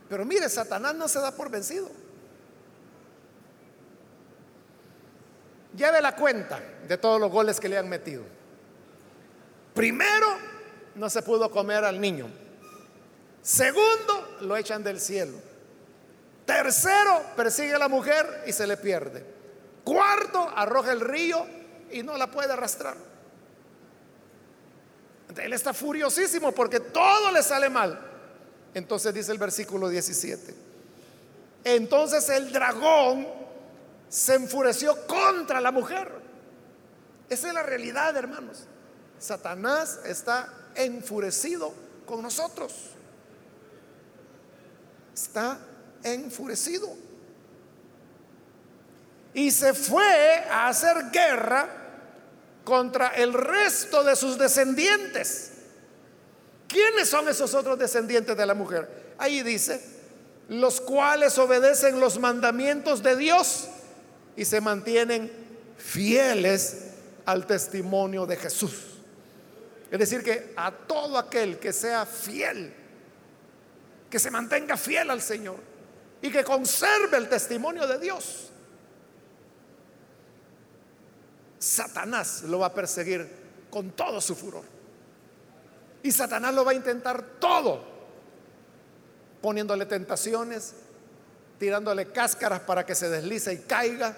Pero 0.08 0.24
mire, 0.24 0.48
Satanás 0.48 0.94
no 0.94 1.06
se 1.08 1.20
da 1.20 1.32
por 1.32 1.50
vencido. 1.50 1.90
Lleve 5.76 6.00
la 6.00 6.16
cuenta 6.16 6.60
de 6.88 6.96
todos 6.96 7.20
los 7.20 7.30
goles 7.30 7.60
que 7.60 7.68
le 7.68 7.78
han 7.78 7.88
metido. 7.88 8.24
primero, 9.74 10.26
no 10.96 11.08
se 11.08 11.22
pudo 11.22 11.50
comer 11.50 11.84
al 11.84 12.00
niño. 12.00 12.28
Segundo, 13.42 14.38
lo 14.40 14.56
echan 14.56 14.82
del 14.82 14.98
cielo. 14.98 15.38
Tercero, 16.44 17.22
persigue 17.36 17.74
a 17.74 17.78
la 17.78 17.88
mujer 17.88 18.42
y 18.46 18.52
se 18.52 18.66
le 18.66 18.76
pierde. 18.76 19.24
Cuarto, 19.84 20.50
arroja 20.56 20.90
el 20.90 21.00
río 21.00 21.46
y 21.92 22.02
no 22.02 22.16
la 22.16 22.28
puede 22.28 22.52
arrastrar. 22.52 22.96
Él 25.36 25.52
está 25.52 25.72
furiosísimo 25.72 26.50
porque 26.52 26.80
todo 26.80 27.30
le 27.30 27.42
sale 27.42 27.68
mal. 27.68 28.07
Entonces 28.74 29.12
dice 29.14 29.32
el 29.32 29.38
versículo 29.38 29.88
17. 29.88 30.54
Entonces 31.64 32.28
el 32.28 32.52
dragón 32.52 33.26
se 34.08 34.34
enfureció 34.34 35.06
contra 35.06 35.60
la 35.60 35.70
mujer. 35.70 36.10
Esa 37.28 37.48
es 37.48 37.54
la 37.54 37.62
realidad, 37.62 38.16
hermanos. 38.16 38.64
Satanás 39.18 40.00
está 40.04 40.52
enfurecido 40.74 41.72
con 42.06 42.22
nosotros. 42.22 42.72
Está 45.14 45.58
enfurecido. 46.02 46.88
Y 49.34 49.50
se 49.50 49.74
fue 49.74 50.44
a 50.50 50.68
hacer 50.68 51.10
guerra 51.10 51.68
contra 52.64 53.08
el 53.08 53.34
resto 53.34 54.02
de 54.04 54.16
sus 54.16 54.38
descendientes. 54.38 55.52
¿Quiénes 56.68 57.08
son 57.08 57.26
esos 57.28 57.54
otros 57.54 57.78
descendientes 57.78 58.36
de 58.36 58.46
la 58.46 58.54
mujer? 58.54 59.14
Ahí 59.16 59.42
dice, 59.42 59.80
los 60.48 60.80
cuales 60.80 61.38
obedecen 61.38 61.98
los 61.98 62.20
mandamientos 62.20 63.02
de 63.02 63.16
Dios 63.16 63.68
y 64.36 64.44
se 64.44 64.60
mantienen 64.60 65.32
fieles 65.78 66.84
al 67.24 67.46
testimonio 67.46 68.26
de 68.26 68.36
Jesús. 68.36 68.98
Es 69.90 69.98
decir, 69.98 70.22
que 70.22 70.52
a 70.56 70.70
todo 70.70 71.16
aquel 71.16 71.58
que 71.58 71.72
sea 71.72 72.04
fiel, 72.04 72.74
que 74.10 74.18
se 74.18 74.30
mantenga 74.30 74.76
fiel 74.76 75.10
al 75.10 75.22
Señor 75.22 75.56
y 76.20 76.30
que 76.30 76.44
conserve 76.44 77.16
el 77.16 77.30
testimonio 77.30 77.86
de 77.86 77.98
Dios, 77.98 78.50
Satanás 81.58 82.42
lo 82.42 82.58
va 82.58 82.66
a 82.66 82.74
perseguir 82.74 83.26
con 83.70 83.90
todo 83.92 84.20
su 84.20 84.34
furor. 84.34 84.77
Y 86.02 86.12
Satanás 86.12 86.54
lo 86.54 86.64
va 86.64 86.72
a 86.72 86.74
intentar 86.74 87.22
todo, 87.40 87.84
poniéndole 89.42 89.86
tentaciones, 89.86 90.74
tirándole 91.58 92.12
cáscaras 92.12 92.60
para 92.60 92.86
que 92.86 92.94
se 92.94 93.08
deslice 93.08 93.52
y 93.52 93.58
caiga, 93.58 94.16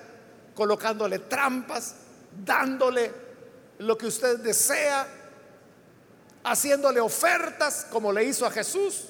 colocándole 0.54 1.20
trampas, 1.20 1.96
dándole 2.44 3.12
lo 3.78 3.96
que 3.96 4.06
usted 4.06 4.38
desea, 4.40 5.06
haciéndole 6.44 7.00
ofertas 7.00 7.86
como 7.90 8.12
le 8.12 8.24
hizo 8.24 8.44
a 8.44 8.50
Jesús, 8.50 9.06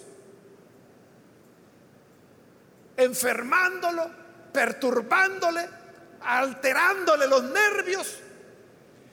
enfermándolo, 2.96 4.10
perturbándole, 4.52 5.68
alterándole 6.20 7.26
los 7.26 7.42
nervios. 7.44 8.16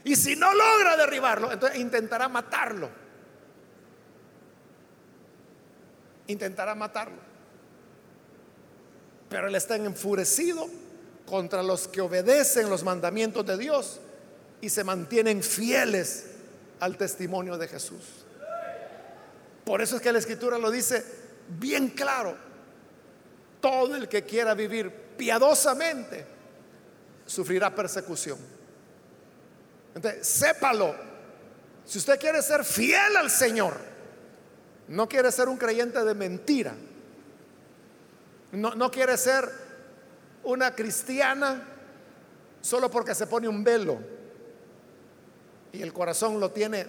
Y 0.04 0.16
si 0.16 0.36
no 0.36 0.54
logra 0.54 0.96
derribarlo, 0.96 1.52
entonces 1.52 1.80
intentará 1.80 2.30
matarlo. 2.30 3.07
Intentará 6.28 6.76
matarlo. 6.76 7.18
Pero 9.30 9.48
él 9.48 9.56
está 9.56 9.76
enfurecido 9.76 10.68
contra 11.26 11.62
los 11.62 11.88
que 11.88 12.02
obedecen 12.02 12.70
los 12.70 12.84
mandamientos 12.84 13.46
de 13.46 13.58
Dios 13.58 14.00
y 14.62 14.70
se 14.70 14.84
mantienen 14.84 15.44
fieles 15.44 16.28
al 16.80 16.98
testimonio 16.98 17.58
de 17.58 17.68
Jesús. 17.68 18.26
Por 19.66 19.82
eso 19.82 19.98
es 19.98 20.02
que 20.02 20.12
la 20.12 20.20
escritura 20.20 20.58
lo 20.58 20.72
dice 20.72 21.04
bien 21.60 21.90
claro. 21.90 22.36
Todo 23.60 23.96
el 23.96 24.08
que 24.08 24.24
quiera 24.24 24.54
vivir 24.54 24.90
piadosamente 25.18 26.26
sufrirá 27.26 27.74
persecución. 27.76 28.38
Entonces, 29.94 30.26
sépalo. 30.26 30.96
Si 31.86 31.98
usted 31.98 32.20
quiere 32.20 32.42
ser 32.42 32.64
fiel 32.64 33.18
al 33.18 33.30
Señor, 33.30 33.74
no 34.88 35.08
quiere 35.08 35.32
ser 35.32 35.50
un 35.50 35.58
creyente 35.58 36.04
de 36.04 36.14
mentira, 36.14 36.74
no, 38.52 38.74
no 38.76 38.90
quiere 38.90 39.18
ser 39.18 39.50
una 40.44 40.74
cristiana 40.74 41.62
solo 42.62 42.90
porque 42.90 43.14
se 43.14 43.28
pone 43.28 43.48
un 43.48 43.64
velo 43.64 44.00
y 45.74 45.82
el 45.82 45.92
corazón 45.92 46.40
lo 46.40 46.52
tiene 46.52 46.88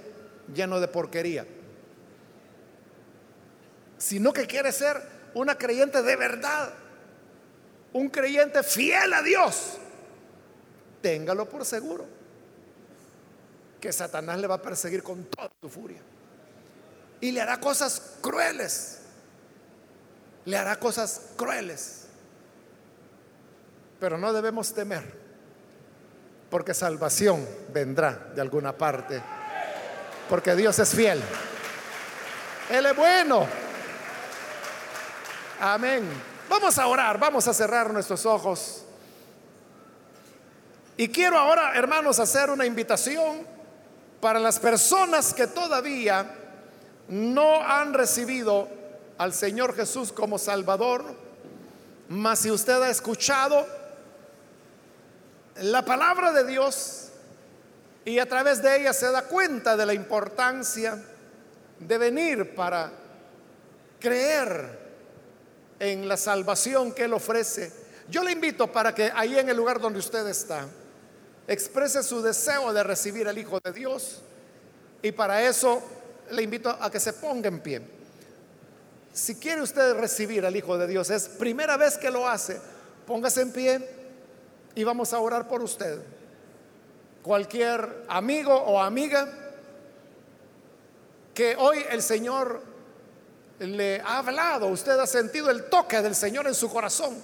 lleno 0.54 0.80
de 0.80 0.88
porquería, 0.88 1.46
sino 3.98 4.32
que 4.32 4.46
quiere 4.46 4.70
ser 4.70 5.02
una 5.34 5.58
creyente 5.58 6.02
de 6.02 6.16
verdad, 6.16 6.72
un 7.92 8.08
creyente 8.08 8.62
fiel 8.62 9.12
a 9.12 9.22
Dios, 9.22 9.78
téngalo 11.02 11.48
por 11.48 11.64
seguro 11.64 12.06
que 13.80 13.92
Satanás 13.92 14.38
le 14.38 14.46
va 14.46 14.56
a 14.56 14.62
perseguir 14.62 15.02
con 15.02 15.24
toda 15.24 15.50
su 15.60 15.68
furia 15.68 16.00
y 17.20 17.32
le 17.32 17.40
hará 17.40 17.60
cosas 17.60 18.16
crueles, 18.20 18.98
le 20.44 20.56
hará 20.56 20.78
cosas 20.78 21.22
crueles, 21.36 22.04
pero 24.00 24.18
no 24.18 24.32
debemos 24.32 24.72
temer 24.74 25.28
porque 26.50 26.72
salvación 26.72 27.46
vendrá 27.72 28.30
de 28.34 28.40
alguna 28.40 28.72
parte. 28.72 29.22
Porque 30.28 30.54
Dios 30.54 30.78
es 30.78 30.94
fiel. 30.94 31.22
Él 32.70 32.86
es 32.86 32.96
bueno. 32.96 33.46
Amén. 35.60 36.04
Vamos 36.48 36.78
a 36.78 36.86
orar, 36.86 37.18
vamos 37.18 37.46
a 37.48 37.54
cerrar 37.54 37.92
nuestros 37.92 38.24
ojos. 38.24 38.84
Y 40.96 41.08
quiero 41.08 41.38
ahora, 41.38 41.74
hermanos, 41.74 42.18
hacer 42.18 42.50
una 42.50 42.66
invitación 42.66 43.46
para 44.20 44.40
las 44.40 44.58
personas 44.58 45.32
que 45.32 45.46
todavía 45.46 46.37
no 47.08 47.62
han 47.62 47.94
recibido 47.94 48.68
al 49.16 49.32
Señor 49.32 49.74
Jesús 49.74 50.12
como 50.12 50.38
Salvador. 50.38 51.04
Mas 52.08 52.40
si 52.40 52.50
usted 52.50 52.80
ha 52.82 52.90
escuchado 52.90 53.66
la 55.60 55.84
palabra 55.84 56.32
de 56.32 56.46
Dios 56.46 57.08
y 58.04 58.18
a 58.18 58.26
través 58.26 58.62
de 58.62 58.80
ella 58.80 58.92
se 58.92 59.10
da 59.10 59.22
cuenta 59.22 59.76
de 59.76 59.84
la 59.84 59.92
importancia 59.92 61.02
de 61.78 61.98
venir 61.98 62.54
para 62.54 62.90
creer 64.00 64.78
en 65.78 66.08
la 66.08 66.16
salvación 66.16 66.92
que 66.92 67.04
Él 67.04 67.12
ofrece. 67.12 67.72
Yo 68.08 68.22
le 68.22 68.32
invito 68.32 68.70
para 68.72 68.94
que 68.94 69.12
ahí 69.14 69.38
en 69.38 69.48
el 69.48 69.56
lugar 69.56 69.80
donde 69.80 69.98
usted 69.98 70.26
está, 70.26 70.66
exprese 71.46 72.02
su 72.02 72.22
deseo 72.22 72.72
de 72.72 72.82
recibir 72.82 73.28
al 73.28 73.38
Hijo 73.38 73.60
de 73.62 73.72
Dios 73.72 74.22
y 75.02 75.12
para 75.12 75.42
eso 75.42 75.82
le 76.30 76.42
invito 76.42 76.70
a 76.70 76.90
que 76.90 77.00
se 77.00 77.12
ponga 77.14 77.48
en 77.48 77.60
pie. 77.60 77.82
Si 79.12 79.36
quiere 79.36 79.62
usted 79.62 79.94
recibir 79.94 80.46
al 80.46 80.54
Hijo 80.54 80.78
de 80.78 80.86
Dios, 80.86 81.10
es 81.10 81.28
primera 81.28 81.76
vez 81.76 81.98
que 81.98 82.10
lo 82.10 82.28
hace, 82.28 82.60
póngase 83.06 83.42
en 83.42 83.52
pie 83.52 83.88
y 84.74 84.84
vamos 84.84 85.12
a 85.12 85.18
orar 85.18 85.48
por 85.48 85.62
usted. 85.62 86.00
Cualquier 87.22 88.04
amigo 88.08 88.54
o 88.54 88.80
amiga 88.80 89.28
que 91.34 91.56
hoy 91.56 91.84
el 91.90 92.02
Señor 92.02 92.62
le 93.58 94.00
ha 94.00 94.18
hablado, 94.18 94.68
usted 94.68 94.98
ha 94.98 95.06
sentido 95.06 95.50
el 95.50 95.64
toque 95.64 96.00
del 96.00 96.14
Señor 96.14 96.46
en 96.46 96.54
su 96.54 96.70
corazón 96.70 97.16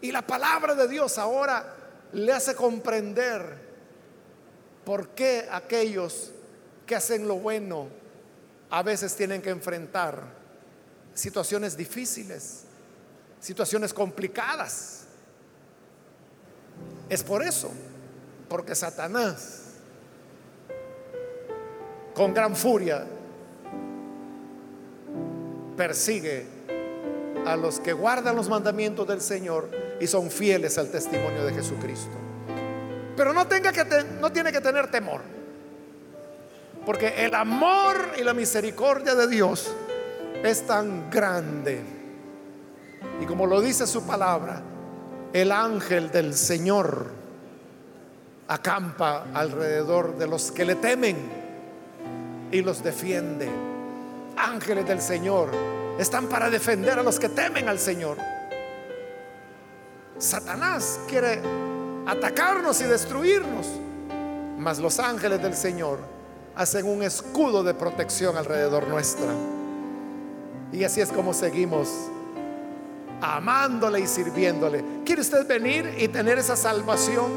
y 0.00 0.10
la 0.10 0.22
palabra 0.22 0.74
de 0.74 0.88
Dios 0.88 1.18
ahora 1.18 1.74
le 2.12 2.32
hace 2.32 2.54
comprender 2.54 3.58
por 4.84 5.10
qué 5.10 5.48
aquellos 5.50 6.32
que 6.84 6.96
hacen 6.96 7.28
lo 7.28 7.36
bueno 7.36 8.01
a 8.72 8.82
veces 8.82 9.14
tienen 9.14 9.42
que 9.42 9.50
enfrentar 9.50 10.22
situaciones 11.12 11.76
difíciles, 11.76 12.64
situaciones 13.38 13.92
complicadas. 13.92 15.04
Es 17.10 17.22
por 17.22 17.42
eso, 17.42 17.70
porque 18.48 18.74
Satanás, 18.74 19.74
con 22.14 22.32
gran 22.32 22.56
furia, 22.56 23.04
persigue 25.76 26.46
a 27.44 27.56
los 27.56 27.78
que 27.78 27.92
guardan 27.92 28.34
los 28.36 28.48
mandamientos 28.48 29.06
del 29.06 29.20
Señor 29.20 29.68
y 30.00 30.06
son 30.06 30.30
fieles 30.30 30.78
al 30.78 30.90
testimonio 30.90 31.44
de 31.44 31.52
Jesucristo. 31.52 32.16
Pero 33.18 33.34
no, 33.34 33.46
tenga 33.46 33.70
que 33.70 33.84
no 34.18 34.32
tiene 34.32 34.50
que 34.50 34.62
tener 34.62 34.90
temor, 34.90 35.20
porque 36.84 37.24
el 37.24 37.34
amor 37.34 38.12
y 38.18 38.22
la 38.22 38.34
misericordia 38.34 39.14
de 39.14 39.28
Dios 39.28 39.72
es 40.42 40.66
tan 40.66 41.10
grande. 41.10 41.80
Y 43.20 43.26
como 43.26 43.46
lo 43.46 43.60
dice 43.60 43.86
su 43.86 44.04
palabra, 44.04 44.62
el 45.32 45.52
ángel 45.52 46.10
del 46.10 46.34
Señor 46.34 47.06
acampa 48.48 49.26
alrededor 49.32 50.16
de 50.18 50.26
los 50.26 50.50
que 50.50 50.64
le 50.64 50.74
temen 50.74 51.16
y 52.50 52.60
los 52.62 52.82
defiende. 52.82 53.48
Ángeles 54.36 54.86
del 54.86 55.00
Señor 55.00 55.50
están 55.98 56.26
para 56.26 56.50
defender 56.50 56.98
a 56.98 57.02
los 57.02 57.18
que 57.18 57.28
temen 57.28 57.68
al 57.68 57.78
Señor. 57.78 58.16
Satanás 60.18 61.00
quiere 61.08 61.40
atacarnos 62.06 62.80
y 62.80 62.84
destruirnos, 62.84 63.66
mas 64.58 64.78
los 64.78 64.98
ángeles 64.98 65.40
del 65.40 65.54
Señor 65.54 65.98
hacen 66.54 66.86
un 66.86 67.02
escudo 67.02 67.62
de 67.62 67.74
protección 67.74 68.36
alrededor 68.36 68.88
nuestra. 68.88 69.32
Y 70.72 70.84
así 70.84 71.00
es 71.00 71.12
como 71.12 71.34
seguimos 71.34 71.88
amándole 73.20 74.00
y 74.00 74.06
sirviéndole. 74.06 74.84
¿Quiere 75.04 75.22
usted 75.22 75.46
venir 75.46 75.94
y 75.98 76.08
tener 76.08 76.38
esa 76.38 76.56
salvación? 76.56 77.30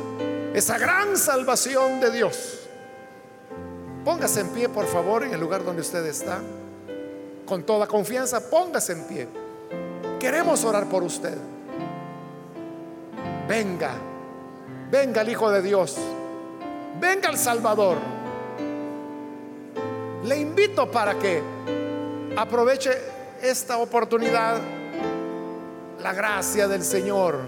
Esa 0.53 0.77
gran 0.77 1.15
salvación 1.17 1.99
de 1.99 2.11
Dios. 2.11 2.59
Póngase 4.03 4.41
en 4.41 4.49
pie, 4.49 4.69
por 4.69 4.87
favor, 4.87 5.23
en 5.23 5.33
el 5.33 5.39
lugar 5.39 5.63
donde 5.63 5.81
usted 5.81 6.05
está. 6.05 6.39
Con 7.45 7.63
toda 7.63 7.87
confianza, 7.87 8.49
póngase 8.49 8.93
en 8.93 9.03
pie. 9.03 9.27
Queremos 10.19 10.63
orar 10.63 10.87
por 10.87 11.03
usted. 11.03 11.37
Venga, 13.47 13.91
venga 14.89 15.21
el 15.21 15.29
Hijo 15.29 15.51
de 15.51 15.61
Dios. 15.61 15.97
Venga 16.99 17.29
el 17.29 17.37
Salvador. 17.37 17.97
Le 20.25 20.39
invito 20.39 20.89
para 20.89 21.19
que 21.19 21.39
aproveche 22.35 22.91
esta 23.43 23.77
oportunidad 23.77 24.57
la 26.01 26.13
gracia 26.13 26.67
del 26.67 26.83
Señor 26.83 27.47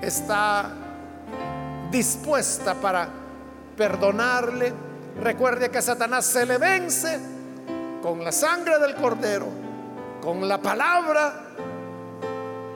está 0.00 0.70
dispuesta 1.90 2.74
para 2.74 3.08
perdonarle. 3.76 4.72
Recuerde 5.20 5.70
que 5.70 5.82
Satanás 5.82 6.24
se 6.24 6.46
le 6.46 6.56
vence 6.56 7.18
con 8.00 8.22
la 8.22 8.30
sangre 8.30 8.78
del 8.78 8.94
cordero, 8.94 9.46
con 10.22 10.48
la 10.48 10.58
palabra 10.58 11.46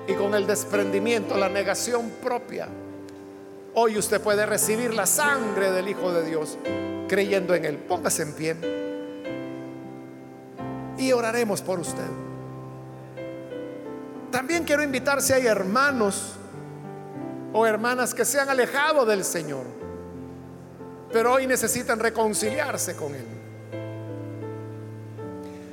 y 0.09 0.14
con 0.14 0.35
el 0.35 0.49
desprendimiento, 0.49 1.37
la 1.37 1.49
negación 1.49 2.11
propia. 2.20 2.66
Hoy 3.77 3.99
usted 3.99 4.20
puede 4.20 4.47
recibir 4.47 4.95
la 4.95 5.05
sangre 5.05 5.72
del 5.72 5.89
Hijo 5.89 6.12
de 6.12 6.25
Dios 6.25 6.59
creyendo 7.09 7.57
en 7.57 7.64
Él. 7.64 7.77
Póngase 7.77 8.22
en 8.22 8.33
pie 8.33 8.57
y 10.97 11.11
oraremos 11.11 11.61
por 11.61 11.81
usted. 11.81 12.07
También 14.31 14.62
quiero 14.62 14.83
invitar 14.83 15.20
si 15.20 15.33
hay 15.33 15.47
hermanos 15.47 16.35
o 17.53 17.66
hermanas 17.66 18.14
que 18.14 18.25
se 18.25 18.39
han 18.39 18.49
alejado 18.49 19.05
del 19.05 19.25
Señor, 19.25 19.64
pero 21.12 21.33
hoy 21.33 21.49
necesitan 21.49 21.99
reconciliarse 21.99 22.95
con 22.95 23.14
Él. 23.14 23.27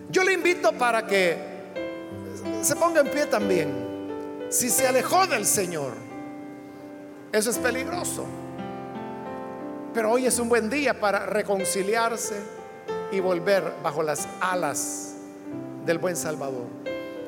Yo 0.09 0.23
le 0.23 0.33
invito 0.33 0.73
para 0.73 1.05
que 1.05 1.37
se 2.61 2.75
ponga 2.75 3.01
en 3.01 3.11
pie 3.11 3.27
también. 3.27 4.47
Si 4.49 4.69
se 4.69 4.87
alejó 4.87 5.25
del 5.27 5.45
Señor, 5.45 5.93
eso 7.31 7.49
es 7.49 7.57
peligroso. 7.57 8.25
Pero 9.93 10.11
hoy 10.11 10.25
es 10.25 10.39
un 10.39 10.49
buen 10.49 10.69
día 10.69 10.99
para 10.99 11.25
reconciliarse 11.25 12.35
y 13.11 13.19
volver 13.19 13.73
bajo 13.83 14.03
las 14.03 14.27
alas 14.39 15.15
del 15.85 15.97
buen 15.97 16.15
Salvador. 16.15 16.65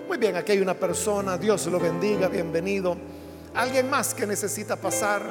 Muy 0.07 0.17
bien, 0.17 0.35
aquí 0.35 0.53
hay 0.53 0.59
una 0.59 0.73
persona, 0.73 1.37
Dios 1.37 1.65
lo 1.67 1.79
bendiga, 1.79 2.27
bienvenido. 2.27 2.97
Alguien 3.53 3.89
más 3.89 4.13
que 4.13 4.25
necesita 4.25 4.75
pasar, 4.75 5.23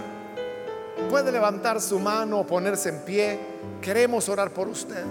puede 1.11 1.33
levantar 1.33 1.81
su 1.81 1.99
mano 1.99 2.41
o 2.41 2.47
ponerse 2.47 2.89
en 2.91 3.01
pie. 3.01 3.39
Queremos 3.81 4.29
orar 4.29 4.51
por 4.51 4.69
usted. 4.69 5.05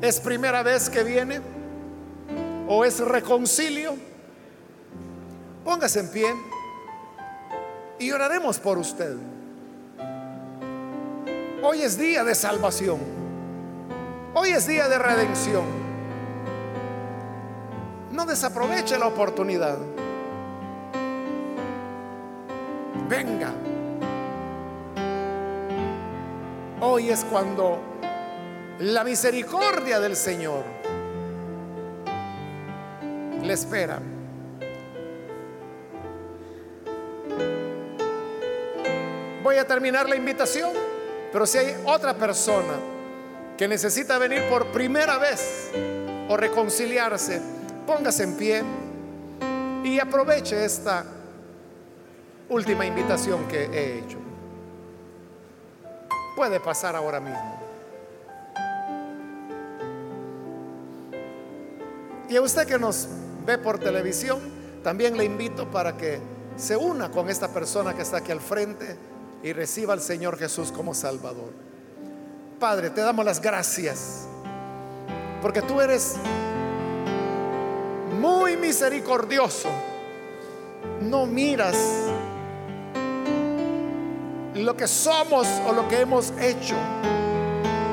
¿Es 0.00 0.18
primera 0.18 0.62
vez 0.62 0.88
que 0.88 1.04
viene? 1.04 1.40
¿O 2.68 2.84
es 2.84 3.00
reconcilio? 3.00 3.94
Póngase 5.64 6.00
en 6.00 6.10
pie 6.10 6.49
y 8.00 8.10
oraremos 8.10 8.58
por 8.58 8.78
usted. 8.78 9.14
Hoy 11.62 11.82
es 11.82 11.98
día 11.98 12.24
de 12.24 12.34
salvación. 12.34 12.98
Hoy 14.32 14.48
es 14.50 14.66
día 14.66 14.88
de 14.88 14.98
redención. 14.98 15.64
No 18.10 18.24
desaproveche 18.24 18.98
la 18.98 19.06
oportunidad. 19.06 19.78
Venga. 23.06 23.52
Hoy 26.80 27.10
es 27.10 27.22
cuando 27.24 27.78
la 28.78 29.04
misericordia 29.04 30.00
del 30.00 30.16
Señor 30.16 30.64
le 33.42 33.52
espera. 33.52 34.00
Voy 39.42 39.56
a 39.56 39.66
terminar 39.66 40.08
la 40.08 40.16
invitación, 40.16 40.70
pero 41.32 41.46
si 41.46 41.58
hay 41.58 41.76
otra 41.84 42.14
persona 42.14 42.74
que 43.56 43.66
necesita 43.68 44.18
venir 44.18 44.42
por 44.48 44.66
primera 44.66 45.18
vez 45.18 45.70
o 46.28 46.36
reconciliarse, 46.36 47.40
Póngase 47.90 48.22
en 48.22 48.36
pie 48.36 48.62
y 49.82 49.98
aproveche 49.98 50.64
esta 50.64 51.04
última 52.48 52.86
invitación 52.86 53.48
que 53.48 53.64
he 53.64 53.98
hecho. 53.98 54.18
Puede 56.36 56.60
pasar 56.60 56.94
ahora 56.94 57.18
mismo. 57.18 57.60
Y 62.28 62.36
a 62.36 62.42
usted 62.42 62.64
que 62.64 62.78
nos 62.78 63.08
ve 63.44 63.58
por 63.58 63.80
televisión, 63.80 64.38
también 64.84 65.16
le 65.16 65.24
invito 65.24 65.68
para 65.68 65.96
que 65.96 66.20
se 66.56 66.76
una 66.76 67.10
con 67.10 67.28
esta 67.28 67.48
persona 67.48 67.92
que 67.92 68.02
está 68.02 68.18
aquí 68.18 68.30
al 68.30 68.40
frente 68.40 68.96
y 69.42 69.52
reciba 69.52 69.92
al 69.92 70.00
Señor 70.00 70.38
Jesús 70.38 70.72
como 70.72 70.94
Salvador. 70.94 71.52
Padre, 72.58 72.90
te 72.90 73.00
damos 73.00 73.24
las 73.24 73.40
gracias 73.40 74.26
porque 75.40 75.62
tú 75.62 75.80
eres 75.80 76.16
muy 78.20 78.56
misericordioso. 78.56 79.68
No 81.00 81.24
miras 81.24 81.76
lo 84.54 84.76
que 84.76 84.86
somos 84.86 85.46
o 85.66 85.72
lo 85.72 85.88
que 85.88 86.00
hemos 86.00 86.32
hecho, 86.38 86.76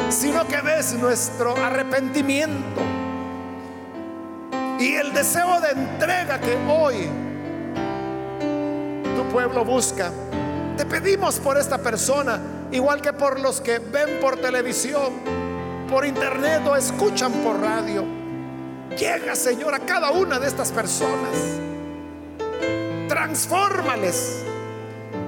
sino 0.09 0.45
que 0.47 0.59
ves 0.61 0.93
nuestro 0.95 1.55
arrepentimiento 1.55 2.81
y 4.79 4.95
el 4.95 5.13
deseo 5.13 5.59
de 5.61 5.69
entrega 5.71 6.39
que 6.39 6.55
hoy 6.69 7.07
tu 9.15 9.23
pueblo 9.31 9.63
busca. 9.63 10.11
Te 10.77 10.85
pedimos 10.85 11.39
por 11.39 11.57
esta 11.57 11.79
persona, 11.79 12.39
igual 12.71 13.01
que 13.01 13.11
por 13.11 13.39
los 13.39 13.59
que 13.61 13.79
ven 13.79 14.19
por 14.21 14.37
televisión, 14.37 15.13
por 15.89 16.05
internet 16.05 16.65
o 16.67 16.75
escuchan 16.75 17.31
por 17.43 17.59
radio 17.59 18.17
Llega, 18.95 19.35
Señor, 19.35 19.75
a 19.75 19.79
cada 19.79 20.09
una 20.11 20.39
de 20.39 20.47
estas 20.47 20.71
personas. 20.71 21.35
Transfórmales. 23.07 24.43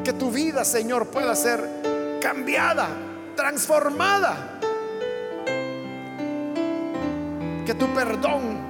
Que 0.03 0.13
tu 0.13 0.31
vida, 0.31 0.65
Señor, 0.65 1.07
pueda 1.07 1.35
ser 1.35 1.63
cambiada, 2.19 2.87
transformada. 3.35 4.59
Que 7.65 7.73
tu 7.75 7.93
perdón 7.93 8.69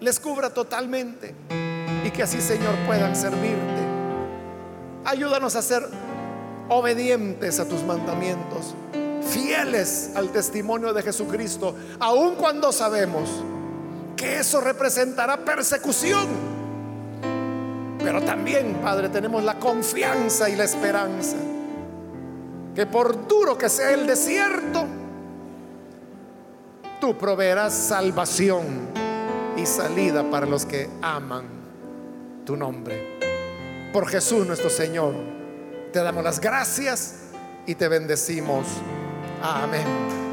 les 0.00 0.20
cubra 0.20 0.50
totalmente 0.50 1.34
y 2.06 2.10
que 2.12 2.22
así, 2.22 2.40
Señor, 2.40 2.74
puedan 2.86 3.16
servirte. 3.16 3.84
Ayúdanos 5.04 5.56
a 5.56 5.62
ser 5.62 5.82
obedientes 6.68 7.58
a 7.58 7.64
tus 7.66 7.82
mandamientos 7.82 8.74
fieles 9.22 10.12
al 10.14 10.30
testimonio 10.30 10.92
de 10.92 11.02
Jesucristo, 11.02 11.74
aun 11.98 12.36
cuando 12.36 12.70
sabemos 12.70 13.28
que 14.16 14.38
eso 14.38 14.60
representará 14.60 15.38
persecución. 15.38 16.28
Pero 17.98 18.22
también, 18.22 18.74
Padre, 18.82 19.08
tenemos 19.08 19.42
la 19.42 19.58
confianza 19.58 20.48
y 20.48 20.54
la 20.54 20.64
esperanza 20.64 21.36
que 22.74 22.86
por 22.86 23.26
duro 23.26 23.58
que 23.58 23.68
sea 23.68 23.92
el 23.92 24.06
desierto, 24.06 24.84
tú 27.00 27.16
proveerás 27.18 27.72
salvación 27.72 28.64
y 29.56 29.66
salida 29.66 30.30
para 30.30 30.46
los 30.46 30.66
que 30.66 30.88
aman 31.02 31.55
tu 32.46 32.56
nombre. 32.56 33.18
Por 33.92 34.08
Jesús 34.08 34.46
nuestro 34.46 34.70
Señor, 34.70 35.14
te 35.92 36.02
damos 36.02 36.24
las 36.24 36.40
gracias 36.40 37.16
y 37.66 37.74
te 37.74 37.88
bendecimos. 37.88 38.66
Amén. 39.42 40.25